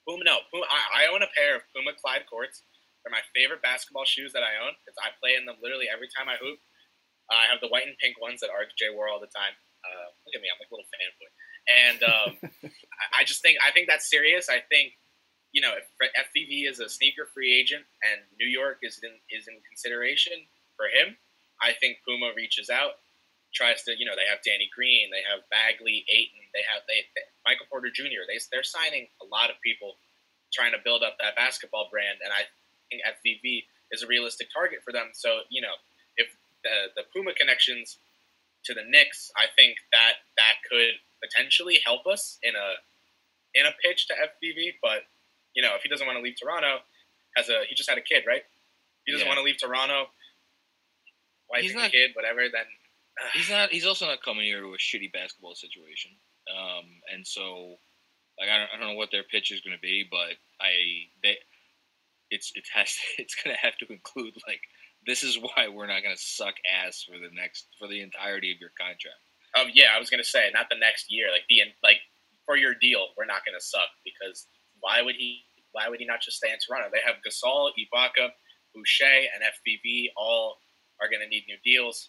Puma, 0.08 0.24
no, 0.24 0.40
Puma, 0.48 0.64
I, 0.64 1.04
I, 1.04 1.12
own 1.12 1.20
a 1.20 1.28
pair 1.36 1.60
of 1.60 1.68
Puma 1.76 1.92
Clyde 2.00 2.24
courts. 2.24 2.64
They're 3.04 3.12
my 3.12 3.20
favorite 3.36 3.60
basketball 3.60 4.08
shoes 4.08 4.32
that 4.32 4.40
I 4.40 4.56
own 4.64 4.72
because 4.80 4.96
I 4.96 5.12
play 5.20 5.36
in 5.36 5.44
them 5.44 5.60
literally 5.60 5.92
every 5.92 6.08
time 6.08 6.32
I 6.32 6.40
hoop. 6.40 6.56
Uh, 7.28 7.36
I 7.36 7.46
have 7.52 7.60
the 7.60 7.68
white 7.68 7.84
and 7.84 8.00
pink 8.00 8.16
ones 8.16 8.40
that 8.40 8.48
RJ 8.48 8.96
wore 8.96 9.12
all 9.12 9.20
the 9.20 9.28
time. 9.28 9.52
Uh, 9.84 10.08
look 10.24 10.32
at 10.32 10.40
me, 10.40 10.48
I'm 10.48 10.56
like 10.56 10.72
a 10.72 10.74
little 10.74 10.88
fanboy. 10.88 11.30
And 11.68 12.00
um, 12.08 12.30
I, 13.04 13.20
I 13.20 13.22
just 13.28 13.44
think 13.44 13.60
I 13.60 13.70
think 13.76 13.92
that's 13.92 14.08
serious. 14.08 14.48
I 14.48 14.64
think 14.72 14.96
you 15.52 15.60
know 15.60 15.76
if 15.76 15.84
FVV 16.00 16.64
is 16.64 16.80
a 16.80 16.88
sneaker 16.88 17.28
free 17.36 17.52
agent 17.52 17.84
and 18.00 18.24
New 18.40 18.48
York 18.48 18.80
is 18.80 18.96
in 19.04 19.12
is 19.28 19.44
in 19.44 19.60
consideration 19.68 20.48
for 20.80 20.88
him, 20.88 21.20
I 21.60 21.76
think 21.76 22.00
Puma 22.08 22.32
reaches 22.32 22.72
out 22.72 23.04
tries 23.54 23.82
to, 23.84 23.96
you 23.96 24.04
know, 24.04 24.12
they 24.14 24.28
have 24.28 24.44
Danny 24.44 24.68
Green, 24.74 25.10
they 25.10 25.24
have 25.24 25.44
Bagley, 25.48 26.04
Ayton, 26.08 26.44
they 26.52 26.64
have 26.68 26.84
they, 26.88 27.08
they, 27.16 27.24
Michael 27.46 27.66
Porter 27.70 27.90
Jr. 27.92 28.28
They 28.28 28.38
they're 28.52 28.66
signing 28.66 29.08
a 29.22 29.26
lot 29.26 29.50
of 29.50 29.56
people 29.64 29.96
trying 30.52 30.72
to 30.72 30.80
build 30.82 31.02
up 31.02 31.16
that 31.20 31.36
basketball 31.36 31.88
brand, 31.90 32.20
and 32.24 32.32
I 32.32 32.48
think 32.88 33.04
FVV 33.04 33.64
is 33.92 34.02
a 34.02 34.06
realistic 34.06 34.48
target 34.52 34.80
for 34.84 34.92
them. 34.92 35.12
So 35.12 35.44
you 35.48 35.60
know, 35.60 35.76
if 36.16 36.28
the 36.64 36.92
the 36.96 37.04
Puma 37.12 37.32
connections 37.34 37.98
to 38.64 38.74
the 38.74 38.84
Knicks, 38.84 39.30
I 39.36 39.46
think 39.56 39.76
that 39.92 40.24
that 40.36 40.60
could 40.68 41.00
potentially 41.22 41.80
help 41.84 42.06
us 42.06 42.38
in 42.42 42.54
a 42.54 42.68
in 43.54 43.66
a 43.66 43.72
pitch 43.82 44.08
to 44.08 44.14
FVV. 44.14 44.76
But 44.82 45.08
you 45.54 45.62
know, 45.62 45.74
if 45.74 45.82
he 45.82 45.88
doesn't 45.88 46.06
want 46.06 46.18
to 46.18 46.22
leave 46.22 46.36
Toronto, 46.40 46.84
has 47.36 47.48
a 47.48 47.64
he 47.68 47.74
just 47.74 47.88
had 47.88 47.98
a 47.98 48.04
kid, 48.04 48.24
right? 48.26 48.44
If 48.44 49.04
he 49.06 49.12
doesn't 49.12 49.26
yeah. 49.26 49.30
want 49.30 49.38
to 49.38 49.44
leave 49.44 49.58
Toronto, 49.58 50.12
wife 51.50 51.62
He's 51.62 51.72
and 51.72 51.82
not, 51.82 51.92
kid, 51.92 52.10
whatever. 52.14 52.44
Then 52.48 52.68
he's 53.34 53.50
not. 53.50 53.70
He's 53.70 53.86
also 53.86 54.06
not 54.06 54.22
coming 54.22 54.44
here 54.44 54.60
to 54.60 54.74
a 54.74 54.78
shitty 54.78 55.12
basketball 55.12 55.54
situation. 55.54 56.12
Um, 56.48 56.86
and 57.12 57.26
so, 57.26 57.76
like, 58.40 58.48
I 58.48 58.58
don't, 58.58 58.70
I 58.74 58.78
don't 58.78 58.88
know 58.88 58.98
what 58.98 59.10
their 59.10 59.24
pitch 59.24 59.52
is 59.52 59.60
going 59.60 59.76
to 59.76 59.80
be, 59.80 60.06
but 60.10 60.36
I 60.60 60.72
they 61.22 61.36
it's 62.30 62.52
it 62.54 62.64
has 62.74 62.94
to, 62.94 63.02
it's 63.22 63.34
going 63.34 63.54
to 63.54 63.60
have 63.60 63.76
to 63.78 63.92
include 63.92 64.34
like 64.46 64.60
this 65.06 65.22
is 65.22 65.38
why 65.38 65.68
we're 65.68 65.86
not 65.86 66.02
going 66.02 66.14
to 66.14 66.20
suck 66.22 66.54
ass 66.66 67.04
for 67.06 67.18
the 67.18 67.32
next 67.34 67.66
for 67.78 67.88
the 67.88 68.00
entirety 68.00 68.52
of 68.52 68.60
your 68.60 68.72
contract. 68.78 69.22
Um, 69.58 69.68
yeah, 69.72 69.96
I 69.96 69.98
was 69.98 70.10
going 70.10 70.22
to 70.22 70.28
say 70.28 70.50
not 70.52 70.68
the 70.70 70.78
next 70.78 71.10
year, 71.10 71.30
like 71.30 71.44
the 71.48 71.62
like 71.82 72.00
for 72.44 72.56
your 72.56 72.74
deal, 72.74 73.08
we're 73.16 73.26
not 73.28 73.44
going 73.44 73.58
to 73.58 73.64
suck 73.64 73.88
because 74.04 74.46
why 74.80 75.02
would 75.02 75.16
he? 75.16 75.44
Why 75.72 75.88
would 75.88 76.00
he 76.00 76.06
not 76.06 76.22
just 76.22 76.38
stay 76.38 76.48
in 76.50 76.56
Toronto? 76.58 76.88
They 76.90 77.04
have 77.04 77.20
Gasol, 77.20 77.70
Ibaka, 77.76 78.30
Boucher, 78.74 79.04
and 79.04 79.44
FVV 79.44 80.08
all 80.16 80.56
are 81.00 81.08
going 81.08 81.20
to 81.20 81.28
need 81.28 81.44
new 81.46 81.60
deals. 81.62 82.08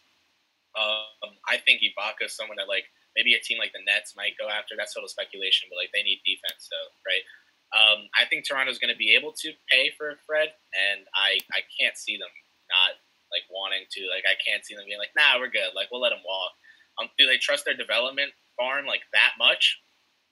Um, 0.79 1.35
I 1.47 1.59
think 1.59 1.83
Ibaka 1.83 2.31
is 2.31 2.35
someone 2.35 2.55
that 2.55 2.71
like 2.71 2.87
maybe 3.15 3.35
a 3.35 3.43
team 3.43 3.59
like 3.59 3.75
the 3.75 3.83
Nets 3.83 4.15
might 4.15 4.39
go 4.39 4.47
after. 4.47 4.79
That's 4.79 4.95
total 4.95 5.11
speculation, 5.11 5.67
but 5.67 5.75
like 5.75 5.91
they 5.91 6.03
need 6.03 6.23
defense, 6.23 6.71
so 6.71 6.79
right. 7.03 7.25
Um, 7.69 8.09
I 8.17 8.25
think 8.25 8.47
Toronto's 8.47 8.81
going 8.81 8.93
to 8.93 8.97
be 8.97 9.13
able 9.13 9.35
to 9.45 9.53
pay 9.69 9.91
for 9.93 10.17
Fred, 10.25 10.55
and 10.73 11.05
I 11.13 11.37
I 11.51 11.61
can't 11.75 11.99
see 11.99 12.15
them 12.15 12.31
not 12.71 12.97
like 13.29 13.45
wanting 13.51 13.85
to. 13.85 14.01
Like 14.09 14.25
I 14.25 14.39
can't 14.39 14.63
see 14.63 14.73
them 14.73 14.87
being 14.87 15.01
like, 15.01 15.13
nah, 15.13 15.37
we're 15.37 15.51
good. 15.51 15.75
Like 15.75 15.91
we'll 15.91 16.01
let 16.01 16.15
him 16.15 16.23
walk. 16.25 16.53
Um, 16.97 17.11
do 17.17 17.27
they 17.27 17.37
trust 17.37 17.65
their 17.65 17.77
development 17.77 18.31
farm 18.57 18.87
like 18.87 19.03
that 19.13 19.35
much? 19.37 19.79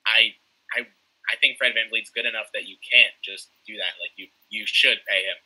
I 0.08 0.34
I 0.74 0.88
I 1.28 1.36
think 1.38 1.58
Fred 1.58 1.76
VanVleet's 1.76 2.16
good 2.16 2.26
enough 2.26 2.50
that 2.54 2.66
you 2.66 2.80
can't 2.82 3.14
just 3.24 3.52
do 3.68 3.76
that. 3.78 4.00
Like 4.00 4.16
you 4.16 4.28
you 4.50 4.64
should 4.66 4.98
pay 5.08 5.28
him. 5.28 5.40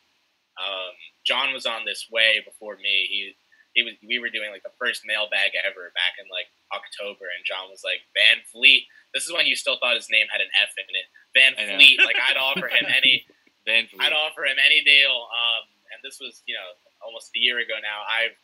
Um, 0.60 0.94
John 1.24 1.52
was 1.52 1.66
on 1.66 1.84
this 1.84 2.08
way 2.12 2.40
before 2.44 2.76
me. 2.76 3.08
He 3.08 3.34
he 3.74 3.82
was 3.82 3.96
we 4.04 4.20
were 4.20 4.28
doing 4.28 4.52
like 4.52 4.62
the 4.62 4.74
first 4.76 5.02
mailbag 5.08 5.56
ever 5.64 5.92
back 5.96 6.20
in 6.20 6.28
like 6.28 6.48
October, 6.72 7.32
and 7.32 7.40
John 7.44 7.72
was 7.72 7.80
like 7.80 8.04
Van 8.12 8.44
Fleet. 8.52 8.84
This 9.16 9.24
is 9.24 9.32
when 9.32 9.48
you 9.48 9.56
still 9.56 9.80
thought 9.80 9.96
his 9.96 10.12
name 10.12 10.28
had 10.28 10.40
an 10.44 10.52
F 10.60 10.72
in 10.76 10.88
it. 10.92 11.08
Van 11.32 11.52
Fleet. 11.56 11.96
like 12.04 12.20
I'd 12.20 12.36
offer 12.36 12.68
him 12.68 12.84
any. 12.88 13.24
Van 13.66 13.86
Fleet. 13.86 14.02
I'd 14.02 14.12
offer 14.12 14.44
him 14.44 14.58
any 14.58 14.82
deal. 14.82 15.30
Um, 15.30 15.64
and 15.94 16.00
this 16.04 16.20
was 16.20 16.42
you 16.44 16.54
know 16.54 16.68
almost 17.00 17.32
a 17.36 17.40
year 17.40 17.60
ago 17.60 17.80
now. 17.80 18.04
I've 18.04 18.36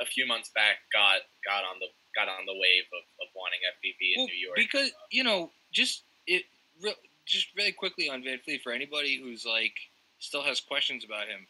a 0.00 0.06
few 0.06 0.26
months 0.26 0.48
back 0.54 0.80
got 0.92 1.20
got 1.44 1.64
on 1.64 1.78
the 1.78 1.88
got 2.16 2.28
on 2.28 2.46
the 2.46 2.56
wave 2.56 2.88
of, 2.92 3.04
of 3.20 3.28
wanting 3.36 3.60
FVV 3.76 4.16
in 4.16 4.20
well, 4.20 4.26
New 4.26 4.40
York 4.40 4.56
because 4.56 4.90
you 5.10 5.24
know 5.24 5.50
just 5.72 6.04
it 6.26 6.44
re- 6.82 7.02
just 7.26 7.48
really 7.56 7.72
quickly 7.72 8.08
on 8.08 8.24
Van 8.24 8.38
Fleet 8.38 8.62
for 8.62 8.72
anybody 8.72 9.20
who's 9.20 9.44
like 9.44 9.74
still 10.18 10.42
has 10.42 10.60
questions 10.60 11.04
about 11.04 11.28
him 11.28 11.46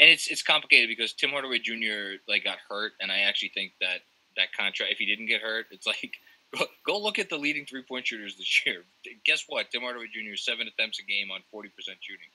and 0.00 0.08
it's 0.08 0.28
it's 0.28 0.42
complicated 0.42 0.88
because 0.88 1.12
Tim 1.12 1.30
Hardaway 1.30 1.58
Jr. 1.58 2.18
like 2.26 2.44
got 2.44 2.58
hurt, 2.68 2.92
and 3.00 3.12
I 3.12 3.20
actually 3.20 3.50
think 3.54 3.72
that 3.80 4.00
that 4.36 4.52
contract, 4.56 4.92
if 4.92 4.98
he 4.98 5.06
didn't 5.06 5.26
get 5.26 5.42
hurt, 5.42 5.66
it's 5.70 5.86
like 5.86 6.16
go, 6.86 6.98
look 6.98 7.18
at 7.18 7.28
the 7.28 7.36
leading 7.36 7.66
three 7.66 7.82
point 7.82 8.06
shooters 8.06 8.36
this 8.36 8.66
year. 8.66 8.82
Guess 9.24 9.44
what? 9.46 9.70
Tim 9.70 9.82
Hardaway 9.82 10.06
Jr. 10.06 10.36
seven 10.36 10.66
attempts 10.66 10.98
a 10.98 11.02
game 11.02 11.30
on 11.30 11.40
forty 11.50 11.68
percent 11.68 11.98
shooting. 12.00 12.30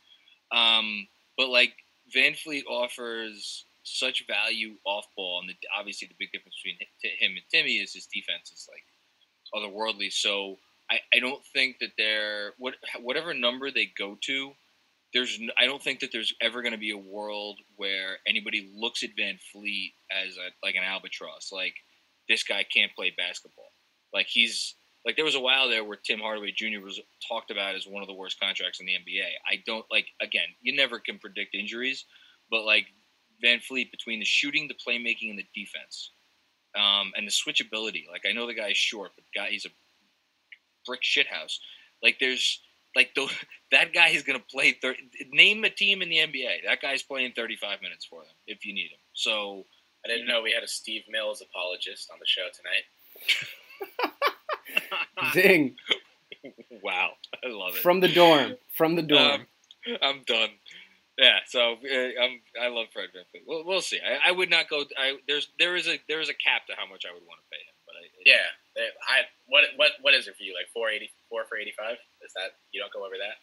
Um, 0.51 1.07
but 1.37 1.49
like 1.49 1.73
Van 2.13 2.35
Fleet 2.35 2.65
offers 2.69 3.65
such 3.83 4.25
value 4.27 4.75
off 4.85 5.05
ball, 5.15 5.41
and 5.41 5.49
the, 5.49 5.55
obviously 5.77 6.07
the 6.07 6.15
big 6.17 6.31
difference 6.31 6.55
between 6.61 6.79
him 7.01 7.31
and 7.31 7.45
Timmy 7.51 7.77
is 7.77 7.93
his 7.93 8.07
defense 8.07 8.51
is 8.51 8.69
like 8.71 8.85
otherworldly. 9.53 10.11
So 10.11 10.57
I, 10.89 10.99
I 11.13 11.19
don't 11.19 11.43
think 11.53 11.79
that 11.79 11.91
they're 11.97 12.53
what 12.57 12.75
whatever 13.01 13.33
number 13.33 13.71
they 13.71 13.91
go 13.97 14.17
to. 14.21 14.53
There's 15.15 15.39
I 15.57 15.65
don't 15.65 15.81
think 15.81 16.01
that 16.01 16.11
there's 16.11 16.33
ever 16.41 16.61
going 16.61 16.73
to 16.73 16.77
be 16.77 16.91
a 16.91 16.97
world 16.97 17.59
where 17.77 18.17
anybody 18.27 18.69
looks 18.75 19.01
at 19.01 19.11
Van 19.17 19.39
Fleet 19.51 19.93
as 20.11 20.35
a, 20.35 20.51
like 20.61 20.75
an 20.75 20.83
albatross. 20.83 21.51
Like 21.53 21.73
this 22.27 22.43
guy 22.43 22.63
can't 22.63 22.93
play 22.95 23.13
basketball. 23.17 23.71
Like 24.13 24.27
he's 24.27 24.75
like 25.05 25.15
there 25.15 25.25
was 25.25 25.35
a 25.35 25.39
while 25.39 25.69
there 25.69 25.85
where 25.85 25.97
Tim 25.97 26.19
Hardaway 26.19 26.51
Jr. 26.51 26.83
was 26.83 26.99
talked 27.27 27.49
about 27.49 27.75
as 27.75 27.87
one 27.87 28.01
of 28.01 28.07
the 28.07 28.13
worst 28.13 28.39
contracts 28.39 28.81
in 28.81 28.85
the 28.85 28.93
NBA. 28.93 29.23
I 29.49 29.63
don't 29.65 29.85
like 29.89 30.07
again, 30.21 30.47
you 30.61 30.75
never 30.75 30.99
can 30.99 31.17
predict 31.17 31.55
injuries, 31.55 32.05
but 32.51 32.65
like 32.65 32.87
Van 33.41 33.61
Fleet 33.61 33.91
between 33.91 34.19
the 34.19 34.25
shooting, 34.25 34.67
the 34.67 34.75
playmaking, 34.75 35.29
and 35.29 35.39
the 35.39 35.45
defense, 35.55 36.11
um, 36.75 37.13
and 37.15 37.25
the 37.25 37.31
switchability. 37.31 38.03
Like 38.11 38.23
I 38.27 38.33
know 38.33 38.47
the 38.47 38.53
guy's 38.53 38.77
short, 38.77 39.11
but 39.15 39.23
guy 39.33 39.49
he's 39.51 39.65
a 39.65 39.69
brick 40.85 41.01
shithouse. 41.03 41.57
Like 42.03 42.17
there's 42.19 42.61
like 42.95 43.13
the, 43.15 43.29
that 43.71 43.93
guy 43.93 44.09
is 44.09 44.23
going 44.23 44.39
to 44.39 44.45
play. 44.45 44.71
30, 44.71 44.99
name 45.31 45.63
a 45.63 45.69
team 45.69 46.01
in 46.01 46.09
the 46.09 46.17
NBA. 46.17 46.65
That 46.65 46.81
guy's 46.81 47.03
playing 47.03 47.33
35 47.35 47.81
minutes 47.81 48.05
for 48.05 48.21
them 48.21 48.33
if 48.47 48.65
you 48.65 48.73
need 48.73 48.91
him. 48.91 48.99
So 49.13 49.65
I 50.05 50.07
didn't 50.07 50.27
know 50.27 50.41
we 50.41 50.51
had 50.51 50.63
a 50.63 50.67
Steve 50.67 51.03
Mills 51.09 51.41
apologist 51.41 52.09
on 52.11 52.19
the 52.19 52.27
show 52.27 52.47
tonight. 52.53 52.85
Ding. 55.33 55.75
wow, 56.83 57.11
I 57.43 57.49
love 57.49 57.75
it. 57.75 57.81
From 57.81 57.99
the 57.99 58.07
dorm. 58.07 58.55
From 58.75 58.95
the 58.95 59.01
dorm. 59.01 59.41
Um, 59.41 59.97
I'm 60.01 60.23
done. 60.25 60.49
Yeah, 61.17 61.39
so 61.47 61.73
uh, 61.73 62.21
I'm, 62.21 62.41
I 62.61 62.67
love 62.67 62.87
Fred 62.91 63.09
VanVleet. 63.15 63.43
We'll, 63.47 63.65
we'll 63.65 63.81
see. 63.81 63.99
I, 64.05 64.29
I, 64.29 64.31
would 64.33 64.49
not 64.49 64.67
go. 64.69 64.83
I, 64.97 65.17
there's 65.27 65.47
there 65.57 65.75
is 65.75 65.87
a 65.87 65.97
there 66.09 66.19
is 66.19 66.27
a 66.27 66.33
cap 66.33 66.67
to 66.67 66.73
how 66.75 66.85
much 66.87 67.05
I 67.09 67.13
would 67.13 67.23
want 67.23 67.39
to 67.39 67.49
pay 67.49 67.63
him. 67.63 67.74
But 68.25 68.33
I, 68.33 68.41
yeah, 68.81 68.89
I 69.07 69.17
what 69.47 69.63
what 69.77 69.91
what 70.01 70.13
is 70.13 70.27
it 70.27 70.35
for 70.35 70.43
you? 70.43 70.53
Like 70.57 70.67
four 70.73 70.89
eighty 70.89 71.09
four 71.29 71.45
for 71.45 71.57
eighty 71.57 71.73
five? 71.77 71.97
Is 72.25 72.33
that 72.35 72.57
you 72.73 72.81
don't 72.81 72.91
go 72.91 73.05
over 73.05 73.15
that? 73.21 73.37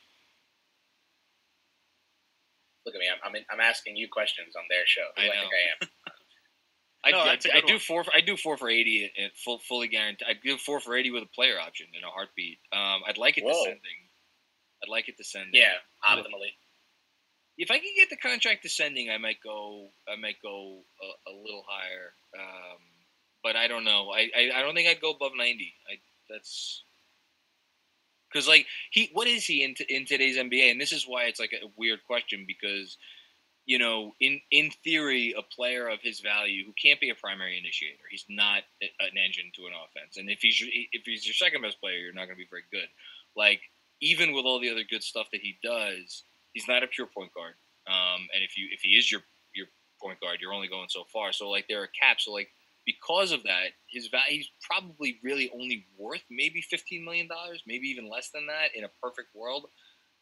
Look 2.85 2.95
at 2.95 3.01
me. 3.01 3.07
I'm 3.07 3.23
I'm, 3.23 3.35
in, 3.37 3.45
I'm 3.51 3.61
asking 3.63 3.97
you 3.97 4.09
questions 4.11 4.55
on 4.57 4.65
their 4.69 4.87
show. 4.87 5.07
Who 5.17 5.23
I, 5.23 5.31
I 5.31 5.41
think 5.41 5.53
I 5.55 5.65
am. 5.71 5.79
I, 7.05 7.11
no, 7.11 7.19
I, 7.19 7.39
I 7.55 7.61
do 7.67 7.79
four. 7.79 8.05
I 8.15 8.21
do 8.21 8.37
four 8.37 8.57
for 8.57 8.69
eighty 8.69 9.11
and 9.19 9.31
full, 9.45 9.59
fully 9.59 9.89
guaranteed. 9.89 10.27
I 10.29 10.35
do 10.35 10.57
four 10.57 10.79
for 10.79 10.97
eighty 10.97 11.11
with 11.11 11.25
a 11.25 11.35
player 11.35 11.59
option 11.59 11.89
in 11.99 12.05
a 12.05 12.11
heartbeat. 12.11 12.59
Um, 12.73 13.03
I'd 13.09 13.19
like 13.19 13.39
it 13.39 13.45
Whoa. 13.45 13.53
descending. 13.53 13.99
I'd 14.83 14.89
like 14.89 15.09
it 15.09 15.17
descending. 15.17 15.55
Yeah, 15.55 15.83
optimally. 16.05 16.55
If 17.59 17.71
I 17.71 17.79
can 17.79 17.93
get 17.97 18.09
the 18.09 18.17
contract 18.17 18.63
descending, 18.63 19.11
I 19.11 19.19
might 19.19 19.39
go. 19.43 19.91
I 20.09 20.15
might 20.15 20.37
go 20.43 20.83
a, 21.03 21.31
a 21.31 21.35
little 21.35 21.65
higher. 21.67 22.15
Um, 22.39 22.79
but 23.43 23.57
I 23.57 23.69
don't 23.69 23.85
know. 23.85 24.11
I, 24.11 24.29
I, 24.37 24.51
I 24.57 24.63
don't 24.63 24.75
think 24.75 24.89
I'd 24.89 25.01
go 25.01 25.11
above 25.11 25.33
ninety. 25.37 25.75
I 25.91 25.97
that's 26.29 26.85
because 28.33 28.49
like 28.49 28.67
he 28.91 29.11
what 29.13 29.27
is 29.27 29.45
he 29.45 29.63
in, 29.63 29.75
t- 29.75 29.87
in 29.89 30.07
today's 30.07 30.37
NBA? 30.37 30.71
And 30.71 30.81
this 30.81 30.93
is 30.93 31.05
why 31.07 31.25
it's 31.25 31.41
like 31.41 31.53
a 31.53 31.67
weird 31.77 32.01
question 32.07 32.45
because 32.47 32.97
you 33.65 33.79
know, 33.79 34.13
in 34.21 34.41
in 34.51 34.71
theory, 34.83 35.35
a 35.39 35.43
player 35.43 35.89
of 35.89 36.01
his 36.03 36.21
value 36.21 36.65
who 36.67 36.73
can't 36.83 37.01
be 37.01 37.11
a 37.11 37.15
primary 37.15 37.59
initiator, 37.59 38.03
he's 38.11 38.25
not 38.29 38.63
an 38.81 39.17
engine 39.25 39.53
to 39.55 39.67
an 39.67 39.73
offense. 39.73 40.17
And 40.17 40.29
if 40.29 40.41
he's 40.41 40.61
if 40.93 41.03
he's 41.05 41.27
your 41.27 41.35
second 41.35 41.63
best 41.63 41.81
player, 41.81 41.99
you're 41.99 42.13
not 42.13 42.27
going 42.27 42.37
to 42.37 42.43
be 42.43 42.51
very 42.51 42.65
good. 42.73 42.89
Like 43.37 43.61
even 44.01 44.33
with 44.33 44.45
all 44.45 44.61
the 44.61 44.71
other 44.71 44.83
good 44.89 45.03
stuff 45.03 45.29
that 45.33 45.41
he 45.41 45.59
does, 45.63 46.25
he's 46.55 46.67
not 46.67 46.83
a 46.83 46.89
pure 46.89 47.07
point 47.07 47.33
guard. 47.35 47.55
Um, 47.87 48.27
and 48.35 48.43
if 48.43 48.59
you 48.59 48.67
if 48.73 48.81
he 48.81 48.99
is 48.99 49.11
your 49.11 49.21
your 49.55 49.67
point 50.03 50.19
guard, 50.21 50.39
you're 50.41 50.53
only 50.53 50.69
going 50.69 50.89
so 50.89 51.05
far. 51.13 51.33
So 51.33 51.49
like 51.49 51.67
there 51.69 51.83
are 51.83 51.89
caps. 51.99 52.25
So 52.25 52.33
like 52.33 52.49
because 52.85 53.33
of 53.33 53.43
that, 53.45 53.69
his 53.89 54.09
value 54.09 54.39
he's 54.39 54.51
probably 54.63 55.19
really 55.23 55.51
only 55.55 55.87
worth 55.99 56.23
maybe 56.31 56.61
fifteen 56.63 57.05
million 57.05 57.29
dollars, 57.29 57.63
maybe 57.67 57.89
even 57.89 58.11
less 58.11 58.31
than 58.31 58.47
that 58.47 58.77
in 58.77 58.85
a 58.85 58.91
perfect 59.03 59.29
world. 59.35 59.67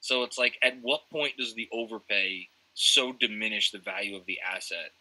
So 0.01 0.23
it's 0.23 0.39
like, 0.39 0.59
at 0.63 0.79
what 0.83 1.11
point 1.13 1.35
does 1.39 1.55
the 1.55 1.69
overpay 1.73 2.49
so 2.75 3.13
diminish 3.13 3.71
the 3.71 3.79
value 3.79 4.17
of 4.17 4.25
the 4.27 4.39
asset 4.41 4.93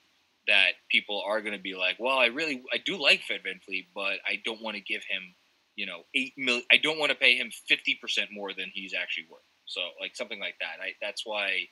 that 0.47 0.71
people 0.89 1.23
are 1.25 1.41
going 1.41 1.55
to 1.55 1.61
be 1.61 1.75
like, 1.75 1.97
well, 1.99 2.17
I 2.17 2.25
really, 2.25 2.63
I 2.73 2.77
do 2.83 3.01
like 3.01 3.21
Fred 3.23 3.41
VanVleet, 3.45 3.87
but 3.95 4.19
I 4.27 4.41
don't 4.43 4.61
want 4.61 4.75
to 4.75 4.81
give 4.81 5.03
him, 5.03 5.35
you 5.75 5.85
know, 5.85 6.01
eight 6.15 6.33
million. 6.37 6.65
I 6.71 6.77
don't 6.77 6.99
want 6.99 7.11
to 7.11 7.17
pay 7.17 7.35
him 7.35 7.51
fifty 7.67 7.97
percent 8.01 8.29
more 8.31 8.53
than 8.53 8.71
he's 8.73 8.93
actually 8.93 9.27
worth. 9.31 9.41
So, 9.65 9.81
like 10.01 10.15
something 10.15 10.39
like 10.39 10.55
that. 10.59 10.83
I 10.83 10.93
that's 11.01 11.25
why 11.25 11.67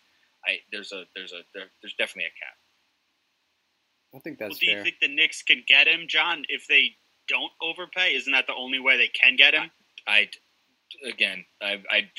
I 0.45 0.59
there's 0.71 0.91
a 0.91 1.03
there's 1.15 1.33
a 1.33 1.41
there, 1.53 1.65
there's 1.81 1.95
definitely 1.95 2.25
a 2.25 2.39
cap. 2.39 2.55
I 4.15 4.19
think 4.19 4.39
that's. 4.39 4.51
Well, 4.51 4.59
do 4.59 4.65
fair. 4.67 4.77
you 4.77 4.83
think 4.83 4.95
the 5.01 5.13
Knicks 5.13 5.41
can 5.43 5.63
get 5.67 5.87
him, 5.87 6.07
John? 6.07 6.43
If 6.47 6.67
they 6.67 6.95
don't 7.27 7.51
overpay, 7.61 8.15
isn't 8.15 8.31
that 8.31 8.47
the 8.47 8.55
only 8.55 8.79
way 8.79 8.97
they 8.97 9.09
can 9.09 9.35
get 9.35 9.53
him? 9.53 9.69
I, 10.07 10.29
I 11.05 11.09
again, 11.09 11.45
I 11.61 11.81
I'd 11.91 12.09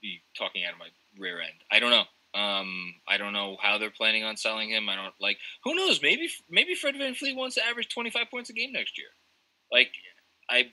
be 0.00 0.22
talking 0.36 0.64
out 0.64 0.74
of 0.74 0.78
my 0.78 0.88
rear 1.18 1.40
end. 1.40 1.54
I 1.70 1.78
don't 1.78 1.90
know. 1.90 2.04
Um, 2.34 2.94
I 3.06 3.18
don't 3.18 3.34
know 3.34 3.56
how 3.60 3.76
they're 3.78 3.90
planning 3.90 4.24
on 4.24 4.36
selling 4.36 4.70
him. 4.70 4.88
I 4.88 4.96
don't 4.96 5.14
like. 5.20 5.38
Who 5.64 5.74
knows? 5.74 6.00
Maybe 6.02 6.28
maybe 6.48 6.74
Fred 6.74 6.94
VanVleet 6.94 7.36
wants 7.36 7.56
to 7.56 7.66
average 7.66 7.88
twenty 7.92 8.10
five 8.10 8.30
points 8.30 8.48
a 8.48 8.54
game 8.54 8.72
next 8.72 8.96
year. 8.96 9.08
Like, 9.70 9.92
I, 10.50 10.70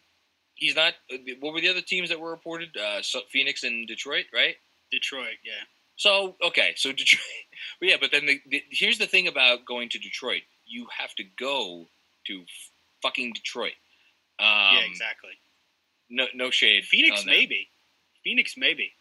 he's 0.56 0.76
not. 0.76 0.94
What 1.40 1.54
were 1.54 1.62
the 1.62 1.70
other 1.70 1.82
teams 1.82 2.10
that 2.10 2.20
were 2.20 2.32
reported? 2.32 2.70
Uh, 2.78 3.02
Phoenix 3.30 3.64
and 3.64 3.88
Detroit, 3.88 4.26
right? 4.34 4.56
Detroit, 4.92 5.38
yeah. 5.44 5.64
So 5.98 6.38
okay, 6.42 6.74
so 6.78 6.92
Detroit. 6.92 7.22
yeah, 7.82 7.98
but 8.00 8.12
then 8.12 8.26
the, 8.26 8.40
the, 8.50 8.64
here's 8.72 8.98
the 8.98 9.08
thing 9.08 9.28
about 9.28 9.66
going 9.66 9.90
to 9.90 10.00
Detroit: 10.00 10.44
you 10.70 10.88
have 10.98 11.14
to 11.16 11.24
go 11.38 11.88
to 12.28 12.44
fucking 13.02 13.34
Detroit. 13.34 13.74
Um, 14.40 14.48
yeah, 14.48 14.82
exactly. 14.90 15.32
No, 16.10 16.26
no 16.34 16.50
shade. 16.50 16.86
Phoenix, 16.86 17.26
maybe. 17.26 17.70
Phoenix, 18.24 18.56
maybe. 18.58 18.94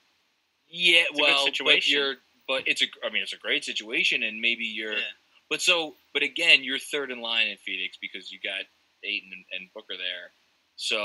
Yeah, 0.68 1.04
it's 1.10 1.20
well, 1.20 1.48
but 1.64 1.88
you're 1.88 2.16
but 2.48 2.62
it's 2.66 2.82
a, 2.82 2.86
I 3.06 3.10
mean, 3.12 3.22
it's 3.22 3.34
a 3.34 3.38
great 3.38 3.64
situation, 3.64 4.22
and 4.22 4.40
maybe 4.40 4.64
you're, 4.64 4.94
yeah. 4.94 5.14
but 5.50 5.60
so, 5.60 5.94
but 6.14 6.22
again, 6.22 6.64
you're 6.64 6.78
third 6.78 7.10
in 7.10 7.20
line 7.20 7.46
in 7.46 7.58
Phoenix 7.58 7.98
because 8.00 8.32
you 8.32 8.38
got 8.42 8.64
Ayton 9.04 9.30
and, 9.32 9.44
and 9.52 9.72
Booker 9.74 9.96
there. 9.96 10.32
So 10.76 10.96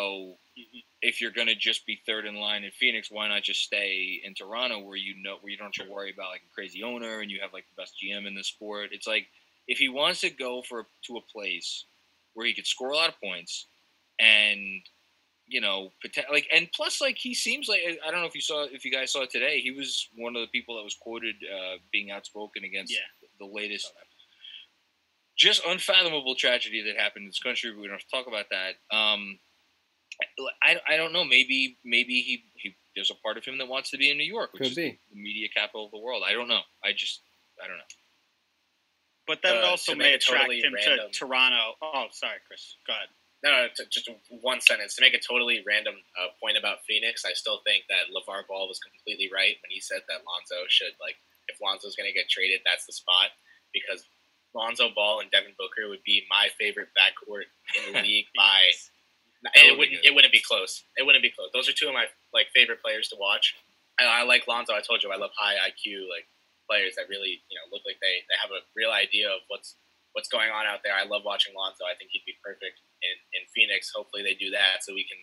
mm-hmm. 0.57 0.79
if 1.01 1.19
you're 1.19 1.31
going 1.31 1.47
to 1.47 1.55
just 1.55 1.85
be 1.85 1.99
third 2.05 2.25
in 2.25 2.35
line 2.35 2.63
in 2.63 2.71
Phoenix, 2.71 3.11
why 3.11 3.27
not 3.27 3.43
just 3.43 3.61
stay 3.61 4.21
in 4.23 4.33
Toronto 4.35 4.79
where 4.79 4.95
you 4.95 5.15
know 5.21 5.37
where 5.41 5.51
you 5.51 5.57
don't 5.57 5.75
have 5.75 5.85
to 5.85 5.91
worry 5.91 6.13
about 6.13 6.29
like 6.29 6.43
a 6.49 6.53
crazy 6.53 6.83
owner 6.83 7.19
and 7.19 7.29
you 7.29 7.39
have 7.41 7.53
like 7.53 7.65
the 7.67 7.81
best 7.81 7.95
GM 8.01 8.27
in 8.27 8.35
the 8.35 8.43
sport? 8.43 8.89
It's 8.91 9.07
like 9.07 9.27
if 9.67 9.77
he 9.77 9.89
wants 9.89 10.21
to 10.21 10.29
go 10.29 10.61
for 10.67 10.87
to 11.07 11.17
a 11.17 11.21
place 11.31 11.85
where 12.33 12.45
he 12.45 12.53
could 12.53 12.67
score 12.67 12.91
a 12.91 12.95
lot 12.95 13.09
of 13.09 13.19
points 13.21 13.67
and 14.19 14.81
you 15.47 15.61
know, 15.61 15.91
like, 16.31 16.47
and 16.55 16.69
plus, 16.73 17.01
like, 17.01 17.17
he 17.17 17.33
seems 17.33 17.67
like 17.67 17.81
I 18.05 18.11
don't 18.11 18.21
know 18.21 18.27
if 18.27 18.35
you 18.35 18.41
saw, 18.41 18.65
if 18.65 18.85
you 18.85 18.91
guys 18.91 19.11
saw 19.11 19.23
it 19.23 19.29
today, 19.29 19.59
he 19.59 19.71
was 19.71 20.07
one 20.15 20.35
of 20.35 20.41
the 20.41 20.47
people 20.47 20.77
that 20.77 20.83
was 20.83 20.95
quoted 20.95 21.35
uh, 21.43 21.77
being 21.91 22.11
outspoken 22.11 22.63
against 22.63 22.93
yeah. 22.93 22.99
the 23.39 23.45
latest, 23.45 23.91
just 25.37 25.61
unfathomable 25.67 26.35
tragedy 26.35 26.81
that 26.83 26.99
happened 26.99 27.23
in 27.23 27.29
this 27.29 27.39
country. 27.39 27.71
We 27.75 27.87
don't 27.87 27.91
have 27.91 28.01
to 28.01 28.09
talk 28.09 28.27
about 28.27 28.45
that. 28.51 28.95
Um, 28.95 29.39
I, 30.63 30.77
I 30.87 30.97
don't 30.97 31.11
know. 31.11 31.25
Maybe 31.25 31.77
maybe 31.83 32.21
he, 32.21 32.45
he 32.55 32.75
there's 32.95 33.11
a 33.11 33.15
part 33.15 33.37
of 33.37 33.43
him 33.43 33.57
that 33.57 33.67
wants 33.67 33.89
to 33.91 33.97
be 33.97 34.11
in 34.11 34.17
New 34.17 34.23
York, 34.31 34.53
which 34.53 34.61
Could 34.61 34.71
is 34.71 34.75
be. 34.75 34.99
the 35.11 35.21
media 35.21 35.47
capital 35.53 35.85
of 35.85 35.91
the 35.91 35.99
world. 35.99 36.23
I 36.25 36.33
don't 36.33 36.47
know. 36.47 36.61
I 36.83 36.93
just 36.95 37.21
I 37.63 37.67
don't 37.67 37.77
know. 37.77 37.83
But 39.27 39.39
that 39.43 39.63
uh, 39.63 39.67
also 39.67 39.95
may 39.95 40.13
attract 40.13 40.51
totally 40.51 40.61
him 40.61 40.73
random. 40.73 41.11
to 41.11 41.17
Toronto. 41.17 41.79
Oh, 41.81 42.07
sorry, 42.11 42.43
Chris. 42.47 42.75
Go 42.85 42.93
ahead. 42.93 43.07
No, 43.43 43.51
no, 43.51 43.67
just 43.91 44.07
one 44.39 44.61
sentence 44.61 44.95
to 44.95 45.01
make 45.03 45.13
a 45.13 45.19
totally 45.19 45.63
random 45.67 45.95
uh, 46.15 46.31
point 46.39 46.55
about 46.55 46.79
Phoenix. 46.87 47.25
I 47.27 47.33
still 47.33 47.59
think 47.67 47.83
that 47.91 48.07
LeVar 48.07 48.47
Ball 48.47 48.71
was 48.71 48.79
completely 48.79 49.27
right 49.33 49.59
when 49.59 49.71
he 49.71 49.83
said 49.83 49.99
that 50.07 50.23
Lonzo 50.23 50.63
should 50.69 50.95
like 51.03 51.19
if 51.51 51.59
Lonzo's 51.59 51.95
going 51.95 52.07
to 52.07 52.15
get 52.15 52.29
traded, 52.29 52.61
that's 52.63 52.85
the 52.85 52.93
spot 52.93 53.35
because 53.73 54.07
Lonzo 54.55 54.89
Ball 54.95 55.19
and 55.19 55.31
Devin 55.31 55.51
Booker 55.59 55.89
would 55.89 56.03
be 56.05 56.23
my 56.29 56.47
favorite 56.59 56.87
backcourt 56.95 57.51
in 57.75 57.93
the 57.93 58.01
league 58.07 58.31
by. 58.35 58.71
it 59.55 59.77
wouldn't. 59.77 59.99
It 60.05 60.15
wouldn't 60.15 60.31
be 60.31 60.41
close. 60.41 60.83
It 60.95 61.05
wouldn't 61.05 61.23
be 61.23 61.31
close. 61.31 61.49
Those 61.53 61.67
are 61.67 61.73
two 61.73 61.87
of 61.87 61.93
my 61.93 62.05
like 62.33 62.47
favorite 62.55 62.81
players 62.81 63.09
to 63.09 63.17
watch. 63.19 63.55
I, 63.99 64.21
I 64.21 64.23
like 64.23 64.47
Lonzo. 64.47 64.73
I 64.73 64.81
told 64.81 65.03
you 65.03 65.11
I 65.11 65.17
love 65.17 65.31
high 65.35 65.55
IQ 65.67 66.07
like 66.07 66.27
players 66.69 66.95
that 66.95 67.11
really 67.11 67.43
you 67.47 67.55
know 67.55 67.67
look 67.71 67.83
like 67.85 67.99
they, 67.99 68.23
they 68.27 68.37
have 68.39 68.51
a 68.51 68.63
real 68.75 68.91
idea 68.91 69.29
of 69.29 69.43
what's 69.47 69.75
what's 70.13 70.29
going 70.29 70.49
on 70.49 70.65
out 70.65 70.85
there. 70.85 70.93
I 70.93 71.05
love 71.05 71.25
watching 71.25 71.53
Lonzo. 71.57 71.85
I 71.85 71.97
think 71.97 72.13
he'd 72.13 72.25
be 72.25 72.37
perfect 72.45 72.79
in, 73.01 73.15
in 73.33 73.41
Phoenix. 73.53 73.91
Hopefully 73.93 74.21
they 74.21 74.37
do 74.37 74.53
that 74.53 74.85
so 74.85 74.93
we 74.93 75.05
can 75.05 75.17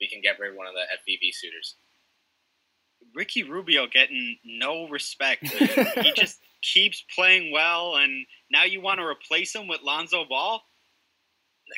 we 0.00 0.08
can 0.08 0.22
get 0.22 0.38
rid 0.38 0.54
of 0.54 0.56
one 0.56 0.66
of 0.66 0.74
the 0.74 0.86
FVV 1.02 1.34
suitors. 1.34 1.76
Ricky 3.14 3.42
Rubio 3.42 3.86
getting 3.86 4.38
no 4.44 4.88
respect. 4.88 5.46
he 6.02 6.12
just 6.14 6.38
keeps 6.62 7.04
playing 7.14 7.52
well, 7.52 7.96
and 7.96 8.26
now 8.50 8.64
you 8.64 8.80
want 8.80 8.98
to 8.98 9.06
replace 9.06 9.54
him 9.54 9.68
with 9.68 9.82
Lonzo 9.82 10.24
Ball? 10.24 10.62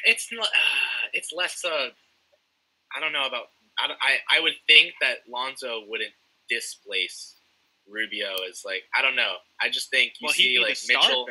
It's 0.05 0.29
not. 0.33 0.47
Uh, 0.47 1.09
it's 1.13 1.33
less. 1.37 1.65
Uh, 1.65 1.89
I 2.97 3.01
don't 3.01 3.13
know 3.13 3.27
about. 3.27 3.47
I, 3.79 3.89
I 4.01 4.39
I 4.39 4.41
would 4.41 4.55
think 4.67 4.93
that 5.01 5.19
Lonzo 5.29 5.83
wouldn't 5.89 6.13
displace 6.49 7.37
Rubio. 7.91 8.29
Is 8.49 8.63
like 8.65 8.83
I 8.97 9.03
don't 9.03 9.17
know. 9.17 9.35
I 9.61 9.69
just 9.69 9.91
think 9.91 10.15
you 10.21 10.27
well, 10.27 10.35
see 10.35 10.59
like 10.59 10.79
Mitchell. 10.89 11.27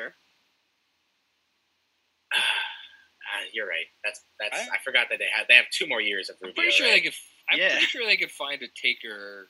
Uh, 2.34 2.39
you're 3.53 3.68
right. 3.68 3.86
That's 4.03 4.22
that's. 4.39 4.55
I- 4.57 4.76
I, 4.76 4.78
forgot 4.84 5.07
that 5.10 5.20
they 5.20 5.28
had. 5.34 5.45
They 5.47 5.55
have 5.55 5.66
two 5.72 5.88
more 5.88 6.01
years 6.01 6.30
of 6.30 6.36
Rubio. 6.41 6.49
I'm 6.51 6.55
pretty 6.55 6.72
sure 6.72 6.88
right? 6.88 6.93
they 6.95 7.01
could. 7.01 7.14
I'm 7.49 7.57
Yeah. 7.57 7.72
pretty 7.72 7.86
sure 7.88 8.05
they 8.05 8.18
could 8.18 8.32
find 8.32 8.62
a 8.62 8.68
taker 8.80 9.49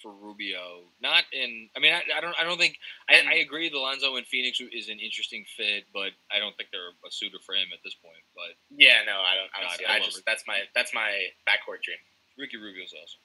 for 0.00 0.12
Rubio. 0.12 0.82
Not 1.00 1.24
in. 1.32 1.68
I 1.76 1.80
mean, 1.80 1.92
I, 1.94 2.02
I 2.16 2.20
don't. 2.20 2.34
I 2.38 2.44
don't 2.44 2.58
think. 2.58 2.78
I, 3.08 3.14
And- 3.16 3.28
I 3.28 3.34
agree. 3.42 3.68
The 3.68 3.78
Lonzo 3.78 4.16
in 4.16 4.24
Phoenix 4.24 4.60
is 4.60 4.88
an 4.88 4.98
interesting 4.98 5.44
fit, 5.56 5.84
but 5.92 6.10
I 6.30 6.38
don't 6.38 6.56
think 6.56 6.70
they're 6.72 6.90
a 7.06 7.10
suitor 7.10 7.38
for 7.44 7.54
him 7.54 7.68
at 7.72 7.80
this 7.84 7.94
point. 7.94 8.22
But 8.34 8.54
Yeah, 8.70 9.02
no, 9.06 9.18
I 9.22 9.34
don't. 9.38 9.50
I 9.54 9.60
don't 9.62 9.70
God, 9.70 9.78
see. 9.78 9.86
I 9.86 9.96
I, 9.96 10.00
just 10.00 10.18
it. 10.18 10.24
that's 10.26 10.44
my 10.46 10.60
that's 10.74 10.94
my 10.94 11.26
backcourt 11.48 11.82
dream. 11.82 11.98
Ricky 12.38 12.56
Rubio's 12.56 12.94
awesome. 12.94 13.20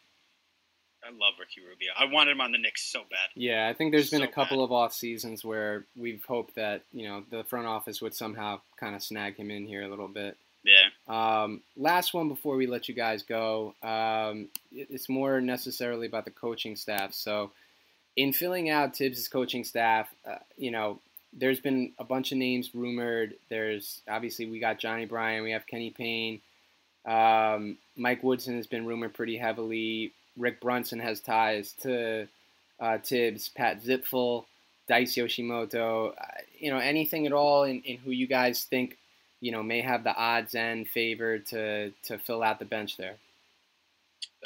I 1.06 1.12
love 1.12 1.34
Ricky 1.40 1.62
Rubio. 1.62 1.90
I 1.98 2.06
wanted 2.06 2.32
him 2.32 2.42
on 2.42 2.52
the 2.52 2.58
Knicks 2.58 2.84
so 2.84 3.02
bad. 3.10 3.30
Yeah, 3.36 3.68
I 3.68 3.74
think 3.74 3.92
there's 3.92 4.10
been 4.10 4.24
a 4.24 4.28
couple 4.28 4.64
of 4.64 4.72
off 4.72 4.94
seasons 4.94 5.46
where 5.46 5.86
we've 5.96 6.24
hoped 6.26 6.56
that 6.56 6.84
you 6.92 7.08
know 7.08 7.24
the 7.30 7.44
front 7.44 7.68
office 7.68 8.02
would 8.02 8.14
somehow 8.14 8.60
kind 8.80 8.96
of 8.96 9.04
snag 9.04 9.36
him 9.36 9.52
in 9.52 9.66
here 9.66 9.84
a 9.84 9.88
little 9.88 10.08
bit. 10.08 10.38
Yeah. 10.64 10.90
Um, 11.08 11.62
last 11.78 12.14
one 12.14 12.28
before 12.28 12.56
we 12.56 12.68
let 12.68 12.90
you 12.90 12.96
guys 12.96 13.24
go. 13.24 13.74
Um, 13.84 14.50
it's 14.72 15.08
more 15.08 15.40
necessarily 15.40 16.08
about 16.08 16.26
the 16.26 16.32
coaching 16.32 16.76
staff. 16.76 17.14
So, 17.14 17.52
in 18.16 18.34
filling 18.34 18.70
out 18.70 18.96
Thibs' 18.96 19.28
coaching 19.28 19.64
staff, 19.64 20.14
uh, 20.30 20.40
you 20.58 20.72
know, 20.72 21.00
there's 21.32 21.60
been 21.60 21.94
a 22.00 22.04
bunch 22.04 22.32
of 22.32 22.38
names 22.38 22.74
rumored. 22.74 23.36
There's 23.50 24.02
obviously 24.10 24.46
we 24.48 24.60
got 24.60 24.80
Johnnie 24.80 25.06
Bryant, 25.06 25.44
we 25.44 25.52
have 25.52 25.68
Kenny 25.68 25.92
Payne, 25.92 26.42
um, 27.08 27.78
Mike 27.96 28.22
Woodson 28.22 28.56
has 28.58 28.68
been 28.68 28.86
rumored 28.86 29.14
pretty 29.14 29.38
heavily. 29.38 30.12
Rick 30.38 30.62
Brunson 30.62 31.00
has 31.00 31.20
ties 31.20 31.74
to 31.82 32.28
uh, 32.80 32.98
Thibs, 33.00 33.50
Pat 33.50 33.84
Zipfel, 33.84 34.46
Dice 34.88 35.16
Yoshimoto. 35.16 36.12
Uh, 36.12 36.24
you 36.58 36.72
know, 36.72 36.78
anything 36.78 37.26
at 37.26 37.34
all 37.34 37.64
in, 37.64 37.82
in 37.82 37.98
who 37.98 38.12
you 38.12 38.28
guys 38.28 38.64
think 38.64 38.98
you 39.40 39.52
know 39.52 39.64
may 39.64 39.82
have 39.82 40.04
the 40.04 40.16
odds 40.16 40.56
and 40.56 40.88
favor 40.88 41.40
to 41.40 41.92
to 42.04 42.18
fill 42.18 42.44
out 42.44 42.60
the 42.60 42.66
bench 42.66 42.98
there. 42.98 43.16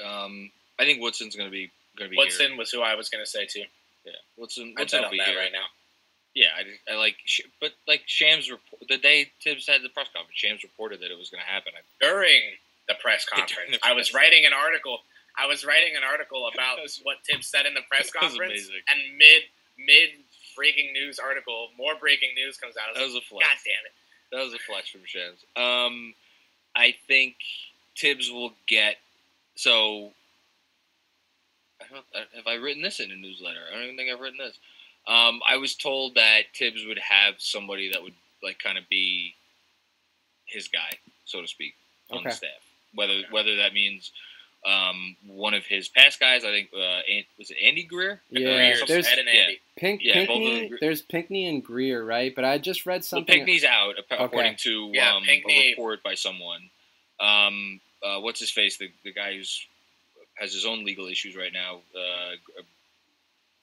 Um, 0.05 0.51
I 0.79 0.85
think 0.85 1.01
Woodson's 1.01 1.35
going 1.35 1.49
to 1.49 1.51
be 1.51 1.71
going 1.97 2.09
to 2.09 2.11
be 2.11 2.17
Woodson 2.17 2.49
here. 2.49 2.57
was 2.57 2.71
who 2.71 2.81
I 2.81 2.95
was 2.95 3.09
going 3.09 3.23
to 3.23 3.29
say 3.29 3.45
too. 3.45 3.63
Yeah, 4.05 4.13
Woodson. 4.37 4.73
I'd 4.77 4.81
Woodson 4.81 4.99
will 4.99 5.05
on 5.05 5.11
be 5.11 5.17
that 5.17 5.27
here 5.27 5.39
right 5.39 5.51
now. 5.51 5.65
Yeah, 6.33 6.47
I, 6.57 6.93
I 6.93 6.97
like, 6.97 7.17
but 7.59 7.71
like 7.87 8.03
Shams 8.05 8.49
report 8.49 8.83
the 8.87 8.97
day 8.97 9.31
Thibs 9.43 9.67
had 9.67 9.83
the 9.83 9.89
press 9.89 10.07
conference. 10.15 10.37
Shams 10.37 10.63
reported 10.63 11.01
that 11.01 11.11
it 11.11 11.17
was 11.17 11.29
going 11.29 11.43
to 11.43 11.51
happen. 11.51 11.73
During 11.99 12.39
the 12.87 12.95
press 13.01 13.25
conference, 13.29 13.71
the 13.71 13.79
I 13.87 13.93
was 13.93 14.13
writing 14.13 14.45
an 14.45 14.53
article. 14.53 14.99
I 15.37 15.47
was 15.47 15.65
writing 15.65 15.95
an 15.95 16.03
article 16.03 16.47
about 16.53 16.79
what 17.03 17.17
Thibs 17.29 17.47
said 17.47 17.65
in 17.65 17.73
the 17.73 17.81
press 17.89 18.11
conference, 18.19 18.53
amazing. 18.67 18.81
and 18.89 19.17
mid 19.17 19.41
mid 19.77 20.09
breaking 20.55 20.93
news 20.93 21.19
article, 21.19 21.69
more 21.77 21.95
breaking 21.99 22.35
news 22.35 22.57
comes 22.57 22.75
out. 22.77 22.95
I 22.95 22.99
that 22.99 23.05
was 23.05 23.13
was 23.15 23.23
a 23.23 23.27
flex. 23.27 23.47
God 23.47 23.57
damn 23.65 23.85
it! 23.85 23.93
That 24.31 24.43
was 24.43 24.53
a 24.53 24.59
flex 24.59 24.89
from 24.89 25.01
Shams. 25.05 25.43
Um, 25.55 26.13
I 26.75 26.95
think 27.07 27.35
Thibs 27.97 28.29
will 28.31 28.53
get 28.67 28.97
so. 29.55 30.11
I 31.81 31.85
don't, 31.91 32.05
uh, 32.15 32.25
have 32.35 32.47
I 32.47 32.55
written 32.55 32.83
this 32.83 32.99
in 32.99 33.11
a 33.11 33.15
newsletter? 33.15 33.59
I 33.69 33.73
don't 33.75 33.83
even 33.85 33.97
think 33.97 34.11
I've 34.11 34.19
written 34.19 34.37
this. 34.37 34.57
Um, 35.07 35.41
I 35.47 35.57
was 35.57 35.73
told 35.75 36.13
that 36.15 36.43
Thibs 36.55 36.85
would 36.85 36.99
have 36.99 37.35
somebody 37.39 37.91
that 37.91 38.03
would 38.03 38.13
like 38.43 38.59
kind 38.59 38.77
of 38.77 38.87
be 38.87 39.33
his 40.45 40.67
guy, 40.67 40.91
so 41.25 41.41
to 41.41 41.47
speak, 41.47 41.73
on 42.11 42.19
Okay. 42.19 42.29
the 42.29 42.35
staff. 42.35 42.49
Whether 42.93 43.21
whether 43.31 43.55
that 43.57 43.73
means 43.73 44.11
um, 44.65 45.15
one 45.27 45.53
of 45.53 45.65
his 45.65 45.87
past 45.89 46.19
guys, 46.19 46.43
I 46.43 46.49
think 46.49 46.69
uh, 46.73 46.99
was 47.39 47.49
it 47.51 47.57
Andy 47.63 47.83
Greer? 47.83 48.21
Yeah, 48.29 48.39
Greer's 48.55 48.83
there's 48.87 49.07
Ed 49.07 49.19
and 49.19 49.27
yeah. 49.33 49.47
Pink, 49.77 50.01
Yeah, 50.03 50.25
both 50.27 50.71
of 50.73 50.79
There's 50.79 51.01
Pinckney 51.01 51.47
and 51.47 51.63
Greer, 51.63 52.03
right? 52.03 52.33
But 52.35 52.45
I 52.45 52.57
just 52.59 52.85
read 52.85 52.97
Well, 52.97 53.01
something. 53.01 53.33
Pinckney's 53.33 53.63
out, 53.63 53.95
ap- 53.97 54.19
according 54.19 54.57
to 54.57 54.91
Yeah, 54.93 55.15
um, 55.15 55.23
Pinckney- 55.23 55.67
a 55.67 55.69
report 55.71 56.03
by 56.03 56.13
someone. 56.13 56.69
Um, 57.19 57.79
uh, 58.03 58.19
what's 58.19 58.39
his 58.39 58.51
face? 58.51 58.77
The 58.77 58.91
the 59.03 59.11
guy 59.11 59.33
who's 59.35 59.65
has 60.35 60.53
his 60.53 60.65
own 60.65 60.83
legal 60.83 61.07
issues 61.07 61.35
right 61.35 61.53
now. 61.53 61.81
Uh, 61.95 62.35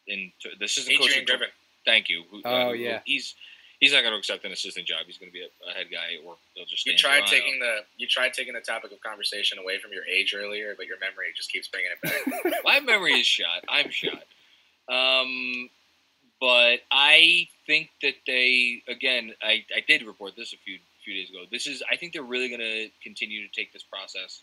in 0.06 0.32
the 0.58 0.64
assistant 0.64 0.98
coach. 0.98 1.08
Adrian 1.10 1.26
Griffin. 1.26 1.48
Thank 1.84 2.08
you. 2.08 2.24
Who- 2.30 2.42
Oh, 2.44 2.72
yeah. 2.72 3.00
he's 3.04 3.34
he's 3.80 3.92
not 3.92 4.02
going 4.02 4.12
to 4.12 4.18
accept 4.18 4.44
an 4.44 4.52
assistant 4.52 4.86
job. 4.86 5.00
He's 5.06 5.18
going 5.18 5.30
to 5.30 5.32
be 5.32 5.42
a, 5.42 5.70
a 5.70 5.72
head 5.72 5.86
guy, 5.90 6.18
or 6.24 6.36
they'll 6.54 6.66
just. 6.66 6.86
You 6.86 6.96
tried 6.96 7.26
taking 7.26 7.58
the 7.60 7.80
you 7.96 8.06
tried 8.06 8.32
taking 8.32 8.54
the 8.54 8.60
topic 8.60 8.92
of 8.92 9.00
conversation 9.02 9.58
away 9.58 9.78
from 9.78 9.92
your 9.92 10.04
age 10.04 10.34
earlier, 10.36 10.74
but 10.76 10.86
your 10.86 10.98
memory 10.98 11.26
just 11.36 11.50
keeps 11.50 11.68
bringing 11.68 11.90
it 11.90 12.42
back. 12.42 12.52
My 12.64 12.80
memory 12.80 13.14
is 13.14 13.26
shot. 13.26 13.64
I'm 13.68 13.90
shot. 13.90 14.24
Um, 14.88 15.70
but 16.40 16.80
I 16.90 17.48
think 17.66 17.90
that 18.02 18.14
they 18.26 18.82
again. 18.88 19.32
I, 19.42 19.64
I 19.74 19.82
did 19.86 20.02
report 20.02 20.34
this 20.36 20.52
a 20.52 20.56
few 20.56 20.78
few 21.04 21.14
days 21.14 21.30
ago. 21.30 21.44
This 21.50 21.66
is. 21.66 21.82
I 21.90 21.96
think 21.96 22.12
they're 22.12 22.22
really 22.22 22.48
going 22.48 22.60
to 22.60 22.88
continue 23.02 23.46
to 23.46 23.52
take 23.52 23.72
this 23.72 23.82
process. 23.82 24.42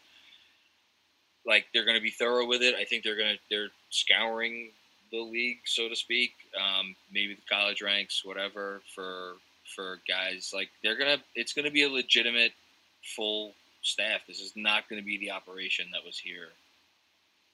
Like 1.46 1.66
they're 1.74 1.86
going 1.86 1.98
to 1.98 2.04
be 2.04 2.10
thorough 2.10 2.48
with 2.48 2.62
it. 2.64 2.76
I 2.76 2.86
think 2.86 3.04
they're 3.04 3.18
going 3.18 3.36
to 3.36 3.40
they're 3.50 3.70
scouring 3.90 4.72
the 5.16 5.32
league, 5.32 5.60
so 5.66 5.90
to 5.90 5.96
speak. 5.96 6.34
Um, 6.56 6.96
maybe 7.12 7.36
the 7.36 7.42
college 7.50 7.82
ranks, 7.82 8.24
whatever 8.24 8.82
for 8.94 9.36
for 9.76 10.00
guys. 10.08 10.52
Like 10.54 10.70
they're 10.84 10.98
gonna. 10.98 11.18
It's 11.36 11.54
to 11.54 11.72
be 11.72 11.84
a 11.84 11.90
legitimate 11.90 12.54
full 13.16 13.54
staff. 13.82 14.22
This 14.28 14.40
is 14.40 14.54
not 14.56 14.90
going 14.90 15.02
to 15.02 15.06
be 15.06 15.18
the 15.18 15.32
operation 15.32 15.88
that 15.94 16.04
was 16.06 16.18
here 16.18 16.50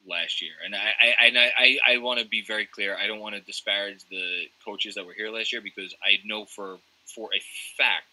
last 0.08 0.42
year. 0.42 0.54
And 0.64 0.74
I, 0.74 0.78
I 0.80 1.28
and 1.28 1.38
I, 1.38 1.78
I, 1.86 1.98
want 1.98 2.20
to 2.20 2.26
be 2.26 2.42
very 2.42 2.66
clear. 2.66 2.98
I 2.98 3.08
don't 3.08 3.20
want 3.20 3.36
to 3.36 3.42
disparage 3.42 4.04
the 4.10 4.46
coaches 4.66 4.96
that 4.96 5.06
were 5.06 5.14
here 5.14 5.30
last 5.30 5.52
year 5.52 5.62
because 5.62 5.94
I 6.04 6.18
know 6.26 6.46
for 6.46 6.78
for 7.06 7.30
a 7.36 7.42
fact 7.78 8.06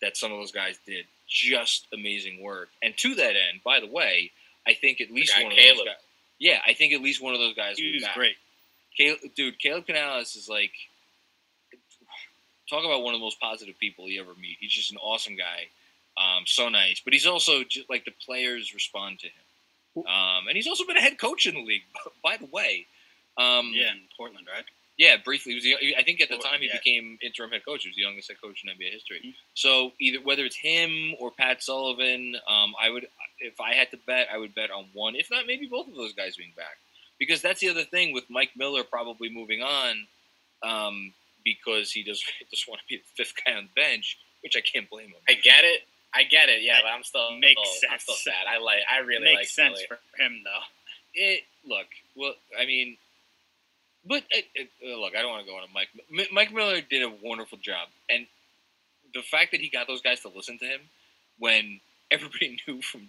that 0.00 0.16
some 0.16 0.30
of 0.30 0.38
those 0.38 0.52
guys 0.52 0.78
did 0.86 1.06
just 1.26 1.86
amazing 1.92 2.42
work. 2.42 2.68
And 2.82 2.96
to 2.98 3.14
that 3.16 3.30
end, 3.30 3.62
by 3.64 3.80
the 3.80 3.86
way, 3.86 4.30
I 4.66 4.74
think 4.74 5.00
at 5.00 5.10
least 5.10 5.34
one 5.42 5.52
of 5.52 5.58
those 5.58 5.84
guys. 5.84 5.94
Yeah, 6.38 6.58
I 6.64 6.74
think 6.74 6.92
at 6.92 7.00
least 7.00 7.20
one 7.20 7.34
of 7.34 7.40
those 7.40 7.54
guys. 7.54 7.78
He 7.78 7.92
was 7.92 8.04
great. 8.14 8.36
Caleb, 8.98 9.20
dude, 9.36 9.58
Caleb 9.60 9.86
Canales 9.86 10.34
is 10.36 10.48
like 10.48 10.72
talk 12.68 12.84
about 12.84 13.02
one 13.02 13.14
of 13.14 13.20
the 13.20 13.24
most 13.24 13.40
positive 13.40 13.78
people 13.78 14.08
you 14.08 14.20
ever 14.20 14.34
meet. 14.40 14.58
He's 14.60 14.72
just 14.72 14.90
an 14.92 14.98
awesome 14.98 15.36
guy, 15.36 15.68
um, 16.16 16.44
so 16.46 16.68
nice. 16.68 17.00
But 17.02 17.12
he's 17.12 17.26
also 17.26 17.64
just 17.64 17.88
like 17.88 18.04
the 18.04 18.12
players 18.24 18.74
respond 18.74 19.20
to 19.20 19.26
him, 19.28 20.06
um, 20.06 20.48
and 20.48 20.56
he's 20.56 20.66
also 20.66 20.84
been 20.86 20.96
a 20.96 21.00
head 21.02 21.18
coach 21.18 21.46
in 21.46 21.54
the 21.54 21.64
league. 21.64 21.82
By 22.22 22.36
the 22.36 22.46
way, 22.52 22.86
um, 23.38 23.70
Yeah, 23.74 23.92
in 23.92 24.00
Portland, 24.16 24.46
right? 24.52 24.64
yeah, 24.98 25.16
briefly. 25.24 25.52
He 25.52 25.54
was 25.54 25.64
the, 25.64 25.96
I 25.96 26.02
think 26.02 26.20
at 26.20 26.28
the 26.28 26.34
Well, 26.36 26.42
time 26.42 26.60
he 26.60 26.66
yeah. 26.66 26.76
became 26.78 27.18
interim 27.22 27.50
head 27.52 27.64
coach. 27.64 27.84
He 27.84 27.88
was 27.88 27.96
the 27.96 28.02
youngest 28.02 28.28
head 28.28 28.40
coach 28.42 28.62
in 28.64 28.70
NBA 28.70 28.90
history. 28.92 29.20
Mhm. 29.24 29.34
So 29.54 29.92
either 30.00 30.20
whether 30.20 30.44
it's 30.44 30.56
him 30.56 31.14
or 31.20 31.30
Pat 31.30 31.62
Sullivan, 31.62 32.36
um, 32.48 32.74
I 32.80 32.90
would 32.90 33.06
if 33.38 33.60
I 33.60 33.74
had 33.74 33.92
to 33.92 33.96
bet, 33.98 34.26
I 34.32 34.36
would 34.38 34.54
bet 34.56 34.72
on 34.72 34.86
one, 34.92 35.14
if 35.14 35.30
not 35.30 35.46
maybe 35.46 35.66
both 35.66 35.86
of 35.86 35.94
those 35.94 36.12
guys 36.14 36.36
being 36.36 36.50
back, 36.56 36.78
because 37.18 37.42
that's 37.42 37.60
the 37.60 37.68
other 37.68 37.84
thing 37.84 38.12
with 38.12 38.24
Mike 38.30 38.50
Miller 38.56 38.82
probably 38.84 39.28
moving 39.30 39.62
on, 39.62 40.06
um, 40.62 41.12
because 41.44 41.90
he 41.92 42.02
does 42.02 42.22
just 42.50 42.68
want 42.68 42.80
to 42.80 42.86
be 42.88 42.96
the 42.96 43.02
fifth 43.16 43.34
guy 43.44 43.52
on 43.54 43.64
the 43.74 43.80
bench, 43.80 44.18
which 44.42 44.56
I 44.56 44.60
can't 44.60 44.88
blame 44.90 45.06
him. 45.08 45.14
I 45.28 45.34
get 45.34 45.64
it. 45.64 45.80
I 46.14 46.24
get 46.24 46.48
it. 46.48 46.62
Yeah, 46.62 46.78
but 46.82 46.88
I'm 46.88 47.02
still 47.02 47.36
Makes 47.38 47.60
still, 47.76 47.90
I'm 47.92 47.98
still 47.98 48.14
sad. 48.14 48.46
I 48.48 48.58
like. 48.58 48.78
I 48.90 48.98
really 49.00 49.24
Makes 49.24 49.36
like 49.36 49.48
sense 49.48 49.74
Philly. 49.86 49.98
for 50.16 50.22
him 50.22 50.40
though. 50.44 50.64
it 51.14 51.42
look 51.68 51.86
well 52.16 52.32
i 52.58 52.64
mean 52.64 52.96
but 54.06 54.22
it, 54.30 54.46
it, 54.54 54.70
uh, 54.86 54.96
look 54.98 55.14
i 55.14 55.20
don't 55.20 55.30
want 55.30 55.44
to 55.44 55.50
go 55.50 55.56
on 55.58 55.64
a 55.64 55.72
mike 55.74 55.88
M- 56.10 56.26
mike 56.32 56.52
miller 56.52 56.80
did 56.80 57.02
a 57.02 57.12
wonderful 57.22 57.58
job 57.58 57.88
and 58.08 58.26
the 59.12 59.20
fact 59.22 59.50
that 59.50 59.60
he 59.60 59.68
got 59.68 59.86
those 59.86 60.00
guys 60.00 60.20
to 60.20 60.28
listen 60.28 60.58
to 60.58 60.64
him 60.64 60.80
when 61.38 61.80
everybody 62.10 62.58
knew 62.66 62.80
from 62.80 63.02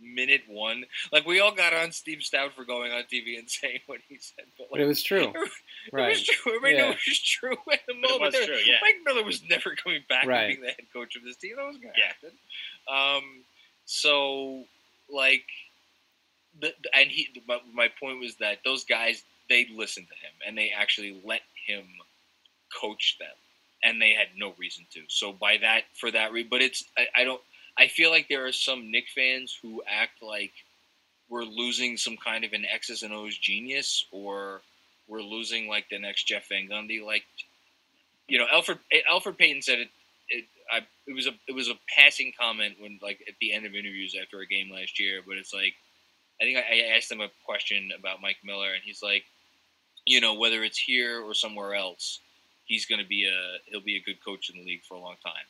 minute 0.00 0.42
one 0.48 0.84
like 1.12 1.26
we 1.26 1.40
all 1.40 1.52
got 1.54 1.72
on 1.72 1.90
steve 1.92 2.18
stoute 2.18 2.52
for 2.52 2.64
going 2.64 2.92
on 2.92 3.02
tv 3.04 3.38
and 3.38 3.48
saying 3.50 3.80
what 3.86 3.98
he 4.08 4.18
said 4.18 4.44
but 4.58 4.68
but 4.70 4.80
it 4.80 4.86
was 4.86 5.02
true, 5.02 5.32
it 5.34 5.50
right? 5.92 6.10
was 6.10 6.22
true 6.22 6.54
everybody 6.56 6.82
knew 6.82 6.90
it 6.92 6.98
was 7.08 7.20
true 7.22 7.56
at 7.72 7.80
the 7.86 7.94
But 7.94 7.96
it 7.96 8.00
moment 8.02 8.22
was 8.22 8.34
There- 8.34 8.46
true, 8.46 8.56
yeah. 8.66 8.74
mike 8.82 8.96
miller 9.04 9.24
was 9.24 9.42
never 9.48 9.74
coming 9.74 10.02
back 10.08 10.26
Right. 10.26 10.42
and 10.42 10.48
being 10.48 10.60
the 10.60 10.66
head 10.68 10.86
coach 10.92 11.16
of 11.16 11.24
this 11.24 11.36
team 11.36 11.56
that 11.56 11.66
was 11.66 11.76
going 11.78 11.94
to 11.94 11.98
Yeah. 11.98 12.06
happen 12.06 13.22
um 13.22 13.44
so 13.86 14.64
like 15.12 15.44
the, 16.60 16.72
the- 16.82 16.96
and 16.96 17.10
he 17.10 17.28
my, 17.48 17.58
my 17.74 17.88
point 18.00 18.20
was 18.20 18.36
that 18.36 18.58
those 18.64 18.84
guys 18.84 19.22
they 19.48 19.66
listened 19.74 20.06
to 20.08 20.14
him 20.14 20.32
and 20.46 20.58
they 20.58 20.70
actually 20.76 21.20
let 21.24 21.40
him 21.66 21.84
coach 22.80 23.16
them 23.18 23.28
and 23.84 24.00
they 24.02 24.10
had 24.12 24.28
no 24.36 24.52
reason 24.58 24.84
to 24.92 25.00
so 25.08 25.32
by 25.32 25.56
that 25.58 25.82
for 25.94 26.10
that 26.10 26.32
re- 26.32 26.42
but 26.42 26.60
it's 26.60 26.84
I, 26.98 27.06
I 27.20 27.24
don't 27.24 27.40
i 27.78 27.86
feel 27.86 28.10
like 28.10 28.28
there 28.28 28.46
are 28.46 28.52
some 28.52 28.90
knick 28.90 29.06
fans 29.14 29.58
who 29.62 29.82
act 29.88 30.22
like 30.22 30.52
we're 31.28 31.44
losing 31.44 31.96
some 31.96 32.16
kind 32.16 32.44
of 32.44 32.52
an 32.52 32.64
x's 32.64 33.02
and 33.02 33.12
o's 33.12 33.36
genius 33.36 34.06
or 34.12 34.60
we're 35.08 35.22
losing 35.22 35.68
like 35.68 35.88
the 35.90 35.98
next 35.98 36.24
jeff 36.26 36.48
van 36.48 36.68
gundy. 36.68 37.04
Like 37.04 37.24
you 38.28 38.38
know 38.38 38.46
elfrid 38.52 38.78
eh, 38.92 39.00
elfrid 39.10 39.38
payton 39.38 39.62
said 39.62 39.80
it 39.80 39.88
it, 40.28 40.44
I, 40.70 40.78
it 41.06 41.14
was 41.14 41.26
a 41.26 41.34
it 41.48 41.54
was 41.54 41.68
a 41.68 41.78
passing 41.94 42.32
comment 42.38 42.76
when 42.80 42.98
like 43.02 43.20
at 43.28 43.34
the 43.40 43.52
end 43.52 43.66
of 43.66 43.74
interviews 43.74 44.16
after 44.20 44.40
a 44.40 44.46
game 44.46 44.70
last 44.72 44.98
year, 44.98 45.20
but 45.26 45.36
it's 45.36 45.54
like 45.54 45.74
I 46.40 46.44
think 46.44 46.58
I, 46.58 46.62
I 46.62 46.96
asked 46.96 47.10
him 47.10 47.20
a 47.20 47.28
question 47.44 47.90
about 47.98 48.20
Mike 48.20 48.38
Miller, 48.44 48.72
and 48.72 48.82
he's 48.84 49.02
like, 49.02 49.24
you 50.04 50.20
know, 50.20 50.34
whether 50.34 50.62
it's 50.62 50.78
here 50.78 51.22
or 51.22 51.34
somewhere 51.34 51.74
else, 51.74 52.20
he's 52.64 52.86
going 52.86 53.00
to 53.00 53.06
be 53.06 53.26
a 53.26 53.58
he'll 53.66 53.80
be 53.80 53.96
a 53.96 54.02
good 54.02 54.22
coach 54.24 54.50
in 54.50 54.58
the 54.58 54.66
league 54.66 54.82
for 54.82 54.94
a 54.94 55.00
long 55.00 55.16
time, 55.24 55.46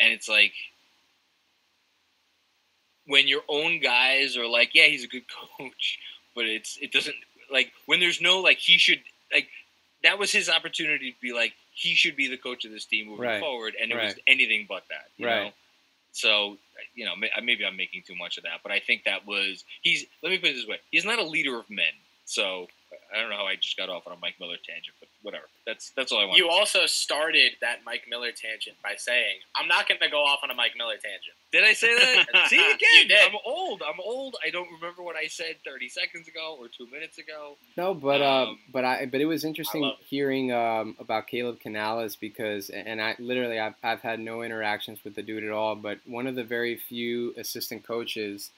and 0.00 0.12
it's 0.12 0.28
like 0.28 0.52
when 3.06 3.26
your 3.28 3.42
own 3.48 3.80
guys 3.80 4.36
are 4.36 4.46
like, 4.46 4.74
yeah, 4.74 4.86
he's 4.86 5.04
a 5.04 5.08
good 5.08 5.24
coach, 5.58 5.98
but 6.34 6.44
it's 6.46 6.78
it 6.80 6.92
doesn't 6.92 7.16
like 7.50 7.72
when 7.86 8.00
there's 8.00 8.20
no 8.20 8.40
like 8.40 8.58
he 8.58 8.78
should 8.78 9.00
like 9.32 9.48
that 10.02 10.18
was 10.18 10.32
his 10.32 10.48
opportunity 10.48 11.12
to 11.12 11.20
be 11.20 11.32
like 11.32 11.52
he 11.74 11.94
should 11.94 12.16
be 12.16 12.28
the 12.28 12.36
coach 12.36 12.64
of 12.64 12.70
this 12.70 12.84
team 12.84 13.06
moving 13.08 13.24
Right. 13.24 13.40
forward, 13.40 13.74
and 13.80 13.90
it 13.90 13.96
was 13.96 14.14
anything 14.28 14.66
but 14.68 14.84
that. 14.90 15.06
You 15.16 15.26
Right. 15.26 15.44
Know? 15.46 15.52
So 16.12 16.56
you 16.94 17.04
know, 17.06 17.12
maybe 17.42 17.64
I'm 17.64 17.76
making 17.76 18.02
too 18.06 18.14
much 18.14 18.36
of 18.36 18.42
that, 18.44 18.60
but 18.62 18.70
I 18.72 18.80
think 18.80 19.04
that 19.04 19.26
was 19.26 19.64
he's. 19.80 20.04
Let 20.22 20.30
me 20.30 20.38
put 20.38 20.50
it 20.50 20.54
this 20.54 20.66
way: 20.66 20.78
he's 20.90 21.04
not 21.06 21.18
a 21.18 21.22
leader 21.24 21.58
of 21.58 21.68
men. 21.70 21.92
So 22.26 22.68
I 23.14 23.20
don't 23.20 23.30
know 23.30 23.36
how 23.36 23.46
I 23.46 23.56
just 23.56 23.76
got 23.76 23.88
off 23.88 24.06
on 24.06 24.12
a 24.12 24.16
Mike 24.20 24.36
Miller 24.40 24.56
tangent, 24.66 24.94
but 25.00 25.08
whatever. 25.22 25.44
That's 25.66 25.90
that's 25.96 26.12
all 26.12 26.20
I 26.20 26.24
want. 26.24 26.38
You 26.38 26.48
also 26.48 26.86
started 26.86 27.52
that 27.60 27.80
Mike 27.84 28.04
Miller 28.08 28.30
tangent 28.32 28.76
by 28.82 28.94
saying, 28.96 29.36
"I'm 29.56 29.68
not 29.68 29.86
going 29.88 30.00
to 30.00 30.08
go 30.08 30.22
off 30.22 30.40
on 30.42 30.50
a 30.50 30.54
Mike 30.54 30.72
Miller 30.76 30.94
tangent." 30.94 31.36
Did 31.52 31.64
I 31.64 31.74
say 31.74 31.94
that? 31.94 32.46
See 32.48 32.56
You 32.56 32.74
again. 32.74 33.08
did. 33.08 33.18
I'm 33.28 33.36
old. 33.44 33.82
I'm 33.86 34.00
old. 34.00 34.36
I 34.44 34.48
don't 34.50 34.68
remember 34.72 35.02
what 35.02 35.16
I 35.16 35.26
said 35.26 35.56
30 35.66 35.88
seconds 35.90 36.26
ago 36.26 36.56
or 36.58 36.68
two 36.68 36.86
minutes 36.90 37.18
ago. 37.18 37.56
No, 37.76 37.92
but 37.92 38.22
uh, 38.22 38.44
Um, 38.48 38.58
but 38.72 38.84
I 38.86 39.04
but 39.06 39.20
it 39.20 39.26
was 39.26 39.44
interesting 39.44 39.84
it. 39.84 39.94
hearing 40.06 40.50
um, 40.52 40.96
about 40.98 41.26
Caleb 41.26 41.60
Canales 41.60 42.16
because 42.16 42.70
and 42.70 43.00
I 43.02 43.16
literally 43.18 43.58
I've 43.58 43.74
I've 43.82 44.00
had 44.00 44.18
no 44.20 44.42
interactions 44.42 45.04
with 45.04 45.14
the 45.14 45.22
dude 45.22 45.44
at 45.44 45.50
all, 45.50 45.76
but 45.76 45.98
one 46.06 46.26
of 46.26 46.34
the 46.34 46.44
very 46.44 46.76
few 46.76 47.34
assistant 47.36 47.84
coaches 47.86 48.50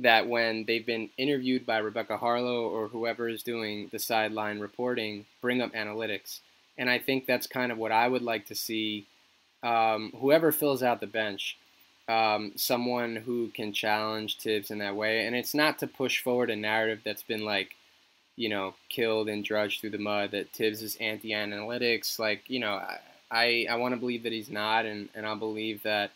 that 0.00 0.28
when 0.28 0.64
they've 0.66 0.84
been 0.86 1.10
interviewed 1.16 1.64
by 1.66 1.78
Rebecca 1.78 2.18
Haarlow 2.18 2.70
or 2.70 2.88
whoever 2.88 3.28
is 3.28 3.42
doing 3.42 3.88
the 3.92 3.98
sideline 3.98 4.58
reporting, 4.58 5.26
bring 5.40 5.60
up 5.60 5.72
analytics, 5.72 6.40
and 6.78 6.90
I 6.90 6.98
think 6.98 7.26
that's 7.26 7.46
kind 7.46 7.70
of 7.72 7.78
what 7.78 7.92
I 7.92 8.08
would 8.08 8.22
like 8.22 8.46
to 8.46 8.54
see. 8.54 9.06
Um, 9.62 10.12
whoever 10.18 10.52
fills 10.52 10.82
out 10.82 11.00
the 11.00 11.06
bench, 11.06 11.58
um, 12.08 12.52
someone 12.56 13.16
who 13.16 13.48
can 13.48 13.72
challenge 13.72 14.38
Thibs 14.38 14.70
in 14.70 14.78
that 14.78 14.96
way, 14.96 15.26
and 15.26 15.36
it's 15.36 15.54
not 15.54 15.78
to 15.80 15.86
push 15.86 16.22
forward 16.22 16.50
a 16.50 16.56
narrative 16.56 17.00
that's 17.04 17.22
been 17.22 17.44
like 17.44 17.76
you 18.36 18.48
know, 18.48 18.74
killed 18.88 19.28
and 19.28 19.44
drudged 19.44 19.80
through 19.80 19.90
the 19.90 19.98
mud. 19.98 20.30
That 20.30 20.50
Thibs 20.50 20.80
is 20.80 20.96
anti-analytics. 20.96 22.18
Like, 22.18 22.48
you 22.48 22.58
know, 22.58 22.72
I 22.72 22.98
I, 23.30 23.66
I 23.70 23.76
want 23.76 23.94
to 23.94 24.00
believe 24.00 24.24
that 24.24 24.32
he's 24.32 24.50
not, 24.50 24.86
and, 24.86 25.08
and 25.14 25.24
I 25.24 25.34
believe 25.34 25.82
that 25.84 26.10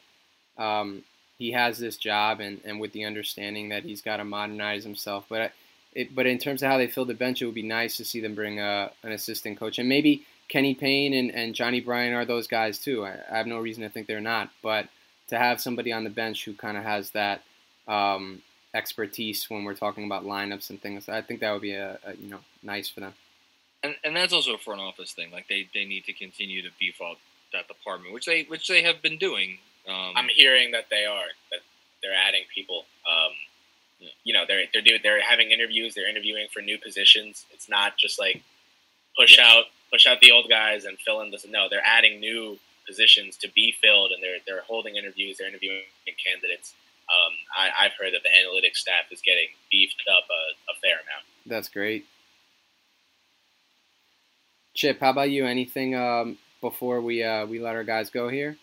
um, 0.59 1.05
he 1.45 1.53
has 1.53 1.79
this 1.79 1.97
job, 1.97 2.41
and, 2.41 2.61
and 2.65 2.81
with 2.81 2.93
the 2.93 3.05
understanding 3.05 3.69
that 3.69 3.85
he's 3.85 4.01
got 4.01 4.17
to 4.17 4.25
modernize 4.25 4.85
himself. 4.85 5.27
But 5.29 5.53
it, 5.93 6.15
but 6.15 6.27
in 6.27 6.39
terms 6.39 6.63
of 6.63 6.71
how 6.71 6.79
they 6.79 6.87
fill 6.87 7.05
the 7.05 7.15
bench, 7.15 7.43
it 7.43 7.47
would 7.47 7.55
be 7.55 7.63
nice 7.63 7.97
to 7.99 8.05
see 8.05 8.21
them 8.21 8.35
bring 8.35 8.61
a, 8.61 8.91
an 9.03 9.13
assistant 9.13 9.59
coach, 9.59 9.79
and 9.79 9.89
maybe 9.89 10.25
Kenny 10.49 10.75
Payne 10.75 11.13
and, 11.13 11.31
and 11.31 11.55
Johnnie 11.55 11.81
Bryant 11.81 12.15
are 12.15 12.25
those 12.25 12.47
guys 12.47 12.79
too. 12.79 13.05
I, 13.05 13.19
I 13.31 13.37
have 13.37 13.47
no 13.47 13.59
reason 13.59 13.83
to 13.83 13.91
think 13.91 14.07
they're 14.07 14.21
not, 14.21 14.51
but 14.63 14.89
to 15.29 15.39
have 15.39 15.61
somebody 15.61 15.93
on 15.93 16.05
the 16.05 16.11
bench 16.11 16.45
who 16.45 16.55
kind 16.55 16.77
of 16.77 16.85
has 16.85 17.11
that. 17.11 17.43
Um, 17.87 18.41
expertise 18.75 19.49
when 19.49 19.63
we're 19.63 19.75
talking 19.75 20.05
about 20.05 20.25
lineups 20.25 20.69
and 20.69 20.83
things. 20.83 21.09
I 21.09 21.23
think 21.23 21.41
that 21.41 21.53
would 21.53 21.63
be 21.63 21.75
a, 21.75 21.99
a 22.05 22.15
you 22.17 22.29
know 22.29 22.41
nice 22.63 22.89
for 22.89 23.01
them. 23.01 23.15
And, 23.85 23.95
and 24.03 24.17
that's 24.17 24.33
also 24.33 24.55
a 24.55 24.59
front 24.59 24.81
office 24.81 25.13
thing. 25.13 25.31
Like 25.31 25.47
they, 25.47 25.69
they 25.75 25.85
need 25.85 26.07
to 26.07 26.13
continue 26.13 26.63
to 26.63 26.71
beef 26.81 27.01
up 27.01 27.19
that 27.53 27.69
department, 27.69 28.13
which 28.13 28.27
they 28.27 28.45
which 28.45 28.69
they 28.69 28.83
have 28.83 29.01
been 29.01 29.19
doing. 29.19 29.59
Um, 29.89 30.13
I'm 30.17 30.29
hearing 30.29 30.73
that 30.73 30.87
they 30.91 31.05
are 31.05 31.27
that 31.51 31.61
they're 32.03 32.15
adding 32.15 32.45
people. 32.55 32.85
Um, 33.07 33.33
Yeah. 34.01 34.09
You 34.25 34.35
know, 34.35 34.45
they're 34.47 34.65
they're 34.73 34.83
doing 34.83 35.01
they're 35.03 35.23
having 35.23 35.51
interviews. 35.51 35.95
They're 35.95 36.09
interviewing 36.09 36.49
for 36.53 36.61
new 36.61 36.79
positions. 36.79 37.47
It's 37.53 37.69
not 37.69 37.97
just 37.97 38.19
like 38.19 38.43
push 39.17 39.39
out 39.39 39.65
push 39.91 40.07
out 40.07 40.21
the 40.21 40.33
old 40.33 40.49
guys 40.49 40.85
and 40.85 40.99
fill 40.99 41.21
in 41.21 41.31
this. 41.31 41.47
No, 41.49 41.69
they're 41.71 41.85
adding 41.85 42.21
new 42.21 42.59
positions 42.87 43.37
to 43.39 43.49
be 43.55 43.73
filled, 43.83 44.11
and 44.13 44.23
they're 44.23 44.39
they're 44.47 44.63
holding 44.63 44.97
interviews. 44.97 45.39
They're 45.39 45.49
interviewing 45.49 45.83
candidates. 46.23 46.75
Um, 47.09 47.33
I, 47.57 47.85
I've 47.85 47.93
heard 48.01 48.13
that 48.15 48.23
the 48.23 48.31
analytics 48.31 48.77
staff 48.77 49.13
is 49.13 49.21
getting 49.21 49.49
beefed 49.71 50.03
up 50.11 50.25
a, 50.31 50.73
a 50.73 50.75
fair 50.83 50.95
amount. 50.95 51.25
That's 51.47 51.69
great. 51.69 52.07
Chip, 54.75 55.01
how 55.01 55.11
about 55.11 55.31
you? 55.31 55.47
Anything 55.47 55.95
um, 55.95 56.39
before 56.61 57.01
we 57.01 57.23
uh, 57.23 57.47
we 57.47 57.61
let 57.61 57.77
our 57.77 57.85
guys 57.85 58.11
go 58.11 58.29
here? 58.29 58.57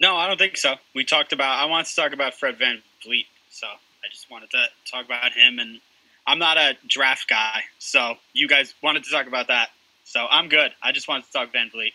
No, 0.00 0.16
I 0.16 0.28
don't 0.28 0.38
think 0.38 0.56
so. 0.56 0.76
We 0.94 1.04
talked 1.04 1.32
about. 1.32 1.58
I 1.58 1.66
wanted 1.66 1.86
to 1.86 1.96
talk 1.96 2.12
about 2.12 2.34
Fred 2.34 2.58
Van 2.58 2.82
Vliet, 3.04 3.26
so 3.50 3.66
I 3.66 4.08
just 4.10 4.30
wanted 4.30 4.50
to 4.50 4.66
talk 4.90 5.04
about 5.04 5.32
him. 5.32 5.58
And 5.58 5.80
I'm 6.26 6.38
not 6.38 6.56
a 6.56 6.76
draft 6.86 7.28
guy, 7.28 7.62
so 7.78 8.14
you 8.32 8.46
guys 8.48 8.74
wanted 8.82 9.04
to 9.04 9.10
talk 9.10 9.26
about 9.26 9.48
that. 9.48 9.70
So 10.04 10.26
I'm 10.30 10.48
good. 10.48 10.72
I 10.82 10.92
just 10.92 11.08
wanted 11.08 11.26
to 11.26 11.32
talk 11.32 11.52
VanVleet. 11.52 11.92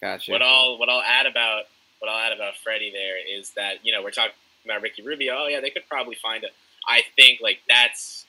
Gotcha. 0.00 0.32
What 0.32 0.42
I'll 0.42 0.78
what 0.78 0.88
I'll 0.88 1.02
add 1.02 1.26
about 1.26 1.64
what 1.98 2.10
I'll 2.10 2.18
add 2.18 2.32
about 2.32 2.54
Freddie 2.62 2.90
there 2.90 3.16
is 3.38 3.50
that 3.56 3.84
you 3.84 3.92
know 3.92 4.02
we're 4.02 4.10
talking 4.10 4.32
about 4.64 4.82
Ricky 4.82 5.02
Rubio. 5.02 5.34
Oh 5.36 5.46
yeah, 5.48 5.60
they 5.60 5.70
could 5.70 5.88
probably 5.88 6.16
find 6.16 6.44
a. 6.44 6.48
I 6.88 7.02
think 7.16 7.40
like 7.42 7.58
that's 7.68 8.24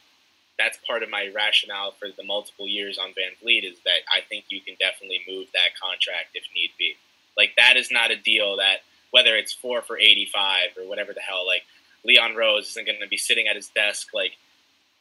that's 0.59 0.77
part 0.85 1.03
of 1.03 1.09
my 1.09 1.31
rationale 1.33 1.93
for 1.99 2.09
the 2.15 2.23
multiple 2.23 2.67
years 2.67 2.97
on 2.97 3.09
VanVleet 3.09 3.63
is 3.63 3.79
that 3.85 4.01
I 4.13 4.21
think 4.21 4.45
you 4.49 4.61
can 4.61 4.75
definitely 4.79 5.21
move 5.27 5.47
that 5.53 5.79
contract 5.81 6.35
if 6.35 6.43
need 6.53 6.71
be. 6.77 6.95
Like 7.37 7.53
that 7.57 7.77
is 7.77 7.91
not 7.91 8.11
a 8.11 8.15
deal 8.15 8.57
that 8.57 8.81
whether 9.13 9.35
it's 9.35 9.53
four 9.53 9.83
for 9.83 9.97
eighty 9.97 10.27
five 10.33 10.69
or 10.75 10.89
whatever 10.89 11.13
the 11.13 11.21
hell. 11.21 11.45
Like 11.45 11.61
Leon 12.03 12.35
Rose 12.35 12.69
isn't 12.69 12.87
going 12.87 12.99
to 12.99 13.07
be 13.07 13.17
sitting 13.17 13.47
at 13.47 13.55
his 13.55 13.67
desk 13.69 14.07
like 14.11 14.31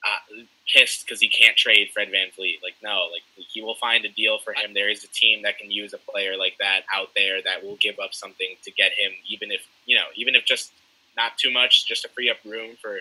uh, 0.04 0.44
pissed 0.68 1.06
because 1.06 1.18
he 1.18 1.28
can't 1.28 1.56
trade 1.56 1.88
Fred 1.94 2.08
VanVleet. 2.08 2.62
Like 2.62 2.74
no, 2.82 3.08
like 3.10 3.22
he 3.36 3.62
will 3.62 3.76
find 3.76 4.04
a 4.04 4.10
deal 4.10 4.38
for 4.38 4.52
him. 4.52 4.74
There 4.74 4.90
is 4.90 5.02
a 5.02 5.08
team 5.08 5.42
that 5.44 5.56
can 5.58 5.70
use 5.70 5.94
a 5.94 5.98
player 5.98 6.36
like 6.36 6.56
that 6.60 6.82
out 6.94 7.08
there 7.16 7.40
that 7.42 7.64
will 7.64 7.76
give 7.76 7.98
up 7.98 8.12
something 8.12 8.56
to 8.62 8.70
get 8.70 8.92
him, 8.92 9.12
even 9.26 9.50
if 9.50 9.66
you 9.86 9.96
know, 9.96 10.06
even 10.14 10.34
if 10.34 10.44
just 10.44 10.72
not 11.16 11.38
too 11.38 11.50
much, 11.50 11.86
just 11.86 12.02
to 12.02 12.08
free 12.10 12.28
up 12.28 12.36
room 12.44 12.76
for 12.80 12.98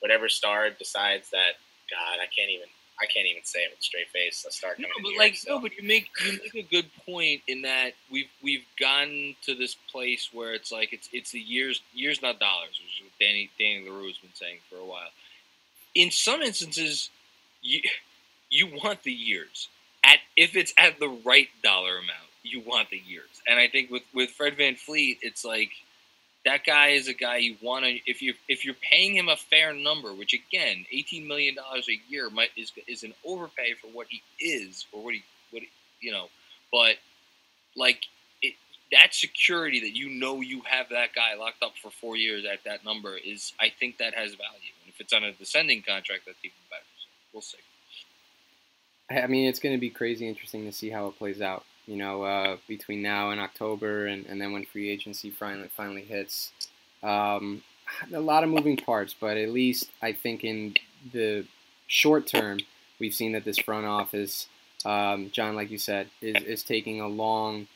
whatever 0.00 0.30
star 0.30 0.70
decides 0.70 1.28
that. 1.30 1.60
God, 1.90 2.18
I 2.22 2.26
can't 2.34 2.50
even. 2.50 2.68
I 3.00 3.06
can't 3.06 3.26
even 3.26 3.44
say 3.44 3.60
it 3.60 3.70
with 3.70 3.80
a 3.80 3.82
straight 3.82 4.08
face. 4.10 4.44
A 4.48 4.52
start 4.52 4.78
No, 4.78 4.88
coming 4.88 4.98
in 4.98 5.02
but 5.04 5.10
here, 5.10 5.18
like 5.20 5.36
so. 5.36 5.54
no, 5.54 5.60
but 5.60 5.76
you 5.76 5.82
make 5.86 6.08
you 6.24 6.32
make 6.42 6.54
a 6.54 6.68
good 6.70 6.86
point 7.06 7.42
in 7.48 7.62
that 7.62 7.92
we've 8.10 8.30
we've 8.42 8.64
gotten 8.78 9.36
to 9.42 9.54
this 9.54 9.74
place 9.90 10.30
where 10.32 10.54
it's 10.54 10.70
like 10.72 10.92
it's 10.92 11.08
it's 11.12 11.32
the 11.32 11.40
years 11.40 11.82
years 11.92 12.22
not 12.22 12.38
dollars, 12.40 12.70
which 12.82 12.96
is 12.98 13.02
what 13.04 13.12
Danny 13.20 13.50
Danny 13.58 13.84
Leroux 13.88 14.08
has 14.08 14.18
been 14.18 14.34
saying 14.34 14.58
for 14.70 14.76
a 14.76 14.84
while. 14.84 15.10
In 15.94 16.10
some 16.10 16.42
instances, 16.42 17.10
you 17.62 17.80
you 18.50 18.68
want 18.82 19.02
the 19.02 19.12
years 19.12 19.68
at 20.04 20.18
if 20.36 20.56
it's 20.56 20.72
at 20.78 20.98
the 21.00 21.08
right 21.24 21.48
dollar 21.62 21.92
amount, 21.98 22.30
you 22.42 22.60
want 22.60 22.90
the 22.90 23.02
years. 23.04 23.28
And 23.48 23.58
I 23.58 23.68
think 23.68 23.90
with 23.90 24.02
with 24.14 24.30
Fred 24.30 24.56
Van 24.56 24.76
Fleet, 24.76 25.18
it's 25.22 25.44
like 25.44 25.70
that 26.44 26.64
guy 26.64 26.88
is 26.88 27.08
a 27.08 27.14
guy 27.14 27.36
you 27.36 27.56
want 27.62 27.84
to 27.84 27.98
if 28.06 28.20
you 28.20 28.34
if 28.48 28.64
you're 28.64 28.74
paying 28.74 29.16
him 29.16 29.28
a 29.28 29.36
fair 29.36 29.72
number, 29.72 30.12
which 30.12 30.34
again, 30.34 30.84
eighteen 30.92 31.26
million 31.26 31.54
dollars 31.54 31.88
a 31.88 31.98
year 32.10 32.30
might 32.30 32.50
is 32.56 32.72
is 32.86 33.02
an 33.02 33.14
overpay 33.24 33.74
for 33.80 33.88
what 33.88 34.06
he 34.08 34.22
is 34.38 34.86
or 34.92 35.02
what 35.02 35.14
he 35.14 35.22
what 35.50 35.62
he, 35.62 35.68
you 36.00 36.12
know, 36.12 36.28
but 36.70 36.96
like 37.76 38.00
that 38.92 39.14
security 39.14 39.80
that 39.80 39.96
you 39.96 40.08
know 40.08 40.40
you 40.40 40.62
have 40.66 40.88
that 40.90 41.14
guy 41.14 41.34
locked 41.34 41.62
up 41.62 41.72
for 41.82 41.90
four 41.90 42.16
years 42.16 42.44
at 42.44 42.62
that 42.64 42.84
number 42.84 43.16
is 43.16 43.52
I 43.60 43.68
think 43.68 43.98
that 43.98 44.14
has 44.14 44.30
value. 44.34 44.72
And 44.82 44.88
if 44.88 45.00
it's 45.00 45.12
on 45.12 45.24
a 45.24 45.32
descending 45.32 45.82
contract, 45.82 46.22
that's 46.26 46.38
even 46.42 46.54
better. 46.70 46.82
So 46.98 47.06
we'll 47.32 47.42
see. 47.42 47.58
I 49.10 49.26
mean, 49.26 49.48
it's 49.48 49.58
going 49.58 49.74
to 49.74 49.80
be 49.80 49.90
crazy 49.90 50.26
interesting 50.28 50.64
to 50.64 50.72
see 50.72 50.90
how 50.90 51.08
it 51.08 51.18
plays 51.18 51.40
out. 51.40 51.64
You 51.86 51.96
know, 51.96 52.22
uh, 52.22 52.56
between 52.66 53.02
now 53.02 53.30
and 53.30 53.40
October, 53.40 54.06
and, 54.06 54.24
and 54.26 54.40
then 54.40 54.52
when 54.52 54.64
free 54.64 54.88
agency 54.88 55.30
finally 55.30 55.68
finally 55.68 56.02
hits, 56.02 56.52
um, 57.02 57.62
a 58.12 58.20
lot 58.20 58.42
of 58.42 58.50
moving 58.50 58.76
parts. 58.76 59.14
But 59.18 59.36
at 59.36 59.50
least 59.50 59.90
I 60.02 60.12
think 60.12 60.44
in 60.44 60.74
the 61.12 61.46
short 61.86 62.26
term, 62.26 62.60
we've 62.98 63.14
seen 63.14 63.32
that 63.32 63.44
this 63.44 63.58
front 63.58 63.86
office, 63.86 64.46
um, 64.84 65.30
John, 65.30 65.54
like 65.56 65.70
you 65.70 65.78
said, 65.78 66.08
is 66.22 66.42
is 66.44 66.62
taking 66.62 67.00
a 67.00 67.08
long 67.08 67.66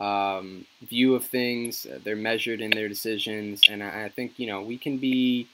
um, 0.00 0.64
view 0.82 1.14
of 1.14 1.24
things. 1.26 1.86
Uh, 1.86 1.98
They're 2.02 2.16
measured 2.16 2.60
in 2.60 2.70
their 2.70 2.88
decisions, 2.88 3.62
and 3.68 3.82
I, 3.82 4.04
I 4.04 4.08
think 4.08 4.38
you 4.38 4.46
know 4.46 4.62
we 4.62 4.78
can 4.78 4.98
be 4.98 5.48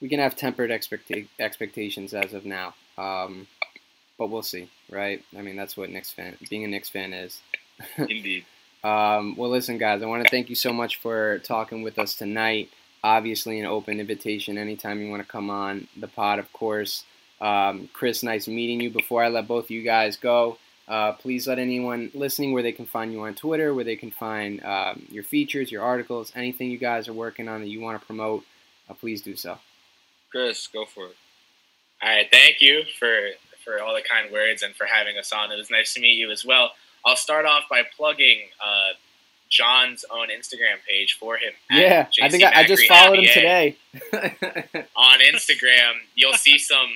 we 0.00 0.08
can 0.08 0.20
have 0.20 0.36
tempered 0.36 0.70
expecta- 0.70 1.28
expectations 1.38 2.14
as 2.14 2.34
of 2.34 2.44
now. 2.44 2.74
Um, 2.98 3.46
but 4.18 4.30
we'll 4.30 4.42
see, 4.42 4.68
right? 4.90 5.22
I 5.36 5.42
mean, 5.42 5.56
that's 5.56 5.76
what 5.76 5.90
Knicks 5.90 6.10
fan, 6.10 6.36
being 6.48 6.64
a 6.64 6.68
Knicks 6.68 6.88
fan 6.88 7.12
is. 7.12 7.40
Indeed. 7.98 8.44
Um, 8.82 9.36
well, 9.36 9.50
listen, 9.50 9.78
guys, 9.78 10.02
I 10.02 10.06
want 10.06 10.24
to 10.24 10.30
thank 10.30 10.48
you 10.48 10.54
so 10.54 10.72
much 10.72 10.96
for 10.96 11.38
talking 11.40 11.82
with 11.82 11.98
us 11.98 12.14
tonight. 12.14 12.70
Obviously, 13.02 13.60
an 13.60 13.66
open 13.66 14.00
invitation 14.00 14.58
anytime 14.58 15.00
you 15.00 15.10
want 15.10 15.22
to 15.22 15.28
come 15.28 15.50
on 15.50 15.88
the 15.96 16.08
pod, 16.08 16.38
of 16.38 16.52
course. 16.52 17.04
Um, 17.40 17.88
Chris, 17.92 18.22
nice 18.22 18.48
meeting 18.48 18.80
you. 18.80 18.90
Before 18.90 19.22
I 19.22 19.28
let 19.28 19.46
both 19.46 19.64
of 19.64 19.70
you 19.70 19.82
guys 19.82 20.16
go, 20.16 20.58
uh, 20.88 21.12
please 21.12 21.46
let 21.46 21.58
anyone 21.58 22.10
listening 22.14 22.52
where 22.52 22.62
they 22.62 22.72
can 22.72 22.86
find 22.86 23.12
you 23.12 23.22
on 23.22 23.34
Twitter, 23.34 23.74
where 23.74 23.84
they 23.84 23.96
can 23.96 24.10
find 24.10 24.64
um, 24.64 25.06
your 25.10 25.24
features, 25.24 25.70
your 25.70 25.82
articles, 25.82 26.32
anything 26.34 26.70
you 26.70 26.78
guys 26.78 27.08
are 27.08 27.12
working 27.12 27.48
on 27.48 27.60
that 27.60 27.68
you 27.68 27.80
want 27.80 28.00
to 28.00 28.06
promote. 28.06 28.44
Uh, 28.88 28.94
please 28.94 29.20
do 29.20 29.36
so. 29.36 29.58
Chris, 30.30 30.66
go 30.68 30.84
for 30.84 31.06
it. 31.06 31.16
All 32.02 32.08
right, 32.08 32.28
thank 32.30 32.60
you 32.60 32.84
for 32.98 33.08
for 33.66 33.82
all 33.82 33.94
the 33.94 34.02
kind 34.02 34.32
words 34.32 34.62
and 34.62 34.74
for 34.74 34.86
having 34.86 35.18
us 35.18 35.32
on. 35.32 35.50
It 35.50 35.58
was 35.58 35.70
nice 35.70 35.92
to 35.94 36.00
meet 36.00 36.14
you 36.14 36.30
as 36.30 36.44
well. 36.44 36.70
I'll 37.04 37.16
start 37.16 37.44
off 37.44 37.64
by 37.68 37.82
plugging 37.96 38.38
uh, 38.64 38.94
John's 39.50 40.04
own 40.10 40.28
Instagram 40.28 40.78
page 40.88 41.16
for 41.18 41.36
him. 41.36 41.52
Yeah, 41.70 42.06
I 42.22 42.28
think 42.28 42.44
I, 42.44 42.60
I 42.60 42.66
just 42.66 42.84
Macri 42.84 42.88
followed 42.88 43.18
him 43.18 43.34
today. 43.34 43.76
on 44.96 45.18
Instagram, 45.20 45.94
you'll 46.14 46.34
see 46.34 46.58
some. 46.58 46.88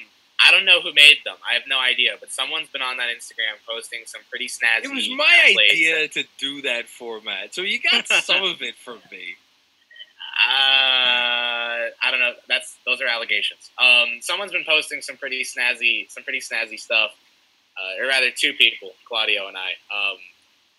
I 0.42 0.50
don't 0.50 0.64
know 0.64 0.80
who 0.80 0.94
made 0.94 1.18
them. 1.24 1.36
I 1.48 1.52
have 1.52 1.64
no 1.68 1.78
idea, 1.78 2.12
but 2.18 2.32
someone's 2.32 2.68
been 2.68 2.80
on 2.80 2.96
that 2.96 3.08
Instagram 3.14 3.60
posting 3.68 4.00
some 4.06 4.22
pretty 4.30 4.46
snazzy. 4.46 4.84
It 4.84 4.94
was 4.94 5.08
my 5.10 5.52
templates. 5.54 5.72
idea 5.72 6.08
to 6.08 6.24
do 6.38 6.62
that 6.62 6.88
format, 6.88 7.54
so 7.54 7.60
you 7.60 7.78
got 7.92 8.08
some 8.08 8.42
of 8.44 8.62
it 8.62 8.74
from 8.76 9.00
me. 9.10 9.36
Uh, 10.40 11.90
I 12.02 12.10
don't 12.10 12.20
know. 12.20 12.32
That's 12.48 12.76
those 12.86 13.00
are 13.02 13.06
allegations. 13.06 13.70
Um, 13.78 14.20
someone's 14.20 14.52
been 14.52 14.64
posting 14.66 15.02
some 15.02 15.16
pretty 15.16 15.42
snazzy, 15.44 16.10
some 16.10 16.24
pretty 16.24 16.40
snazzy 16.40 16.78
stuff. 16.78 17.10
Uh, 17.76 18.02
or 18.02 18.08
rather, 18.08 18.30
two 18.34 18.52
people, 18.54 18.90
Claudio 19.06 19.46
and 19.48 19.56
I, 19.56 19.70
um, 19.94 20.16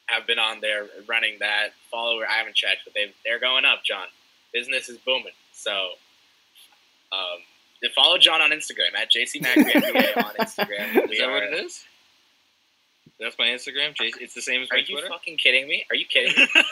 have 0.07 0.27
been 0.27 0.39
on 0.39 0.61
there 0.61 0.87
running 1.07 1.37
that 1.39 1.69
follower. 1.89 2.25
I 2.27 2.33
haven't 2.33 2.55
checked, 2.55 2.79
but 2.85 2.93
they 2.93 3.13
they're 3.25 3.39
going 3.39 3.65
up. 3.65 3.83
John, 3.83 4.07
business 4.53 4.89
is 4.89 4.97
booming. 4.97 5.31
So, 5.53 5.71
um, 7.11 7.39
to 7.83 7.89
follow 7.91 8.17
John 8.17 8.41
on 8.41 8.51
Instagram 8.51 8.95
at 8.99 9.11
JCMacNBA 9.11 10.17
on 10.17 10.33
Instagram. 10.35 11.09
Is 11.11 11.17
that 11.19 11.27
are- 11.27 11.31
what 11.31 11.43
it 11.43 11.53
is? 11.65 11.83
That's 13.19 13.37
my 13.37 13.45
Instagram. 13.47 13.93
It's 13.99 14.33
the 14.33 14.41
same 14.41 14.63
as 14.63 14.69
Twitter. 14.69 14.83
Are 14.83 14.87
you 14.89 14.95
Twitter. 14.95 15.07
fucking 15.09 15.37
kidding 15.37 15.67
me? 15.67 15.85
Are 15.91 15.95
you 15.95 16.05
kidding 16.05 16.33
me? 16.35 16.47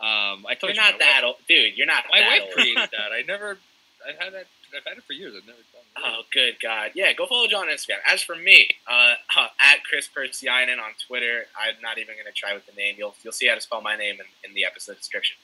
Um, 0.00 0.44
I 0.46 0.54
told 0.54 0.74
You're 0.74 0.84
you 0.84 0.90
not 0.90 0.98
that 0.98 1.22
old, 1.24 1.36
dude. 1.48 1.76
You're 1.76 1.86
not 1.86 2.04
my 2.10 2.20
that 2.20 2.28
wife 2.28 2.42
old. 2.44 2.52
created 2.52 2.76
that. 2.92 3.12
I 3.12 3.22
never. 3.26 3.58
I've 4.06 4.18
had 4.18 4.32
that. 4.34 4.46
I've 4.76 4.84
had 4.84 4.98
it 4.98 5.04
for 5.04 5.12
years. 5.14 5.34
I've 5.36 5.46
never 5.46 5.58
done. 5.72 5.82
it. 5.96 6.02
Oh, 6.04 6.22
good 6.32 6.56
God. 6.60 6.90
Yeah, 6.94 7.12
go 7.14 7.26
follow 7.26 7.46
John 7.46 7.68
on 7.68 7.74
Instagram. 7.74 7.98
As 8.06 8.22
for 8.22 8.36
me, 8.36 8.68
uh, 8.86 9.14
uh, 9.36 9.46
at 9.60 9.84
Chris 9.84 10.08
Persianen 10.08 10.78
on 10.78 10.92
Twitter, 11.06 11.44
I'm 11.58 11.80
not 11.82 11.98
even 11.98 12.14
going 12.14 12.26
to 12.26 12.32
try 12.32 12.52
with 12.52 12.66
the 12.66 12.72
name. 12.72 12.96
You'll, 12.98 13.14
you'll 13.22 13.32
see 13.32 13.48
how 13.48 13.54
to 13.54 13.60
spell 13.60 13.80
my 13.80 13.96
name 13.96 14.16
in, 14.16 14.26
in 14.48 14.54
the 14.54 14.64
episode 14.66 14.98
description. 14.98 15.36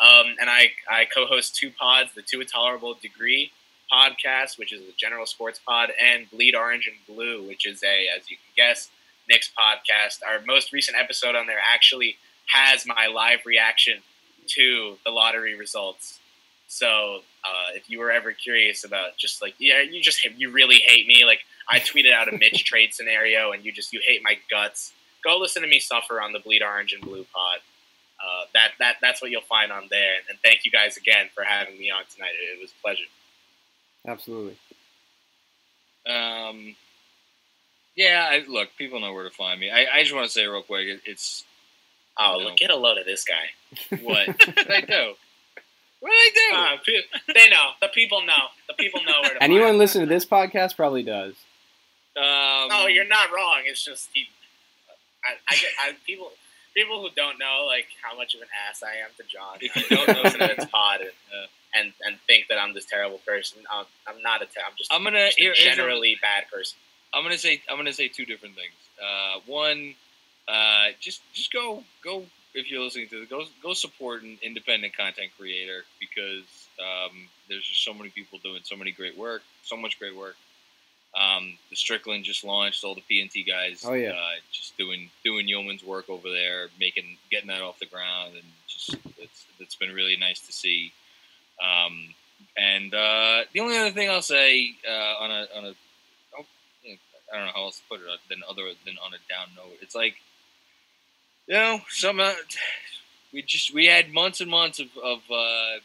Um, 0.00 0.36
and 0.40 0.48
I, 0.50 0.72
I 0.88 1.06
co 1.06 1.26
host 1.26 1.56
two 1.56 1.70
pods 1.70 2.10
the 2.14 2.22
Too 2.22 2.40
Intolerable 2.40 2.94
Degree 2.94 3.50
podcast, 3.92 4.58
which 4.58 4.72
is 4.72 4.82
a 4.82 4.92
general 4.96 5.26
sports 5.26 5.58
pod, 5.66 5.90
and 6.00 6.30
Bleed 6.30 6.54
Orange 6.54 6.86
and 6.86 7.16
Blue, 7.16 7.46
which 7.46 7.66
is 7.66 7.82
a, 7.82 8.06
as 8.16 8.30
you 8.30 8.36
can 8.36 8.52
guess, 8.56 8.90
Knicks 9.28 9.50
podcast. 9.58 10.20
Our 10.26 10.40
most 10.46 10.72
recent 10.72 10.96
episode 10.98 11.34
on 11.34 11.46
there 11.46 11.58
actually 11.74 12.16
has 12.46 12.86
my 12.86 13.08
live 13.12 13.40
reaction 13.44 13.98
to 14.48 14.96
the 15.04 15.10
lottery 15.10 15.56
results. 15.56 16.18
So 16.68 17.20
uh, 17.44 17.74
if 17.74 17.88
you 17.88 17.98
were 17.98 18.10
ever 18.10 18.32
curious 18.32 18.84
about 18.84 19.16
just 19.16 19.42
like 19.42 19.54
yeah, 19.58 19.82
you 19.82 20.00
just 20.00 20.24
you 20.36 20.50
really 20.50 20.76
hate 20.86 21.06
me. 21.06 21.24
Like 21.24 21.40
I 21.68 21.78
tweeted 21.78 22.12
out 22.12 22.32
a 22.32 22.36
Mitch 22.36 22.64
trade 22.66 22.94
scenario, 22.94 23.52
and 23.52 23.64
you 23.64 23.72
just 23.72 23.92
you 23.92 24.00
hate 24.04 24.22
my 24.22 24.38
guts. 24.50 24.92
Go 25.24 25.38
listen 25.38 25.62
to 25.62 25.68
me 25.68 25.78
suffer 25.78 26.20
on 26.20 26.32
the 26.32 26.38
Bleed 26.38 26.62
Orange 26.62 26.92
and 26.92 27.02
Blue 27.02 27.24
pod. 27.34 27.58
Uh, 28.20 28.44
that 28.54 28.70
that 28.78 28.96
that's 29.00 29.20
what 29.20 29.30
you'll 29.30 29.42
find 29.42 29.70
on 29.70 29.88
there. 29.90 30.14
And 30.28 30.38
thank 30.44 30.64
you 30.64 30.70
guys 30.70 30.96
again 30.96 31.28
for 31.34 31.44
having 31.44 31.78
me 31.78 31.90
on 31.90 32.02
tonight. 32.12 32.30
It 32.54 32.60
was 32.60 32.70
a 32.70 32.82
pleasure. 32.82 33.04
Absolutely. 34.06 34.56
Um, 36.06 36.76
yeah, 37.96 38.28
I, 38.30 38.44
look, 38.48 38.68
people 38.78 39.00
know 39.00 39.12
where 39.12 39.24
to 39.24 39.34
find 39.34 39.58
me. 39.58 39.70
I, 39.70 39.86
I 39.92 40.02
just 40.02 40.14
want 40.14 40.26
to 40.26 40.32
say 40.32 40.46
real 40.46 40.62
quick, 40.62 40.86
it, 40.86 41.00
it's 41.04 41.44
Oh, 42.18 42.38
No. 42.38 42.44
look, 42.46 42.56
get 42.56 42.70
a 42.70 42.76
load 42.76 42.98
of 42.98 43.04
this 43.06 43.24
guy. 43.24 43.50
what 44.02 44.26
what 44.28 44.38
did 44.56 44.70
I 44.70 44.80
do? 44.80 45.14
What 46.00 46.10
did 46.10 46.12
I 46.12 46.30
do? 46.34 46.56
Uh, 46.56 46.76
pe- 46.84 47.32
they 47.34 47.48
know. 47.50 47.70
The 47.80 47.88
people 47.88 48.22
know. 48.24 48.46
The 48.68 48.74
people 48.74 49.00
know 49.04 49.20
where 49.22 49.30
to. 49.34 49.38
find 49.38 49.42
Anyone 49.52 49.72
me. 49.72 49.78
listening 49.78 50.06
to 50.08 50.14
this 50.14 50.24
podcast 50.24 50.76
probably 50.76 51.02
does. 51.02 51.34
Um, 52.16 52.68
No, 52.68 52.86
you're 52.86 53.06
not 53.06 53.28
wrong. 53.34 53.62
It's 53.66 53.84
just 53.84 54.08
he, 54.12 54.26
I, 55.24 55.32
I, 55.48 55.56
I 55.88 55.92
people 56.06 56.30
people 56.74 57.00
who 57.02 57.08
don't 57.16 57.38
know 57.38 57.64
like 57.66 57.86
how 58.02 58.16
much 58.16 58.34
of 58.34 58.40
an 58.42 58.48
ass 58.68 58.82
I 58.82 58.96
am 59.04 59.10
to 59.16 59.22
John. 59.24 59.58
If 59.60 59.74
you 59.76 59.96
don't 59.96 60.08
know 60.08 60.22
listen 60.22 60.40
to 60.40 60.54
this 60.56 60.66
pod 60.70 61.00
and, 61.00 61.10
Yeah. 61.32 61.80
and 61.80 61.92
and 62.06 62.16
think 62.26 62.48
that 62.48 62.58
I'm 62.58 62.72
this 62.74 62.84
terrible 62.86 63.18
person. 63.26 63.58
I'm, 63.70 63.84
I'm 64.06 64.22
not 64.22 64.42
a. 64.42 64.46
Ter- 64.46 64.60
I'm 64.66 64.72
just. 64.78 64.92
I'm 64.92 65.02
gonna 65.04 65.26
just 65.26 65.38
a 65.38 65.42
here, 65.42 65.52
here's 65.56 65.72
a- 65.74 65.76
generally 65.76 66.16
bad 66.22 66.44
person. 66.52 66.78
I'm 67.12 67.22
gonna 67.22 67.38
say 67.38 67.62
I'm 67.68 67.76
gonna 67.76 67.92
say 67.92 68.08
two 68.08 68.24
different 68.26 68.54
things. 68.54 68.72
Uh, 69.02 69.40
one, 69.46 69.94
uh, 70.48 70.86
just 71.00 71.22
just 71.32 71.52
go 71.52 71.82
go 72.02 72.24
if 72.54 72.70
you're 72.70 72.82
listening 72.82 73.08
to 73.08 73.20
this, 73.20 73.28
go 73.28 73.44
go 73.62 73.74
support 73.74 74.22
an 74.22 74.38
independent 74.42 74.96
content 74.96 75.30
creator 75.38 75.82
because 76.00 76.68
um, 76.80 77.28
there's 77.48 77.64
just 77.64 77.84
so 77.84 77.92
many 77.92 78.10
people 78.10 78.38
doing 78.42 78.60
so 78.64 78.76
many 78.76 78.92
great 78.92 79.16
work, 79.16 79.42
so 79.62 79.76
much 79.76 79.98
great 79.98 80.16
work. 80.16 80.36
Um, 81.16 81.56
the 81.70 81.76
Strickland 81.76 82.24
just 82.24 82.44
launched 82.44 82.84
all 82.84 82.94
the 82.94 83.02
PNT 83.10 83.46
guys. 83.46 83.84
Oh, 83.86 83.94
yeah. 83.94 84.10
uh, 84.10 84.36
just 84.52 84.76
doing 84.76 85.10
doing 85.24 85.48
yeoman's 85.48 85.84
work 85.84 86.08
over 86.08 86.30
there, 86.30 86.68
making 86.78 87.16
getting 87.30 87.48
that 87.48 87.62
off 87.62 87.78
the 87.78 87.86
ground, 87.86 88.34
and 88.34 88.44
just 88.66 88.96
it's 89.18 89.46
it's 89.58 89.74
been 89.74 89.92
really 89.92 90.16
nice 90.16 90.40
to 90.40 90.52
see. 90.52 90.92
Um, 91.62 92.14
and 92.56 92.94
uh, 92.94 93.44
the 93.52 93.60
only 93.60 93.78
other 93.78 93.92
thing 93.92 94.10
I'll 94.10 94.22
say 94.22 94.74
uh, 94.86 95.22
on 95.22 95.30
a 95.30 95.46
on 95.56 95.64
a 95.64 95.74
oh, 96.38 96.44
I 97.32 97.36
don't 97.36 97.46
know 97.46 97.52
how 97.54 97.62
else 97.64 97.78
to 97.78 97.84
put 97.88 98.00
it 98.00 98.06
than 98.28 98.42
other 98.48 98.62
than 98.84 98.96
on 99.04 99.12
a 99.12 99.20
down 99.32 99.48
note. 99.56 99.78
It's 99.80 99.94
like 99.94 100.16
you 101.46 101.54
know, 101.54 101.80
some 101.88 102.20
uh, 102.20 102.32
we 103.32 103.42
just 103.42 103.72
we 103.72 103.86
had 103.86 104.12
months 104.12 104.40
and 104.40 104.50
months 104.50 104.80
of, 104.80 104.88
of 105.02 105.18
uh, 105.30 105.78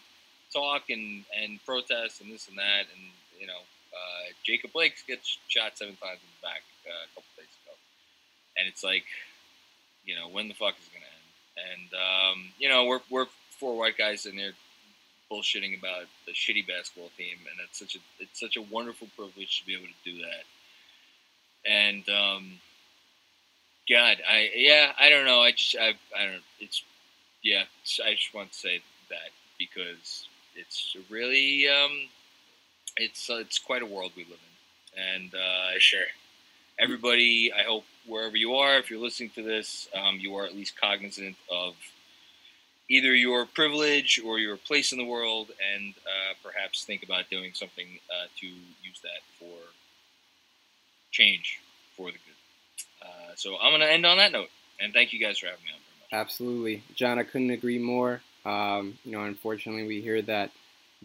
talk 0.54 0.90
and 0.90 1.24
and 1.42 1.64
protests 1.66 2.22
and 2.22 2.32
this 2.32 2.48
and 2.48 2.58
that, 2.58 2.86
and 2.94 3.12
you 3.40 3.48
know, 3.48 3.54
uh, 3.54 4.32
Jacob 4.44 4.74
Blake 4.74 4.96
gets 5.08 5.38
shot 5.48 5.78
seven 5.78 5.96
times 5.96 6.20
in 6.22 6.30
the 6.40 6.48
back 6.48 6.62
uh, 6.88 7.06
a 7.06 7.10
couple 7.10 7.30
days 7.38 7.54
ago, 7.64 7.76
and 8.58 8.68
it's 8.68 8.84
like, 8.84 9.06
you 10.06 10.16
know, 10.16 10.30
when 10.30 10.48
the 10.48 10.54
fuck 10.54 10.76
is 10.80 10.88
it 10.88 10.94
gonna 10.94 11.06
end? 11.06 11.22
And 11.72 11.90
um, 11.94 12.54
you 12.58 12.70
know, 12.70 12.86
we're 12.86 13.02
we're 13.10 13.28
four 13.60 13.78
white 13.78 13.98
guys 13.98 14.26
in 14.26 14.36
there 14.36 14.54
bullshitting 15.32 15.78
about 15.78 16.06
the 16.26 16.34
shitty 16.34 16.68
basketball 16.68 17.10
team, 17.18 17.38
and 17.50 17.60
it's 17.64 17.80
such 17.80 17.96
a 17.96 18.00
it's 18.20 18.40
such 18.40 18.58
a 18.58 18.62
wonderful 18.62 19.08
privilege 19.16 19.62
to 19.62 19.66
be 19.66 19.76
able 19.76 19.86
to 19.86 20.12
do 20.12 20.22
that. 20.24 20.44
And 21.64 22.10
um, 22.10 22.60
God, 23.92 24.18
I 24.30 24.52
yeah, 24.56 24.94
I 25.00 25.10
don't 25.10 25.26
know. 25.26 25.42
I 25.42 25.52
just 25.54 25.76
I 25.78 25.90
I 26.18 26.26
don't. 26.28 26.44
It's 26.62 26.84
yeah. 27.44 27.64
it's- 27.84 28.02
I 28.06 28.14
just 28.16 28.34
want 28.34 28.54
to 28.54 28.60
say 28.60 28.82
that 29.10 29.32
because 29.60 30.28
it's 30.56 30.96
really 31.10 31.68
um, 31.70 32.10
it's 32.98 33.30
uh, 33.30 33.36
it's 33.38 33.60
quite 33.60 33.84
a 33.84 33.88
world 33.88 34.14
we 34.18 34.26
live 34.26 34.40
in, 34.96 35.04
and 35.04 35.36
uh, 35.36 35.80
sure. 35.80 36.06
everybody, 36.80 37.52
I 37.54 37.64
hope 37.64 37.86
wherever 38.08 38.38
you 38.38 38.56
are, 38.56 38.78
if 38.78 38.90
you're 38.92 39.00
listening 39.02 39.32
to 39.36 39.44
this, 39.44 39.90
um, 39.96 40.18
you 40.20 40.36
are 40.36 40.46
at 40.46 40.56
least 40.56 40.80
cognizant 40.80 41.36
of 41.52 41.76
either 42.90 43.16
your 43.16 43.46
privilege 43.46 44.22
or 44.26 44.40
your 44.40 44.58
place 44.58 44.92
in 44.92 44.98
the 45.00 45.06
world, 45.06 45.50
and 45.76 45.94
uh, 46.06 46.34
perhaps 46.44 46.86
think 46.86 47.04
about 47.04 47.30
doing 47.30 47.52
something 47.54 47.88
uh, 48.12 48.28
to 48.40 48.48
use 48.48 49.00
that 49.04 49.22
for 49.40 49.58
change 51.12 51.60
for 51.98 52.08
the 52.08 52.14
good. 52.14 52.41
Uh, 53.02 53.36
so 53.36 53.58
I'm 53.62 53.72
going 53.72 53.82
to 53.82 53.92
end 53.92 54.06
on 54.06 54.18
that 54.18 54.32
note, 54.32 54.50
and 54.80 54.94
thank 54.94 55.14
you 55.14 55.20
guys 55.20 55.40
for 55.40 55.48
having 55.48 55.64
me 55.64 55.72
on. 55.74 56.20
Absolutely, 56.20 56.84
John. 56.96 57.20
I 57.20 57.24
couldn't 57.24 57.52
agree 57.52 57.80
more. 57.80 58.22
Um, 58.46 58.98
you 59.06 59.12
know, 59.12 59.24
unfortunately, 59.24 59.88
we 59.88 60.02
hear 60.02 60.22
that 60.24 60.52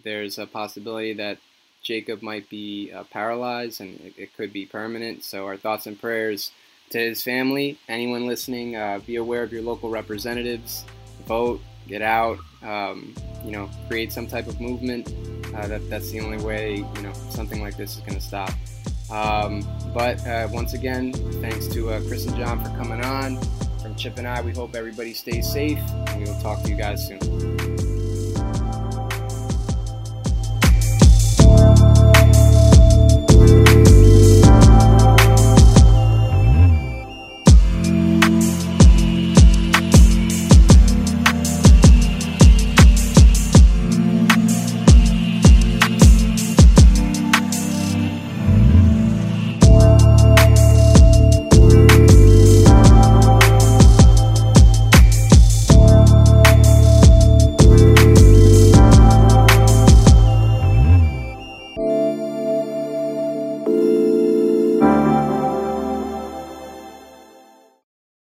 there's 0.02 0.38
a 0.38 0.46
possibility 0.46 1.14
that 1.14 1.38
Jacob 1.82 2.22
might 2.22 2.48
be 2.50 2.92
uh, 2.92 3.04
paralyzed, 3.04 3.80
and 3.80 4.00
it, 4.00 4.14
it 4.16 4.36
could 4.36 4.52
be 4.52 4.66
permanent. 4.66 5.22
So, 5.22 5.46
our 5.46 5.56
thoughts 5.56 5.86
and 5.86 6.00
prayers 6.00 6.50
to 6.90 6.98
his 6.98 7.22
family. 7.22 7.78
Anyone 7.88 8.26
listening, 8.26 8.76
uh, 8.76 9.00
be 9.06 9.16
aware 9.16 9.42
of 9.42 9.52
your 9.52 9.62
local 9.62 9.90
representatives. 9.90 10.84
Vote, 11.26 11.60
get 11.86 12.02
out. 12.02 12.38
Um, 12.62 13.14
you 13.44 13.52
know, 13.52 13.70
create 13.88 14.12
some 14.12 14.26
type 14.26 14.48
of 14.48 14.60
movement. 14.60 15.12
Uh, 15.54 15.66
that, 15.68 15.88
that's 15.88 16.10
the 16.10 16.20
only 16.20 16.42
way 16.44 16.76
you 16.76 17.02
know 17.02 17.12
something 17.30 17.60
like 17.60 17.76
this 17.76 17.96
is 17.96 18.00
going 18.00 18.14
to 18.14 18.20
stop. 18.20 18.50
Um, 19.10 19.66
but 19.94 20.24
uh, 20.26 20.48
once 20.50 20.74
again, 20.74 21.12
thanks 21.40 21.66
to 21.68 21.90
uh, 21.90 22.00
Chris 22.08 22.26
and 22.26 22.36
John 22.36 22.62
for 22.62 22.70
coming 22.76 23.04
on. 23.04 23.40
From 23.80 23.94
Chip 23.94 24.18
and 24.18 24.26
I, 24.26 24.40
we 24.40 24.52
hope 24.52 24.74
everybody 24.74 25.14
stays 25.14 25.50
safe, 25.50 25.78
and 25.78 26.18
we 26.18 26.30
will 26.30 26.40
talk 26.40 26.62
to 26.64 26.70
you 26.70 26.76
guys 26.76 27.06
soon. 27.06 27.85